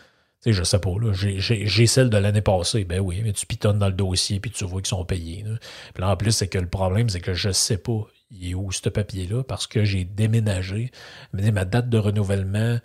Sais, 0.43 0.53
je 0.53 0.63
sais 0.63 0.79
pas, 0.79 0.95
là. 0.99 1.13
J'ai 1.13 1.85
celle 1.87 2.09
de 2.09 2.17
l'année 2.17 2.41
passée. 2.41 2.83
Ben 2.83 2.99
oui, 2.99 3.21
mais 3.23 3.31
tu 3.31 3.45
pitonnes 3.45 3.77
dans 3.77 3.87
le 3.87 3.93
dossier 3.93 4.39
puis 4.39 4.49
tu 4.49 4.65
vois 4.65 4.81
qu'ils 4.81 4.89
sont 4.89 5.05
payés. 5.05 5.45
Puis 5.93 6.01
là, 6.01 6.09
en 6.09 6.17
plus, 6.17 6.31
c'est 6.31 6.47
que 6.47 6.57
le 6.57 6.67
problème, 6.67 7.09
c'est 7.09 7.21
que 7.21 7.33
je 7.33 7.51
sais 7.51 7.77
pas 7.77 8.07
il 8.31 8.49
est 8.49 8.53
où 8.53 8.71
ce 8.71 8.89
papier-là 8.89 9.43
parce 9.43 9.67
que 9.67 9.83
j'ai 9.83 10.03
déménagé. 10.03 10.91
Ma 11.33 11.65
date 11.65 11.89
de 11.89 11.97
renouvellement, 11.97 12.79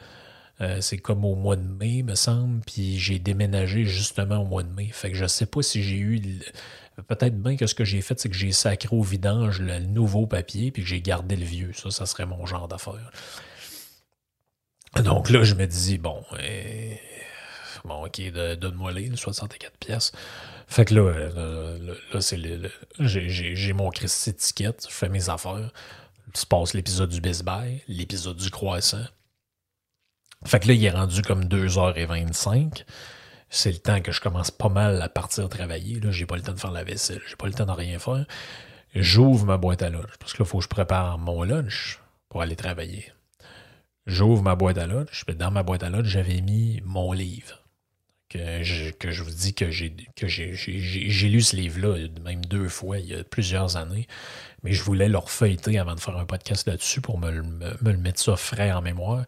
euh, 0.60 0.80
c'est 0.80 0.98
comme 0.98 1.24
au 1.24 1.34
mois 1.34 1.56
de 1.56 1.66
mai, 1.66 2.02
me 2.02 2.14
semble, 2.14 2.60
puis 2.66 2.98
j'ai 2.98 3.18
déménagé 3.18 3.84
justement 3.84 4.38
au 4.38 4.44
mois 4.44 4.62
de 4.62 4.72
mai. 4.72 4.88
Fait 4.92 5.10
que 5.10 5.16
je 5.16 5.26
sais 5.26 5.46
pas 5.46 5.62
si 5.62 5.82
j'ai 5.82 5.96
eu. 5.96 6.20
Peut-être 7.08 7.40
bien 7.40 7.56
que 7.56 7.66
ce 7.66 7.74
que 7.74 7.84
j'ai 7.84 8.00
fait, 8.00 8.18
c'est 8.18 8.28
que 8.28 8.34
j'ai 8.34 8.52
sacré 8.52 8.94
au 8.96 9.02
vidange 9.02 9.60
le 9.60 9.80
nouveau 9.80 10.26
papier, 10.26 10.70
puis 10.70 10.82
que 10.82 10.88
j'ai 10.88 11.00
gardé 11.00 11.36
le 11.36 11.44
vieux. 11.44 11.72
Ça, 11.74 11.90
ça 11.90 12.06
serait 12.06 12.26
mon 12.26 12.46
genre 12.46 12.68
d'affaire. 12.68 13.10
Donc 15.04 15.28
là, 15.28 15.42
je 15.42 15.54
me 15.54 15.66
dis, 15.66 15.98
bon, 15.98 16.22
euh, 16.38 16.94
bon 17.86 18.06
ok, 18.06 18.20
donne-moi 18.58 18.92
les 18.92 19.16
64 19.16 19.78
pièces. 19.78 20.12
Fait 20.68 20.84
que 20.84 20.94
là, 20.94 21.02
euh, 21.02 21.94
là, 22.12 22.20
c'est 22.20 22.40
j'ai 22.98 23.72
mon 23.72 23.90
crédit 23.90 24.30
étiquette, 24.30 24.86
je 24.88 24.94
fais 24.94 25.08
mes 25.08 25.30
affaires. 25.30 25.72
Se 26.34 26.44
passe 26.44 26.74
l'épisode 26.74 27.08
du 27.08 27.20
Best 27.20 27.44
l'épisode 27.88 28.36
du 28.36 28.50
croissant. 28.50 29.04
Fait 30.44 30.60
que 30.60 30.68
là, 30.68 30.74
il 30.74 30.84
est 30.84 30.90
rendu 30.90 31.22
comme 31.22 31.44
2h25. 31.44 32.84
C'est 33.48 33.72
le 33.72 33.78
temps 33.78 34.00
que 34.02 34.12
je 34.12 34.20
commence 34.20 34.50
pas 34.50 34.68
mal 34.68 35.00
à 35.00 35.08
partir 35.08 35.48
travailler. 35.48 36.00
Là, 36.00 36.10
j'ai 36.10 36.26
pas 36.26 36.36
le 36.36 36.42
temps 36.42 36.52
de 36.52 36.60
faire 36.60 36.72
la 36.72 36.84
vaisselle. 36.84 37.22
J'ai 37.28 37.36
pas 37.36 37.46
le 37.46 37.54
temps 37.54 37.64
de 37.64 37.70
rien 37.70 37.98
faire. 37.98 38.26
J'ouvre 38.94 39.46
ma 39.46 39.56
boîte 39.56 39.82
à 39.82 39.88
lunch. 39.88 40.10
Parce 40.18 40.32
que 40.32 40.42
là, 40.42 40.46
il 40.46 40.50
faut 40.50 40.58
que 40.58 40.64
je 40.64 40.68
prépare 40.68 41.18
mon 41.18 41.42
lunch 41.42 42.00
pour 42.28 42.42
aller 42.42 42.56
travailler. 42.56 43.12
J'ouvre 44.06 44.42
ma 44.42 44.56
boîte 44.56 44.78
à 44.78 44.86
lunch. 44.86 45.24
Dans 45.26 45.50
ma 45.50 45.62
boîte 45.62 45.84
à 45.84 45.90
lunch, 45.90 46.06
j'avais 46.06 46.40
mis 46.40 46.80
mon 46.84 47.12
livre. 47.12 47.65
Que 48.98 49.10
je, 49.10 49.22
vous 49.22 49.30
dis 49.30 49.54
que 49.54 49.70
j'ai 49.70 51.28
lu 51.28 51.42
ce 51.42 51.56
livre-là 51.56 52.08
même 52.24 52.44
deux 52.44 52.68
fois 52.68 52.98
il 52.98 53.06
y 53.06 53.14
a 53.14 53.24
plusieurs 53.24 53.76
années. 53.76 54.06
Mais 54.62 54.72
je 54.72 54.82
voulais 54.82 55.08
le 55.08 55.18
refeuilleter 55.18 55.78
avant 55.78 55.94
de 55.94 56.00
faire 56.00 56.16
un 56.16 56.24
podcast 56.24 56.66
là-dessus 56.66 57.00
pour 57.00 57.18
me, 57.18 57.30
le 57.30 57.96
mettre 57.96 58.20
ça 58.20 58.36
frais 58.36 58.72
en 58.72 58.82
mémoire. 58.82 59.24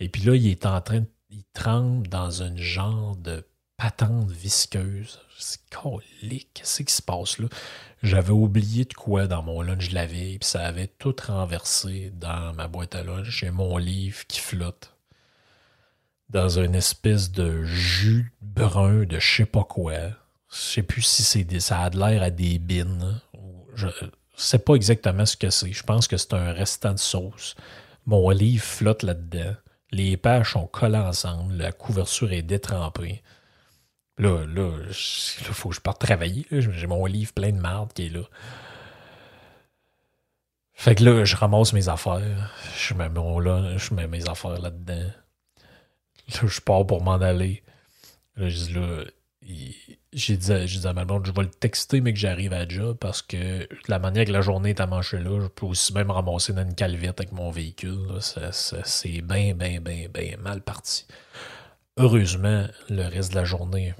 Et 0.00 0.08
puis 0.08 0.22
là, 0.22 0.34
il 0.34 0.48
est 0.48 0.66
en 0.66 0.80
train, 0.80 1.04
il 1.30 1.44
trempe 1.52 2.08
dans 2.08 2.42
une 2.42 2.58
genre 2.58 3.16
de 3.16 3.46
patente 3.76 4.30
visqueuse. 4.30 5.20
C'est 5.38 5.60
colique, 5.70 6.50
qu'est-ce 6.54 6.82
qui 6.82 6.94
se 6.94 7.02
passe 7.02 7.38
là? 7.38 7.48
J'avais 8.02 8.32
oublié 8.32 8.84
de 8.84 8.94
quoi 8.94 9.26
dans 9.26 9.42
mon 9.42 9.62
lunch 9.62 9.88
de 9.88 9.94
la 9.94 10.06
veille, 10.06 10.38
puis 10.38 10.48
ça 10.48 10.64
avait 10.64 10.86
tout 10.86 11.16
renversé 11.26 12.12
dans 12.14 12.52
ma 12.54 12.68
boîte 12.68 12.94
à 12.94 13.02
lunch. 13.02 13.28
J'ai 13.28 13.50
mon 13.50 13.76
livre 13.76 14.26
qui 14.26 14.40
flotte 14.40 14.93
dans 16.28 16.58
une 16.58 16.74
espèce 16.74 17.30
de 17.30 17.64
jus 17.64 18.32
brun 18.40 19.04
de 19.04 19.18
je 19.18 19.36
sais 19.36 19.46
pas 19.46 19.64
quoi. 19.64 19.94
Je 20.50 20.56
sais 20.56 20.82
plus 20.82 21.02
si 21.02 21.22
c'est 21.22 21.44
des, 21.44 21.60
ça 21.60 21.80
a 21.80 21.90
de 21.90 21.98
l'air 21.98 22.22
à 22.22 22.30
des 22.30 22.58
bines. 22.58 23.20
Je 23.74 23.88
sais 24.36 24.58
pas 24.58 24.74
exactement 24.74 25.26
ce 25.26 25.36
que 25.36 25.50
c'est. 25.50 25.72
Je 25.72 25.82
pense 25.82 26.08
que 26.08 26.16
c'est 26.16 26.34
un 26.34 26.52
restant 26.52 26.92
de 26.92 26.98
sauce. 26.98 27.54
Mon 28.06 28.30
livre 28.30 28.64
flotte 28.64 29.02
là-dedans. 29.02 29.54
Les 29.90 30.16
pages 30.16 30.52
sont 30.52 30.66
collées 30.66 30.98
ensemble. 30.98 31.54
La 31.54 31.72
couverture 31.72 32.32
est 32.32 32.42
détrempée. 32.42 33.22
Là, 34.18 34.46
là, 34.46 34.70
il 34.88 34.94
faut 34.94 35.70
que 35.70 35.74
je 35.74 35.80
parte 35.80 36.00
travailler. 36.00 36.46
J'ai 36.50 36.86
mon 36.86 37.04
livre 37.06 37.32
plein 37.32 37.50
de 37.50 37.58
marde 37.60 37.92
qui 37.92 38.06
est 38.06 38.10
là. 38.10 38.22
Fait 40.72 40.94
que 40.94 41.04
là, 41.04 41.24
je 41.24 41.36
ramasse 41.36 41.72
mes 41.72 41.88
affaires. 41.88 42.52
Je 42.76 42.94
mets, 42.94 43.08
bon, 43.08 43.38
là, 43.38 43.76
je 43.76 43.94
mets 43.94 44.06
mes 44.08 44.28
affaires 44.28 44.60
là-dedans. 44.60 45.10
Là, 46.28 46.48
je 46.48 46.60
pars 46.60 46.86
pour 46.86 47.02
m'en 47.02 47.14
aller. 47.14 47.62
Là, 48.36 48.48
je 48.48 48.56
dis 48.56 48.72
là, 48.72 49.04
j'ai 50.12 50.36
dit, 50.36 50.86
à 50.86 50.92
ma 50.92 51.04
blonde, 51.04 51.26
je 51.26 51.32
vais 51.32 51.42
le 51.42 51.50
texter, 51.50 52.00
mais 52.00 52.12
que 52.12 52.18
j'arrive 52.18 52.52
à 52.52 52.66
job 52.66 52.96
parce 52.98 53.20
que 53.20 53.68
la 53.88 53.98
manière 53.98 54.24
que 54.24 54.32
la 54.32 54.40
journée 54.40 54.70
est 54.70 54.80
à 54.80 54.86
manger 54.86 55.18
là, 55.18 55.40
je 55.40 55.48
peux 55.48 55.66
aussi 55.66 55.92
même 55.92 56.10
ramasser 56.10 56.52
dans 56.52 56.62
une 56.62 56.74
calvette 56.74 57.20
avec 57.20 57.32
mon 57.32 57.50
véhicule. 57.50 58.18
c'est 58.20 59.20
bien, 59.22 59.54
bien, 59.54 59.80
bien, 59.80 60.08
bien 60.08 60.36
mal 60.38 60.62
parti. 60.62 61.06
Heureusement, 61.96 62.66
le 62.88 63.02
reste 63.02 63.32
de 63.32 63.36
la 63.36 63.44
journée, 63.44 63.94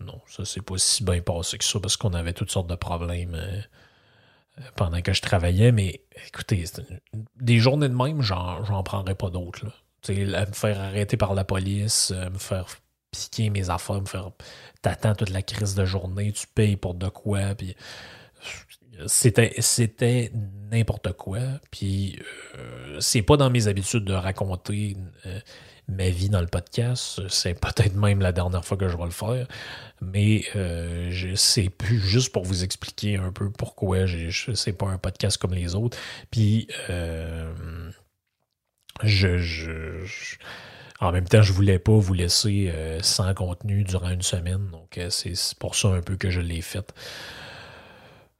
non, 0.00 0.20
ça 0.26 0.44
s'est 0.44 0.60
pas 0.60 0.78
si 0.78 1.04
bien 1.04 1.20
passé 1.20 1.58
que 1.58 1.64
ça 1.64 1.80
parce 1.80 1.96
qu'on 1.96 2.12
avait 2.12 2.32
toutes 2.32 2.50
sortes 2.50 2.68
de 2.68 2.74
problèmes 2.74 3.34
euh, 3.34 3.60
pendant 4.74 5.00
que 5.00 5.12
je 5.12 5.22
travaillais. 5.22 5.72
Mais 5.72 6.02
écoutez, 6.26 6.64
des 7.36 7.58
journées 7.58 7.88
de 7.88 7.94
même, 7.94 8.20
j'en 8.20 8.82
prendrais 8.82 9.14
pas 9.14 9.30
d'autres. 9.30 9.66
Me 10.08 10.52
faire 10.52 10.80
arrêter 10.80 11.16
par 11.16 11.34
la 11.34 11.44
police, 11.44 12.12
euh, 12.14 12.30
me 12.30 12.38
faire 12.38 12.66
piquer 13.10 13.50
mes 13.50 13.70
affaires, 13.70 14.00
me 14.00 14.06
faire 14.06 14.30
t'attends 14.82 15.14
toute 15.14 15.30
la 15.30 15.42
crise 15.42 15.74
de 15.74 15.84
journée, 15.84 16.32
tu 16.32 16.46
payes 16.46 16.76
pour 16.76 16.94
de 16.94 17.08
quoi, 17.08 17.54
puis 17.54 17.76
c'était 19.06 19.54
c'était 19.58 20.32
n'importe 20.70 21.12
quoi 21.12 21.40
puis 21.70 22.18
euh, 22.56 22.98
c'est 23.00 23.22
pas 23.22 23.36
dans 23.36 23.50
mes 23.50 23.68
habitudes 23.68 24.04
de 24.04 24.12
raconter 24.12 24.96
euh, 25.26 25.38
ma 25.88 26.08
vie 26.08 26.28
dans 26.28 26.40
le 26.40 26.46
podcast 26.46 27.20
c'est 27.28 27.58
peut-être 27.60 27.94
même 27.94 28.20
la 28.20 28.32
dernière 28.32 28.64
fois 28.64 28.76
que 28.76 28.88
je 28.88 28.96
vais 28.96 29.04
le 29.04 29.10
faire 29.10 29.46
mais 30.00 30.44
euh, 30.56 31.34
c'est 31.36 31.70
juste 31.90 32.32
pour 32.32 32.44
vous 32.44 32.64
expliquer 32.64 33.16
un 33.16 33.32
peu 33.32 33.50
pourquoi 33.50 33.98
c'est 34.54 34.72
pas 34.72 34.86
un 34.86 34.98
podcast 34.98 35.36
comme 35.38 35.54
les 35.54 35.74
autres 35.74 35.98
puis 36.30 36.68
je 39.02 40.04
en 41.00 41.12
même 41.12 41.28
temps, 41.28 41.42
je 41.42 41.52
voulais 41.52 41.78
pas 41.78 41.96
vous 41.96 42.14
laisser 42.14 42.70
euh, 42.72 43.00
sans 43.02 43.32
contenu 43.34 43.84
durant 43.84 44.10
une 44.10 44.22
semaine. 44.22 44.68
Donc, 44.72 44.96
euh, 44.96 45.10
c'est 45.10 45.34
pour 45.58 45.74
ça 45.74 45.88
un 45.88 46.00
peu 46.00 46.16
que 46.16 46.30
je 46.30 46.40
l'ai 46.40 46.62
fait. 46.62 46.94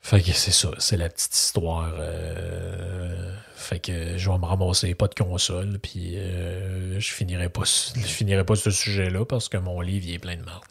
Fait 0.00 0.22
que 0.22 0.32
c'est 0.32 0.52
ça, 0.52 0.70
c'est 0.78 0.96
la 0.96 1.08
petite 1.08 1.34
histoire. 1.34 1.92
Euh, 1.98 3.34
fait 3.56 3.80
que 3.80 4.16
je 4.16 4.30
vais 4.30 4.38
me 4.38 4.44
ramasser 4.44 4.94
pas 4.94 5.08
de 5.08 5.14
console, 5.14 5.80
puis 5.80 6.16
je 6.16 7.12
finirai 7.12 7.48
pas, 7.48 7.62
je 7.64 8.00
finirai 8.00 8.44
pas 8.44 8.54
ce 8.54 8.70
sujet-là 8.70 9.24
parce 9.24 9.48
que 9.48 9.56
mon 9.56 9.80
livre 9.80 10.08
est 10.08 10.20
plein 10.20 10.36
de 10.36 10.44
marde. 10.44 10.62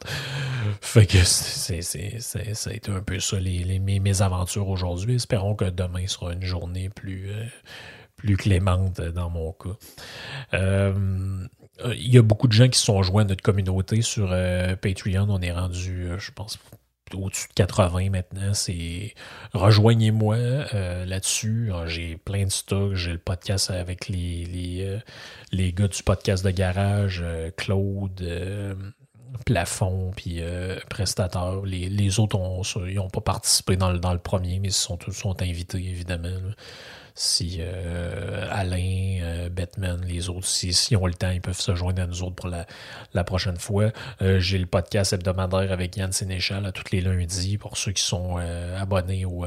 Fait 0.80 1.04
que 1.04 1.22
c'est, 1.22 1.82
ça 1.82 2.38
a 2.38 2.72
été 2.72 2.90
un 2.90 3.02
peu 3.02 3.20
ça 3.20 3.38
les, 3.38 3.78
mes, 3.78 4.22
aventures 4.22 4.68
aujourd'hui. 4.68 5.16
Espérons 5.16 5.54
que 5.54 5.66
demain 5.66 6.06
sera 6.06 6.32
une 6.32 6.42
journée 6.44 6.88
plus, 6.88 7.30
plus 8.16 8.36
clémente 8.36 9.00
dans 9.00 9.30
mon 9.30 9.52
cas. 9.52 9.76
Euh, 11.84 11.94
il 11.94 12.12
y 12.12 12.18
a 12.18 12.22
beaucoup 12.22 12.48
de 12.48 12.52
gens 12.52 12.68
qui 12.68 12.78
sont 12.78 13.02
joints 13.02 13.22
à 13.22 13.26
notre 13.26 13.42
communauté 13.42 14.02
sur 14.02 14.30
euh, 14.32 14.74
Patreon. 14.76 15.26
On 15.28 15.40
est 15.40 15.52
rendu, 15.52 16.06
euh, 16.08 16.18
je 16.18 16.32
pense, 16.32 16.58
au-dessus 17.14 17.48
de 17.48 17.54
80 17.54 18.10
maintenant. 18.10 18.54
C'est 18.54 19.14
rejoignez-moi 19.52 20.36
là-dessus. 21.04 21.70
Ah, 21.72 21.86
j'ai 21.86 22.16
plein 22.16 22.44
de 22.44 22.50
stocks. 22.50 22.94
J'ai 22.94 23.12
le 23.12 23.18
podcast 23.18 23.70
avec 23.70 24.08
les, 24.08 25.02
les, 25.52 25.72
gars 25.72 25.88
du 25.88 26.02
podcast 26.02 26.44
de 26.44 26.50
garage, 26.50 27.24
Claude. 27.56 28.76
Plafond, 29.44 30.12
puis 30.16 30.40
prestateur. 30.88 31.66
Les, 31.66 32.18
autres 32.20 32.38
n'ont 32.38 33.10
pas 33.10 33.20
participé 33.20 33.76
dans 33.76 33.92
le, 33.92 33.98
dans 33.98 34.14
le 34.14 34.18
premier, 34.18 34.58
mais 34.60 34.68
ils 34.68 34.72
sont, 34.72 34.96
tous 34.96 35.12
sont 35.12 35.40
invités, 35.42 35.78
évidemment 35.78 36.30
si 37.16 37.56
euh, 37.60 38.46
Alain, 38.50 39.20
euh, 39.22 39.48
Batman, 39.48 39.98
les 40.06 40.28
autres, 40.28 40.46
s'ils 40.46 40.96
ont 40.96 41.06
le 41.06 41.14
temps, 41.14 41.30
ils 41.30 41.40
peuvent 41.40 41.58
se 41.58 41.74
joindre 41.74 42.02
à 42.02 42.06
nous 42.06 42.22
autres 42.22 42.34
pour 42.34 42.48
la, 42.48 43.24
prochaine 43.24 43.56
fois. 43.56 43.90
Euh, 44.20 44.38
j'ai 44.38 44.58
le 44.58 44.66
podcast 44.66 45.14
hebdomadaire 45.14 45.72
avec 45.72 45.96
Yann 45.96 46.12
Sénéchal 46.12 46.66
à 46.66 46.72
tous 46.72 46.92
les 46.92 47.00
lundis 47.00 47.56
pour 47.56 47.78
ceux 47.78 47.92
qui 47.92 48.02
sont 48.02 48.36
abonnés 48.36 49.24
au 49.24 49.46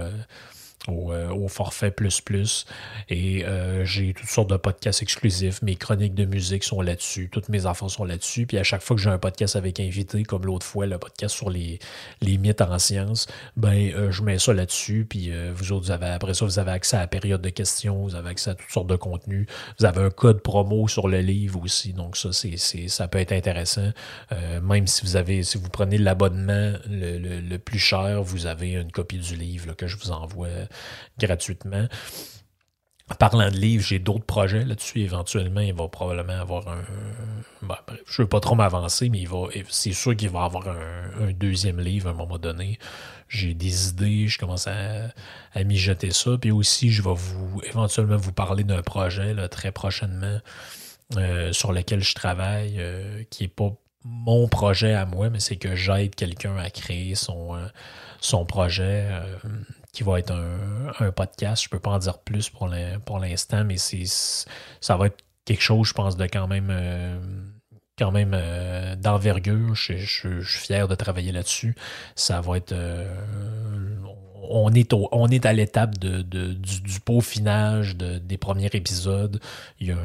euh, 0.89 1.30
au, 1.30 1.47
forfait 1.47 1.91
plus 1.91 2.21
plus. 2.21 2.65
Et 3.10 3.45
euh, 3.45 3.86
j'ai 3.86 4.13
toutes 4.13 4.30
sortes 4.30 4.49
de 4.49 4.58
podcasts 4.58 5.02
exclusifs. 5.02 5.62
Mes 5.62 5.75
chroniques 5.75 6.15
de 6.15 6.25
musique 6.25 6.63
sont 6.63 6.82
là-dessus. 6.82 7.30
Toutes 7.32 7.49
mes 7.49 7.65
enfants 7.65 7.89
sont 7.89 8.04
là-dessus. 8.04 8.45
Puis 8.45 8.58
à 8.58 8.63
chaque 8.63 8.82
fois 8.82 8.95
que 8.95 9.02
j'ai 9.02 9.10
un 9.10 9.17
podcast 9.17 9.56
avec 9.56 9.80
invité, 9.80 10.23
comme 10.23 10.45
l'autre 10.45 10.65
fois, 10.65 10.86
le 10.86 10.97
podcast 10.97 11.36
sur 11.36 11.49
les, 11.49 11.80
les 12.21 12.38
mythes 12.38 12.62
en 12.62 12.80
sciences, 12.80 13.28
ben 13.58 13.91
euh, 13.93 14.12
je 14.12 14.23
mets 14.23 14.39
ça 14.39 14.54
là-dessus. 14.54 15.06
Puis 15.10 15.32
vous 15.54 15.71
autres, 15.71 15.91
avez, 15.91 16.08
après 16.08 16.34
ça, 16.34 16.45
vous 16.45 16.60
avez 16.60 16.71
accès 16.71 16.97
à 16.97 17.02
la 17.02 17.08
période 17.08 17.41
de 17.41 17.49
questions, 17.49 18.04
vous 18.04 18.15
avez 18.15 18.30
accès 18.30 18.52
à 18.52 18.56
toutes 18.56 18.71
sortes 18.71 18.88
de 18.88 18.95
contenus. 18.95 19.47
Vous 19.80 19.86
avez 19.86 20.02
un 20.02 20.10
code 20.10 20.41
promo 20.41 20.88
sur 20.88 21.08
le 21.08 21.19
livre 21.19 21.62
aussi. 21.63 21.93
Donc 21.93 22.17
ça, 22.17 22.30
c'est, 22.32 22.58
ça 22.88 23.08
peut 23.08 23.19
être 23.19 23.32
intéressant. 23.32 23.91
même 24.62 24.88
si 24.88 25.04
vous 25.04 25.15
avez, 25.15 25.43
si 25.43 25.58
vous 25.58 25.69
prenez 25.69 25.97
l'abonnement 25.97 26.73
le, 26.89 27.17
le, 27.17 27.60
plus 27.60 27.80
cher, 27.80 28.21
vous 28.23 28.45
avez 28.45 28.73
une 28.73 28.91
copie 28.91 29.17
du 29.17 29.36
livre 29.36 29.73
que 29.73 29.88
je 29.88 29.97
vous 29.97 30.12
envoie 30.12 30.47
gratuitement. 31.17 31.87
Parlant 33.17 33.49
de 33.49 33.57
livres, 33.57 33.83
j'ai 33.83 33.97
d'autres 33.97 34.25
projets 34.25 34.63
là-dessus. 34.63 34.99
Éventuellement, 34.99 35.61
il 35.61 35.73
va 35.73 35.87
probablement 35.87 36.39
avoir 36.39 36.67
un. 36.67 36.83
Ben, 37.63 37.77
je 38.05 38.21
ne 38.21 38.25
veux 38.25 38.29
pas 38.29 38.39
trop 38.39 38.53
m'avancer, 38.53 39.09
mais 39.09 39.19
il 39.19 39.27
va, 39.27 39.47
c'est 39.67 39.93
sûr 39.93 40.15
qu'il 40.15 40.29
va 40.29 40.43
avoir 40.43 40.67
un, 40.67 41.31
deuxième 41.31 41.79
livre 41.79 42.07
à 42.07 42.11
un 42.11 42.13
moment 42.13 42.37
donné. 42.37 42.77
J'ai 43.27 43.55
des 43.55 43.89
idées, 43.89 44.27
je 44.27 44.37
commence 44.37 44.67
à, 44.67 45.09
à 45.53 45.63
mijoter 45.63 46.11
ça. 46.11 46.37
Puis 46.39 46.51
aussi, 46.51 46.91
je 46.91 47.01
vais 47.01 47.15
vous 47.15 47.61
éventuellement 47.63 48.17
vous 48.17 48.31
parler 48.31 48.63
d'un 48.63 48.83
projet 48.83 49.35
très 49.49 49.71
prochainement 49.71 50.39
euh, 51.17 51.51
sur 51.51 51.73
lequel 51.73 52.03
je 52.03 52.13
travaille, 52.13 52.75
euh, 52.77 53.23
qui 53.31 53.43
n'est 53.43 53.49
pas 53.49 53.71
mon 54.03 54.47
projet 54.47 54.93
à 54.93 55.07
moi, 55.07 55.31
mais 55.31 55.39
c'est 55.39 55.55
que 55.55 55.75
j'aide 55.75 56.13
quelqu'un 56.13 56.55
à 56.57 56.69
créer 56.69 57.15
son, 57.15 57.55
euh, 57.55 57.65
son 58.21 58.45
projet 58.45 59.09
qui 59.91 60.04
va 60.04 60.19
être 60.19 60.32
un, 60.32 61.12
podcast. 61.12 61.63
Je 61.63 61.69
peux 61.69 61.80
pas 61.80 61.91
en 61.91 61.99
dire 61.99 62.19
plus 62.19 62.49
pour 62.49 62.67
l'instant, 62.67 63.63
mais 63.63 63.78
ça 63.78 64.97
va 64.97 65.08
être 65.08 65.23
quelque 65.45 65.62
chose, 65.62 65.88
je 65.88 65.93
pense, 65.93 66.15
de 66.15 66.25
quand 66.25 66.47
même 66.47 66.69
euh, 66.69 67.19
quand 67.97 68.12
même 68.12 68.32
euh, 68.34 68.95
d'envergure. 68.95 69.75
Je, 69.75 69.97
suis 69.97 70.43
fier 70.43 70.88
de 70.88 70.95
travailler 70.95 71.32
là-dessus. 71.32 71.75
Ça 72.15 72.41
va 72.41 72.58
être 72.58 72.71
euh, 72.71 73.08
on 74.49 74.71
est, 74.73 75.45
à 75.45 75.54
l'étape 75.54 75.97
du, 75.97 76.99
peaufinage 77.06 77.95
des 77.95 78.38
premiers 78.38 78.69
épisodes. 78.73 79.39
Il 79.80 79.95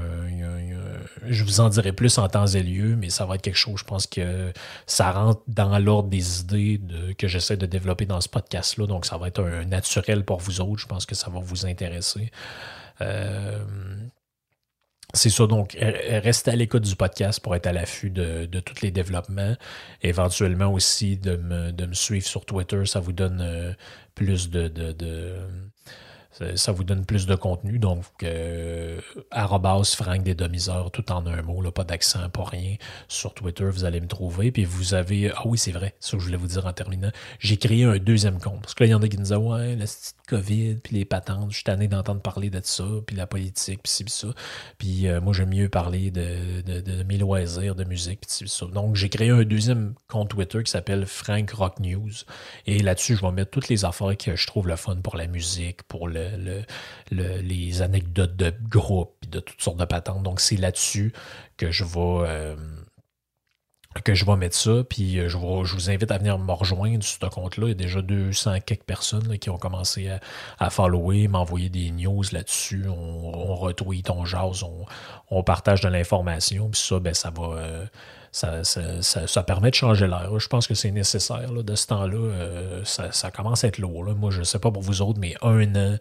je 1.27 1.45
vous 1.45 1.61
en 1.61 1.69
dirai 1.69 1.93
plus 1.93 2.19
en 2.19 2.29
temps 2.29 2.47
et 2.47 2.63
lieu, 2.63 2.97
mais 2.97 3.11
ça 3.11 3.25
va 3.27 3.37
être 3.37 3.43
quelque 3.43 3.57
chose, 3.57 3.79
je 3.79 3.85
pense 3.85 4.07
que 4.07 4.53
ça 4.87 5.13
rentre 5.13 5.43
dans 5.49 5.79
l'ordre 5.79 6.09
des 6.09 6.41
idées 6.41 6.81
que 7.19 7.29
j'essaie 7.29 7.57
de 7.57 7.67
développer 7.67 8.07
dans 8.07 8.21
ce 8.21 8.29
podcast-là. 8.29 8.87
Donc, 8.87 9.07
ça 9.07 9.17
va 9.17 9.29
être 9.29 9.43
un, 9.43 9.65
naturel 9.65 10.25
pour 10.25 10.39
vous 10.39 10.61
autres. 10.61 10.81
Je 10.81 10.87
pense 10.87 11.07
que 11.07 11.15
ça 11.15 11.31
va 11.31 11.41
vous 11.41 11.67
intéresser. 11.67 12.31
Euh, 13.01 13.59
c'est 15.15 15.31
ça, 15.31 15.47
donc 15.47 15.77
restez 15.79 16.51
à 16.51 16.57
l'écoute 16.57 16.83
du 16.83 16.97
podcast 16.97 17.41
pour 17.41 17.55
être 17.55 17.67
à 17.67 17.73
l'affût 17.73 18.11
de, 18.11 18.47
tous 18.61 18.83
les 18.83 18.91
développements. 18.91 19.55
Éventuellement 20.03 20.73
aussi 20.73 21.17
de 21.17 21.37
me, 21.37 21.95
suivre 21.95 22.27
sur 22.27 22.45
Twitter, 22.45 22.85
ça 22.85 23.01
vous 23.01 23.13
donne 23.13 23.41
euh, 23.41 23.73
plus 24.15 24.51
de 24.51 24.69
ça 26.57 26.73
vous 26.73 26.85
donne 26.85 27.05
plus 27.05 27.27
de 27.27 27.35
contenu. 27.35 27.79
Donc, 27.79 28.05
euh, 28.23 29.01
Franck 29.97 30.23
des 30.23 30.35
demi-heures, 30.35 30.91
tout 30.91 31.13
en 31.13 31.27
un 31.27 31.43
mot, 31.43 31.61
là, 31.61 31.71
pas 31.71 31.85
d'accent, 31.85 32.29
pas 32.31 32.45
rien. 32.45 32.77
Sur 33.09 33.35
Twitter, 33.35 33.65
vous 33.65 33.85
allez 33.85 34.01
me 34.01 34.07
trouver. 34.07 34.51
Puis 34.51 34.65
vous 34.65 34.95
avez. 34.95 35.31
Ah 35.31 35.43
oui, 35.45 35.59
c'est 35.59 35.73
vrai, 35.73 35.95
ça 36.01 36.17
que 36.17 36.19
je 36.19 36.27
voulais 36.27 36.37
vous 36.37 36.47
dire 36.47 36.67
en 36.67 36.73
terminant. 36.73 37.11
J'ai 37.39 37.57
créé 37.57 37.85
un 37.85 37.99
deuxième 37.99 38.41
compte. 38.41 38.63
Parce 38.63 38.75
que 38.75 38.85
là, 38.85 38.89
il 38.89 38.91
y 38.91 38.95
en 38.95 39.03
a 39.03 39.09
qui 39.09 39.17
me 39.17 39.23
disaient 39.23 39.37
Ouais, 39.37 39.77
la 39.77 39.85
petite 39.85 40.17
COVID, 40.29 40.77
puis 40.77 40.97
les 40.97 41.05
patentes, 41.05 41.51
je 41.51 41.57
suis 41.57 41.65
tanné 41.65 41.89
d'entendre 41.89 42.21
parler 42.21 42.51
de 42.51 42.61
ça, 42.63 42.85
puis 43.07 43.17
la 43.17 43.27
politique, 43.27 43.83
puis 43.83 43.93
ci, 43.93 44.05
puis 44.05 44.13
ça. 44.13 44.29
Puis 44.79 45.07
euh, 45.07 45.21
moi, 45.21 45.33
j'aime 45.33 45.51
mieux 45.51 45.69
parler 45.69 46.11
de, 46.11 46.63
de, 46.63 47.03
mes 47.05 47.19
loisirs, 47.19 47.75
de 47.75 47.85
musique, 47.85 48.21
puis 48.21 48.31
ci, 48.31 48.49
ça. 48.49 48.67
Donc, 48.67 48.97
j'ai 48.97 49.09
créé 49.09 49.31
un 49.31 49.45
deuxième 49.45 49.95
compte 50.09 50.31
Twitter 50.31 50.63
qui 50.63 50.71
s'appelle 50.71 51.07
Frank 51.07 51.51
Rock 51.51 51.81
News. 51.81 52.11
Et 52.67 52.81
là-dessus, 52.81 53.17
je 53.17 53.23
vais 53.23 53.33
mettre 53.33 53.51
toutes 53.51 53.69
les 53.69 53.85
affaires 53.85 54.17
que 54.17 54.37
je 54.37 54.47
trouve 54.47 54.69
le 54.69 54.77
fun 54.77 54.97
pour 54.97 55.17
la 55.17 55.27
musique, 55.27 55.83
pour 55.85 56.09
le 56.09 56.24
le, 56.37 57.39
les 57.41 57.83
anecdotes 57.83 58.37
de 58.37 58.53
groupe, 58.69 59.17
de 59.29 59.41
toutes 59.41 59.61
sortes 59.61 59.79
de 59.79 59.85
patentes. 59.85 60.23
Donc, 60.23 60.41
c'est 60.41 60.57
là-dessus 60.57 61.13
que 61.57 61.71
je 61.71 61.85
vais. 61.85 62.29
Euh, 62.29 62.57
que 64.03 64.13
je 64.13 64.25
vais 64.25 64.35
mettre 64.35 64.57
ça, 64.57 64.83
puis 64.83 65.21
je, 65.21 65.29
je 65.29 65.37
vous 65.75 65.89
invite 65.89 66.11
à 66.11 66.19
venir 66.19 66.37
me 66.37 66.53
rejoindre 66.53 67.05
sur 67.05 67.21
ce 67.21 67.33
compte-là. 67.33 67.67
Il 67.67 67.69
y 67.69 67.73
a 67.73 67.75
déjà 67.75 68.03
200 68.03 68.59
quelques 68.67 68.83
personnes 68.83 69.39
qui 69.39 69.51
ont 69.51 69.57
commencé 69.57 70.09
à, 70.09 70.19
à 70.59 70.69
follower, 70.71 71.29
m'envoyer 71.29 71.69
des 71.69 71.93
news 71.93 72.25
là-dessus. 72.33 72.87
On, 72.89 73.51
on 73.53 73.55
retweet, 73.55 74.11
on 74.11 74.25
jase, 74.25 74.65
on, 74.65 74.85
on 75.31 75.45
partage 75.45 75.81
de 75.81 75.89
l'information, 75.89 76.71
puis 76.71 76.81
ça, 76.81 76.99
ben, 76.99 77.15
ça 77.15 77.31
va 77.31 77.87
ça, 78.35 78.65
ça, 78.65 79.43
permet 79.45 79.71
de 79.71 79.77
changer 79.77 80.09
l'air. 80.09 80.41
Je 80.41 80.49
pense 80.49 80.67
que 80.67 80.75
c'est 80.75 80.91
nécessaire 80.91 81.53
de 81.53 81.75
ce 81.77 81.87
temps-là. 81.87 82.17
Euh, 82.17 82.85
ça, 82.85 83.31
commence 83.31 83.63
à 83.63 83.69
être 83.69 83.79
lourd. 83.79 84.05
Moi, 84.17 84.33
je 84.33 84.41
ne 84.41 84.45
sais 84.45 84.59
pas 84.59 84.73
pour 84.73 84.83
vous 84.83 85.03
autres, 85.03 85.21
mais 85.21 85.37
un 85.41 85.73
an 85.77 85.97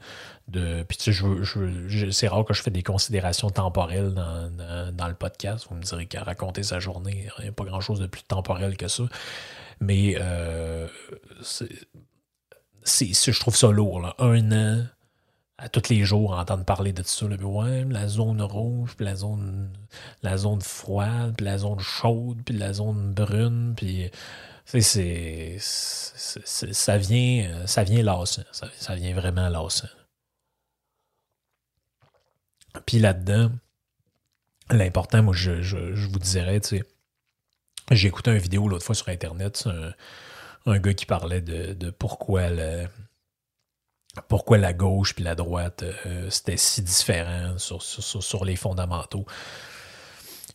de. 0.48 0.82
Puis 0.82 0.98
tu 0.98 1.14
sais, 1.14 1.24
je, 1.44 2.10
c'est 2.10 2.28
rare 2.28 2.44
que 2.44 2.56
je 2.56 2.64
fais 2.64 2.72
des 2.72 2.82
considérations 2.82 3.52
temporelles 3.52 4.16
dans, 4.16 5.08
le 5.08 5.14
podcast. 5.14 5.68
Vous 5.70 5.76
me 5.76 5.84
direz 5.84 6.08
qu'à 6.08 6.24
raconter 6.24 6.64
sa 6.64 6.80
journée, 6.80 7.28
il 7.38 7.44
n'y 7.44 7.50
a 7.50 7.52
pas 7.52 7.66
grand-chose 7.66 8.00
de 8.00 8.08
plus 8.08 8.24
temporel 8.24 8.78
que 8.78 8.88
ça. 8.88 9.04
Mais 9.80 10.16
euh, 10.20 10.88
c'est, 11.44 11.70
je 13.14 13.40
trouve 13.40 13.56
ça 13.56 13.70
lourd. 13.70 14.12
Un 14.18 14.52
an 14.52 14.86
tous 15.70 15.90
les 15.90 16.04
jours 16.04 16.32
entendre 16.34 16.66
parler 16.66 16.94
de 16.94 17.02
tout 17.02 17.10
ça. 17.10 17.28
Là, 17.28 17.36
ouais, 17.36 17.86
la 17.86 18.08
zone 18.08 18.42
rouge, 18.42 18.96
la 19.00 19.16
zone, 19.16 20.62
froide, 20.62 21.40
la 21.42 21.58
zone 21.58 21.80
chaude, 21.80 22.42
puis 22.46 22.58
la 22.58 22.74
zone 22.74 23.14
brune, 23.14 23.74
puis 23.76 24.10
c'est, 24.66 25.58
ça 25.60 26.98
vient, 26.98 27.68
ça 27.68 27.84
vient 27.84 28.04
lassant. 28.04 28.44
Ça, 28.52 28.96
vient 28.96 29.14
vraiment 29.14 29.50
lassant. 29.50 29.88
Puis 32.86 33.00
là-dedans, 33.00 33.52
l'important, 34.72 35.24
moi, 35.24 35.34
je, 35.36 35.52
vous 36.08 36.20
dirais, 36.20 36.60
tu 36.60 36.84
j'ai 37.92 38.08
écouté 38.08 38.32
une 38.32 38.38
vidéo 38.38 38.68
l'autre 38.68 38.86
fois 38.86 38.96
sur 38.96 39.10
Internet, 39.10 39.68
un, 39.68 39.92
un, 40.72 40.80
gars 40.80 40.94
qui 40.94 41.06
parlait 41.06 41.42
de, 41.42 41.74
de 41.74 41.90
pourquoi 41.92 42.50
le, 42.50 42.88
pourquoi 44.28 44.58
la 44.58 44.74
gauche 44.74 45.16
puis 45.16 45.24
la 45.24 45.36
droite, 45.36 45.84
euh, 46.06 46.30
c'était 46.30 46.58
si 46.58 46.82
différent 46.82 47.58
sur, 47.58 47.82
sur, 47.82 48.46
les 48.46 48.56
fondamentaux. 48.56 49.26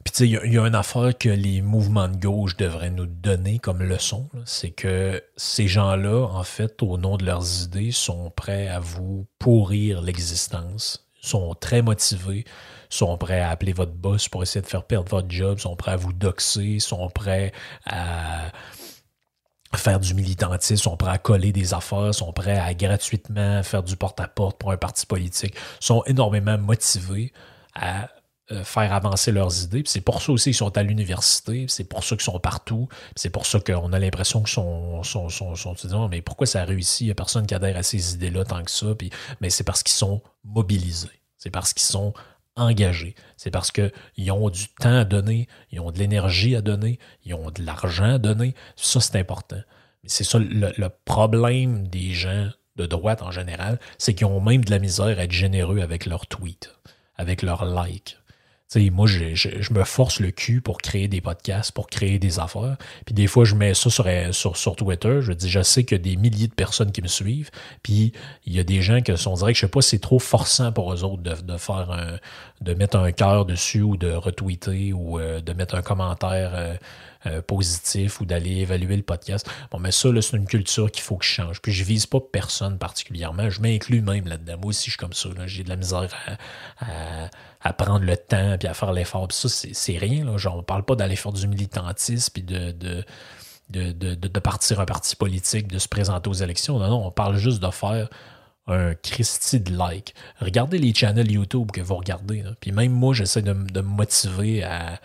Puis 0.04 0.12
tu 0.12 0.18
sais, 0.18 0.28
il 0.28 0.52
y, 0.52 0.58
a 0.58 0.66
une 0.66 0.74
affaire 0.76 1.16
que 1.18 1.28
les 1.28 1.60
mouvements 1.60 2.08
de 2.08 2.16
gauche 2.16 2.56
devraient 2.56 2.90
nous 2.90 3.06
donner 3.06 3.58
comme 3.58 3.82
leçon, 3.82 4.28
c'est 4.44 4.70
que 4.70 5.22
ces 5.36 5.66
gens-là, 5.66 6.26
en 6.26 6.44
fait, 6.44 6.82
au 6.82 6.98
nom 6.98 7.16
de 7.16 7.24
leurs 7.24 7.64
idées, 7.64 7.90
sont 7.90 8.30
prêts 8.30 8.68
à 8.68 8.78
vous 8.78 9.26
pourrir 9.38 10.02
l'existence, 10.02 11.08
sont 11.20 11.54
très 11.54 11.82
motivés, 11.82 12.44
sont 12.88 13.18
prêts 13.18 13.40
à 13.40 13.50
appeler 13.50 13.72
votre 13.72 13.92
boss 13.92 14.28
pour 14.28 14.42
essayer 14.42 14.62
de 14.62 14.66
faire 14.66 14.84
perdre 14.84 15.10
votre 15.10 15.30
job, 15.30 15.58
sont 15.58 15.76
prêts 15.76 15.92
à 15.92 15.96
vous 15.96 16.12
doxer, 16.12 16.78
sont 16.78 17.08
prêts 17.10 17.52
à 17.84 18.52
faire 19.76 20.00
du 20.00 20.14
militantisme, 20.14 20.82
sont 20.82 20.96
prêts 20.96 21.10
à 21.10 21.18
coller 21.18 21.52
des 21.52 21.74
affaires, 21.74 22.14
sont 22.14 22.32
prêts 22.32 22.58
à 22.58 22.72
gratuitement 22.74 23.62
faire 23.62 23.82
du 23.82 23.96
porte-à-porte 23.96 24.58
pour 24.58 24.72
un 24.72 24.76
parti 24.76 25.04
politique, 25.04 25.54
sont 25.80 26.02
énormément 26.06 26.56
motivés 26.56 27.32
à 27.74 28.08
euh, 28.50 28.64
faire 28.64 28.94
avancer 28.94 29.30
leurs 29.30 29.62
idées. 29.62 29.82
C'est 29.84 30.00
pour 30.00 30.22
ça 30.22 30.32
aussi 30.32 30.50
qu'ils 30.50 30.54
sont 30.56 30.74
à 30.78 30.82
l'université, 30.82 31.66
c'est 31.68 31.84
pour 31.84 32.02
ça 32.02 32.16
qu'ils 32.16 32.24
sont 32.24 32.40
partout, 32.40 32.88
c'est 33.14 33.28
pour 33.28 33.44
ça 33.44 33.60
qu'on 33.60 33.92
a 33.92 33.98
l'impression 33.98 34.40
qu'ils 34.40 34.54
sont, 34.54 35.02
sont, 35.02 35.28
sont, 35.28 35.54
sont, 35.54 36.08
mais 36.08 36.22
pourquoi 36.22 36.46
ça 36.46 36.62
a 36.62 36.64
réussi? 36.64 37.04
Il 37.04 37.06
n'y 37.08 37.12
a 37.12 37.14
personne 37.14 37.46
qui 37.46 37.54
adhère 37.54 37.76
à 37.76 37.82
ces 37.82 38.14
idées-là 38.14 38.44
tant 38.46 38.62
que 38.62 38.70
ça. 38.70 38.86
Mais 39.42 39.50
c'est 39.50 39.64
parce 39.64 39.82
qu'ils 39.82 39.96
sont 39.96 40.22
mobilisés. 40.44 41.08
C'est 41.36 41.50
parce 41.50 41.74
qu'ils 41.74 41.86
sont 41.86 42.14
C'est 43.36 43.50
parce 43.50 43.70
qu'ils 43.70 44.32
ont 44.32 44.50
du 44.50 44.68
temps 44.80 44.98
à 44.98 45.04
donner, 45.04 45.48
ils 45.70 45.80
ont 45.80 45.90
de 45.90 45.98
l'énergie 45.98 46.56
à 46.56 46.60
donner, 46.60 46.98
ils 47.24 47.34
ont 47.34 47.50
de 47.50 47.62
l'argent 47.62 48.14
à 48.14 48.18
donner. 48.18 48.54
Ça, 48.76 49.00
c'est 49.00 49.16
important. 49.16 49.60
Mais 50.02 50.08
c'est 50.08 50.24
ça 50.24 50.38
le, 50.38 50.88
problème 51.04 51.88
des 51.88 52.12
gens 52.12 52.48
de 52.76 52.86
droite 52.86 53.22
en 53.22 53.30
général, 53.30 53.78
c'est 53.98 54.14
qu'ils 54.14 54.26
ont 54.26 54.40
même 54.40 54.64
de 54.64 54.70
la 54.70 54.78
misère 54.78 55.18
à 55.18 55.24
être 55.24 55.32
généreux 55.32 55.80
avec 55.80 56.06
leurs 56.06 56.26
tweets, 56.26 56.70
avec 57.16 57.42
leurs 57.42 57.64
likes, 57.64 58.17
sais, 58.68 58.90
moi, 58.90 59.06
je, 59.06 59.72
me 59.72 59.84
force 59.84 60.20
le 60.20 60.30
cul 60.30 60.60
pour 60.60 60.78
créer 60.78 61.08
des 61.08 61.20
podcasts, 61.20 61.72
pour 61.72 61.88
créer 61.88 62.18
des 62.18 62.38
affaires. 62.38 62.76
Puis 63.06 63.14
des 63.14 63.26
fois, 63.26 63.44
je 63.44 63.54
mets 63.54 63.74
ça 63.74 63.90
sur, 63.90 64.06
sur, 64.32 64.56
sur 64.56 64.76
Twitter. 64.76 65.20
Je 65.20 65.32
dis, 65.32 65.48
je 65.48 65.62
sais 65.62 65.84
qu'il 65.84 65.96
y 65.96 66.00
a 66.00 66.04
des 66.04 66.16
milliers 66.16 66.48
de 66.48 66.54
personnes 66.54 66.92
qui 66.92 67.02
me 67.02 67.08
suivent. 67.08 67.50
Puis 67.82 68.12
il 68.46 68.52
y 68.54 68.60
a 68.60 68.64
des 68.64 68.82
gens 68.82 69.00
qui 69.00 69.16
sont 69.16 69.34
direct, 69.34 69.56
je 69.56 69.62
sais 69.62 69.70
pas, 69.70 69.82
c'est 69.82 69.98
trop 69.98 70.18
forçant 70.18 70.72
pour 70.72 70.92
eux 70.92 71.04
autres 71.04 71.22
de, 71.22 71.34
de 71.34 71.56
faire 71.56 71.90
un, 71.90 72.18
de 72.60 72.74
mettre 72.74 72.96
un 72.98 73.12
cœur 73.12 73.44
dessus 73.46 73.82
ou 73.82 73.96
de 73.96 74.10
retweeter 74.10 74.92
ou 74.92 75.18
euh, 75.18 75.40
de 75.40 75.52
mettre 75.52 75.74
un 75.74 75.82
commentaire. 75.82 76.52
Euh, 76.54 76.76
euh, 77.26 77.42
positif 77.42 78.20
ou 78.20 78.24
d'aller 78.24 78.58
évaluer 78.58 78.96
le 78.96 79.02
podcast. 79.02 79.50
Bon, 79.70 79.78
mais 79.78 79.90
ça, 79.90 80.08
c'est 80.20 80.36
une 80.36 80.46
culture 80.46 80.90
qu'il 80.90 81.02
faut 81.02 81.16
que 81.16 81.24
je 81.24 81.30
change. 81.30 81.60
Puis 81.60 81.72
je 81.72 81.84
vise 81.84 82.06
pas 82.06 82.20
personne 82.20 82.78
particulièrement. 82.78 83.50
Je 83.50 83.60
m'inclus 83.60 84.02
même 84.02 84.26
là-dedans. 84.26 84.56
Moi 84.58 84.68
aussi, 84.68 84.86
je 84.86 84.90
suis 84.90 84.98
comme 84.98 85.12
ça. 85.12 85.28
J'ai 85.46 85.64
de 85.64 85.68
la 85.68 85.76
misère 85.76 86.08
à, 86.80 87.72
prendre 87.72 88.04
le 88.04 88.16
temps 88.16 88.56
puis 88.58 88.68
à 88.68 88.74
faire 88.74 88.92
l'effort. 88.92 89.26
Puis 89.28 89.36
ça, 89.36 89.48
c'est 89.48 89.98
rien. 89.98 90.24
Là. 90.24 90.36
Genre, 90.36 90.56
on 90.56 90.62
parle 90.62 90.84
pas 90.84 90.94
d'aller 90.94 91.16
faire 91.16 91.32
du 91.32 91.48
militantisme 91.48 92.32
puis 92.32 92.42
de, 92.42 92.70
de 92.72 93.04
de, 93.70 93.92
de, 93.92 94.38
partir 94.38 94.80
un 94.80 94.86
parti 94.86 95.14
politique, 95.14 95.68
de 95.68 95.78
se 95.78 95.88
présenter 95.88 96.30
aux 96.30 96.34
élections. 96.34 96.78
Non, 96.78 96.88
non, 96.88 97.06
on 97.06 97.10
parle 97.10 97.36
juste 97.36 97.62
de 97.62 97.70
faire 97.70 98.08
un 98.66 98.94
Christy 98.94 99.60
de 99.60 99.76
like. 99.76 100.14
Regardez 100.40 100.78
les 100.78 100.94
channels 100.94 101.30
YouTube 101.30 101.70
que 101.70 101.80
vous 101.80 101.96
regardez. 101.96 102.44
Puis 102.60 102.72
même 102.72 102.92
moi, 102.92 103.14
j'essaie 103.14 103.42
de, 103.42 103.52
de, 103.52 103.80
me 103.80 103.88
motiver 103.88 104.62
à, 104.62 105.00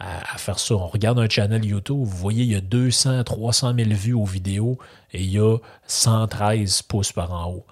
à, 0.00 0.38
faire 0.38 0.58
ça. 0.58 0.74
On 0.74 0.86
regarde 0.86 1.18
un 1.18 1.28
channel 1.28 1.64
YouTube, 1.64 1.98
vous 1.98 2.16
voyez, 2.16 2.44
il 2.44 2.52
y 2.52 2.56
a 2.56 2.60
200, 2.60 3.22
300 3.24 3.74
000 3.76 3.90
vues 3.90 4.14
aux 4.14 4.24
vidéos 4.24 4.78
et 5.12 5.22
il 5.22 5.30
y 5.30 5.38
a 5.38 5.58
113 5.86 6.82
pouces 6.82 7.12
par 7.12 7.32
en 7.32 7.52
haut. 7.52 7.66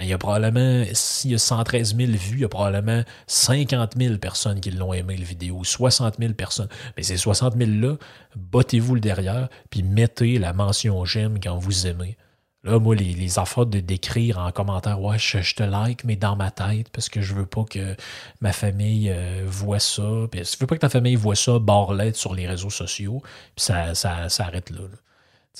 Il 0.00 0.06
y 0.06 0.12
a 0.12 0.18
probablement, 0.18 0.84
s'il 0.92 1.30
y 1.30 1.34
a 1.34 1.38
113 1.38 1.96
000 1.96 2.12
vues, 2.12 2.18
il 2.32 2.40
y 2.40 2.44
a 2.44 2.48
probablement 2.48 3.02
50 3.28 3.92
000 3.96 4.18
personnes 4.18 4.60
qui 4.60 4.72
l'ont 4.72 4.92
aimé, 4.92 5.16
le 5.16 5.24
vidéo, 5.24 5.62
60 5.62 6.16
000 6.18 6.34
personnes. 6.34 6.68
Mais 6.96 7.04
ces 7.04 7.16
60 7.16 7.56
000-là, 7.56 7.96
battez-vous 8.34 8.96
le 8.96 9.00
derrière, 9.00 9.48
puis 9.70 9.84
mettez 9.84 10.38
la 10.38 10.52
mention 10.52 11.04
j'aime 11.04 11.38
quand 11.40 11.56
vous 11.58 11.86
aimez. 11.86 12.16
Là, 12.64 12.78
moi, 12.78 12.94
les, 12.94 13.12
les 13.12 13.38
affaires 13.38 13.66
de 13.66 13.80
d'écrire 13.80 14.38
en 14.38 14.50
commentaire, 14.50 15.00
ouais, 15.00 15.18
je, 15.18 15.54
te 15.54 15.62
like, 15.62 16.04
mais 16.04 16.16
dans 16.16 16.34
ma 16.34 16.50
tête, 16.50 16.88
parce 16.90 17.08
que 17.08 17.20
je 17.20 17.34
veux 17.34 17.46
pas 17.46 17.64
que 17.64 17.94
ma 18.40 18.52
famille 18.52 19.10
euh, 19.10 19.44
voit 19.46 19.80
ça. 19.80 20.26
Puis, 20.30 20.44
si 20.44 20.56
tu 20.56 20.62
veux 20.62 20.66
pas 20.66 20.76
que 20.76 20.80
ta 20.80 20.88
famille 20.88 21.14
voit 21.14 21.36
ça, 21.36 21.58
barre 21.58 21.92
l'aide 21.92 22.16
sur 22.16 22.34
les 22.34 22.46
réseaux 22.46 22.70
sociaux, 22.70 23.22
puis 23.22 23.64
ça, 23.64 23.94
ça, 23.94 24.28
ça 24.28 24.44
arrête 24.46 24.70
là. 24.70 24.80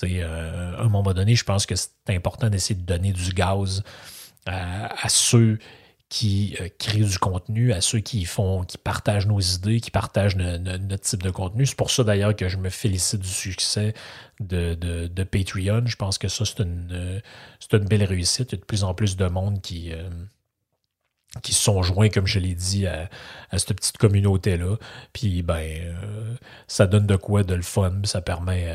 Euh, 0.03 0.77
à 0.77 0.81
un 0.81 0.89
moment 0.89 1.13
donné, 1.13 1.35
je 1.35 1.43
pense 1.43 1.65
que 1.65 1.75
c'est 1.75 1.89
important 2.09 2.49
d'essayer 2.49 2.75
de 2.75 2.85
donner 2.85 3.13
du 3.13 3.31
gaz 3.31 3.83
à 4.47 5.09
ceux 5.09 5.57
qui 6.09 6.55
euh, 6.61 6.69
créent 6.77 7.03
du 7.03 7.17
contenu, 7.17 7.73
à 7.73 7.81
ceux 7.81 7.99
qui 7.99 8.25
font, 8.25 8.63
qui 8.63 8.77
partagent 8.77 9.27
nos 9.27 9.39
idées, 9.39 9.79
qui 9.79 9.91
partagent 9.91 10.35
notre 10.35 10.99
type 10.99 11.23
de 11.23 11.31
contenu. 11.31 11.65
C'est 11.65 11.75
pour 11.75 11.89
ça 11.89 12.03
d'ailleurs 12.03 12.35
que 12.35 12.47
je 12.47 12.57
me 12.57 12.69
félicite 12.69 13.21
du 13.21 13.29
succès 13.29 13.93
de, 14.39 14.75
de, 14.75 15.23
Patreon. 15.23 15.85
Je 15.85 15.95
pense 15.95 16.17
que 16.17 16.27
ça, 16.27 16.45
c'est 16.45 16.59
une, 16.59 16.89
euh, 16.91 17.19
une 17.73 17.85
belle 17.85 18.03
réussite. 18.03 18.51
Il 18.51 18.55
y 18.55 18.57
a 18.57 18.61
de 18.61 18.65
plus 18.65 18.83
en 18.83 18.93
plus 18.93 19.17
de 19.17 19.25
monde 19.25 19.61
qui, 19.61 19.91
euh, 19.93 20.09
se 21.43 21.53
sont 21.53 21.81
joints, 21.81 22.09
comme 22.09 22.27
je 22.27 22.39
l'ai 22.39 22.53
dit, 22.53 22.85
à, 22.85 23.09
cette 23.53 23.73
petite 23.73 23.97
communauté-là. 23.97 24.77
Puis, 25.11 25.41
ben, 25.41 25.97
ça 26.67 26.85
donne 26.85 27.07
de 27.07 27.15
quoi 27.15 27.43
de 27.43 27.55
le 27.55 27.63
fun, 27.63 27.91
ça 28.03 28.21
permet 28.21 28.71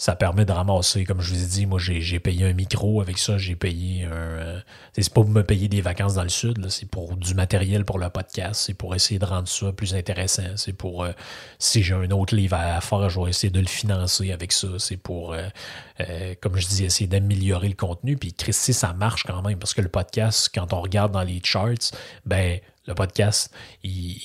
ça 0.00 0.16
permet 0.16 0.46
de 0.46 0.52
ramasser, 0.52 1.04
comme 1.04 1.20
je 1.20 1.34
vous 1.34 1.42
ai 1.42 1.46
dit, 1.46 1.66
moi 1.66 1.78
j'ai 1.78 2.20
payé 2.20 2.46
un 2.46 2.54
micro 2.54 3.02
avec 3.02 3.18
ça, 3.18 3.36
j'ai 3.36 3.54
payé 3.54 4.06
un. 4.06 4.12
Euh, 4.12 4.60
c'est 4.94 5.12
pas 5.12 5.20
pour 5.20 5.28
me 5.28 5.42
payer 5.42 5.68
des 5.68 5.82
vacances 5.82 6.14
dans 6.14 6.22
le 6.22 6.30
sud, 6.30 6.70
c'est 6.70 6.88
pour 6.88 7.18
du 7.18 7.34
matériel 7.34 7.84
pour 7.84 7.98
le 7.98 8.08
podcast, 8.08 8.62
c'est 8.64 8.72
pour 8.72 8.94
essayer 8.94 9.18
de 9.18 9.26
rendre 9.26 9.46
ça 9.46 9.72
plus 9.72 9.94
intéressant, 9.94 10.56
c'est 10.56 10.72
pour 10.72 11.04
euh, 11.04 11.12
si 11.58 11.82
j'ai 11.82 11.92
un 11.92 12.10
autre 12.12 12.34
livre 12.34 12.56
à 12.56 12.80
faire, 12.80 13.10
je 13.10 13.20
vais 13.20 13.28
essayer 13.28 13.50
de 13.50 13.60
le 13.60 13.66
financer 13.66 14.32
avec 14.32 14.52
ça, 14.52 14.68
c'est 14.78 14.96
pour, 14.96 15.34
euh, 15.34 16.34
comme 16.40 16.56
je 16.56 16.66
dis, 16.66 16.84
essayer 16.84 17.06
d'améliorer 17.06 17.68
le 17.68 17.74
contenu. 17.74 18.16
Puis 18.16 18.32
Christy, 18.32 18.72
ça 18.72 18.94
marche 18.94 19.24
quand 19.24 19.42
même, 19.42 19.58
parce 19.58 19.74
que 19.74 19.82
le 19.82 19.90
podcast, 19.90 20.48
quand 20.54 20.72
on 20.72 20.80
regarde 20.80 21.12
dans 21.12 21.24
les 21.24 21.42
charts, 21.44 21.92
ben 22.24 22.58
le 22.86 22.94
podcast, 22.94 23.52
il, 23.82 24.16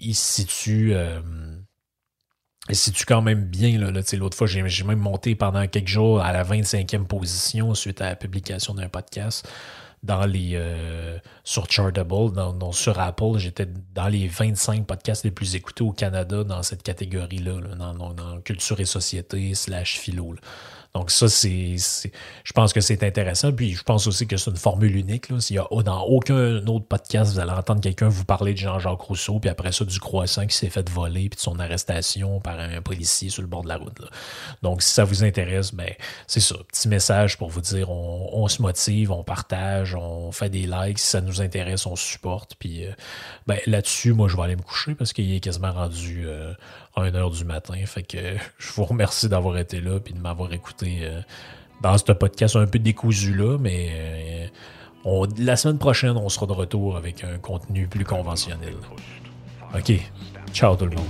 il 0.00 0.14
se 0.14 0.44
situe 0.44 0.94
et 2.68 2.74
si 2.74 2.92
tu 2.92 3.04
quand 3.04 3.20
même 3.20 3.44
bien, 3.44 3.78
là, 3.78 3.90
l'autre 3.90 4.36
fois, 4.36 4.46
j'ai 4.46 4.62
même 4.62 4.98
monté 4.98 5.34
pendant 5.34 5.66
quelques 5.66 5.88
jours 5.88 6.20
à 6.20 6.32
la 6.32 6.44
25e 6.44 7.04
position 7.04 7.74
suite 7.74 8.00
à 8.00 8.08
la 8.10 8.16
publication 8.16 8.72
d'un 8.74 8.88
podcast 8.88 9.46
dans 10.04 10.26
les 10.26 10.52
euh, 10.54 11.18
sur 11.44 11.70
Chartable, 11.70 12.32
dans, 12.32 12.72
sur 12.72 13.00
Apple, 13.00 13.38
j'étais 13.38 13.66
dans 13.94 14.08
les 14.08 14.28
25 14.28 14.86
podcasts 14.86 15.24
les 15.24 15.30
plus 15.30 15.56
écoutés 15.56 15.82
au 15.82 15.92
Canada 15.92 16.44
dans 16.44 16.62
cette 16.62 16.82
catégorie-là, 16.82 17.74
dans, 17.76 18.12
dans, 18.12 18.40
culture 18.42 18.80
et 18.80 18.84
société 18.84 19.54
slash 19.54 19.98
philo. 19.98 20.34
Donc 20.94 21.10
ça, 21.10 21.28
c'est, 21.28 21.76
je 21.76 22.52
pense 22.52 22.72
que 22.72 22.80
c'est 22.80 23.02
intéressant. 23.02 23.52
Puis 23.52 23.74
je 23.74 23.82
pense 23.82 24.06
aussi 24.06 24.28
que 24.28 24.36
c'est 24.36 24.50
une 24.50 24.56
formule 24.56 24.94
unique. 24.94 25.26
A 25.30 25.82
dans 25.82 26.02
aucun 26.02 26.64
autre 26.68 26.86
podcast, 26.86 27.32
vous 27.32 27.40
allez 27.40 27.50
entendre 27.50 27.80
quelqu'un 27.80 28.08
vous 28.08 28.24
parler 28.24 28.52
de 28.52 28.58
Jean-Jacques 28.58 29.00
Rousseau, 29.00 29.40
puis 29.40 29.50
après 29.50 29.72
ça, 29.72 29.84
du 29.84 29.98
croissant 29.98 30.46
qui 30.46 30.56
s'est 30.56 30.70
fait 30.70 30.88
voler, 30.88 31.28
puis 31.28 31.36
de 31.36 31.40
son 31.40 31.58
arrestation 31.58 32.38
par 32.38 32.60
un 32.60 32.80
policier 32.80 33.28
sur 33.28 33.42
le 33.42 33.48
bord 33.48 33.64
de 33.64 33.68
la 33.68 33.76
route. 33.76 34.00
Donc 34.62 34.82
si 34.82 34.90
ça 34.90 35.02
vous 35.02 35.24
intéresse, 35.24 35.74
ben 35.74 35.90
c'est 36.28 36.40
ça. 36.40 36.54
Petit 36.68 36.88
message 36.88 37.38
pour 37.38 37.48
vous 37.48 37.60
dire, 37.60 37.90
on, 37.90 38.46
se 38.46 38.62
motive, 38.62 39.10
on 39.10 39.24
partage, 39.24 39.96
on 39.96 40.30
fait 40.30 40.48
des 40.48 40.66
likes. 40.66 41.00
Si 41.00 41.08
ça 41.08 41.20
nous 41.20 41.40
intéresse, 41.40 41.86
on 41.86 41.96
supporte. 41.96 42.54
Puis 42.56 42.86
euh, 42.86 42.92
ben, 43.48 43.58
là-dessus, 43.66 44.12
moi, 44.12 44.28
je 44.28 44.36
vais 44.36 44.42
aller 44.42 44.56
me 44.56 44.62
coucher 44.62 44.94
parce 44.94 45.12
qu'il 45.12 45.34
est 45.34 45.40
quasiment 45.40 45.72
rendu 45.72 46.24
euh, 46.26 46.54
1h 46.96 47.36
du 47.36 47.44
matin. 47.44 47.74
Fait 47.86 48.02
que 48.02 48.18
je 48.58 48.72
vous 48.72 48.84
remercie 48.84 49.28
d'avoir 49.28 49.58
été 49.58 49.80
là 49.80 50.00
puis 50.00 50.14
de 50.14 50.20
m'avoir 50.20 50.52
écouté 50.52 51.00
euh, 51.02 51.20
dans 51.80 51.96
ce 51.98 52.12
podcast 52.12 52.56
un 52.56 52.66
peu 52.66 52.78
décousu 52.78 53.34
là, 53.34 53.58
mais 53.58 53.90
euh, 55.04 55.26
la 55.38 55.56
semaine 55.56 55.78
prochaine, 55.78 56.16
on 56.16 56.28
sera 56.28 56.46
de 56.46 56.52
retour 56.52 56.96
avec 56.96 57.24
un 57.24 57.38
contenu 57.38 57.86
plus 57.86 58.04
conventionnel. 58.04 58.74
OK. 59.74 59.92
Ciao 60.52 60.76
tout 60.76 60.86
le 60.86 60.94
monde. 60.94 61.04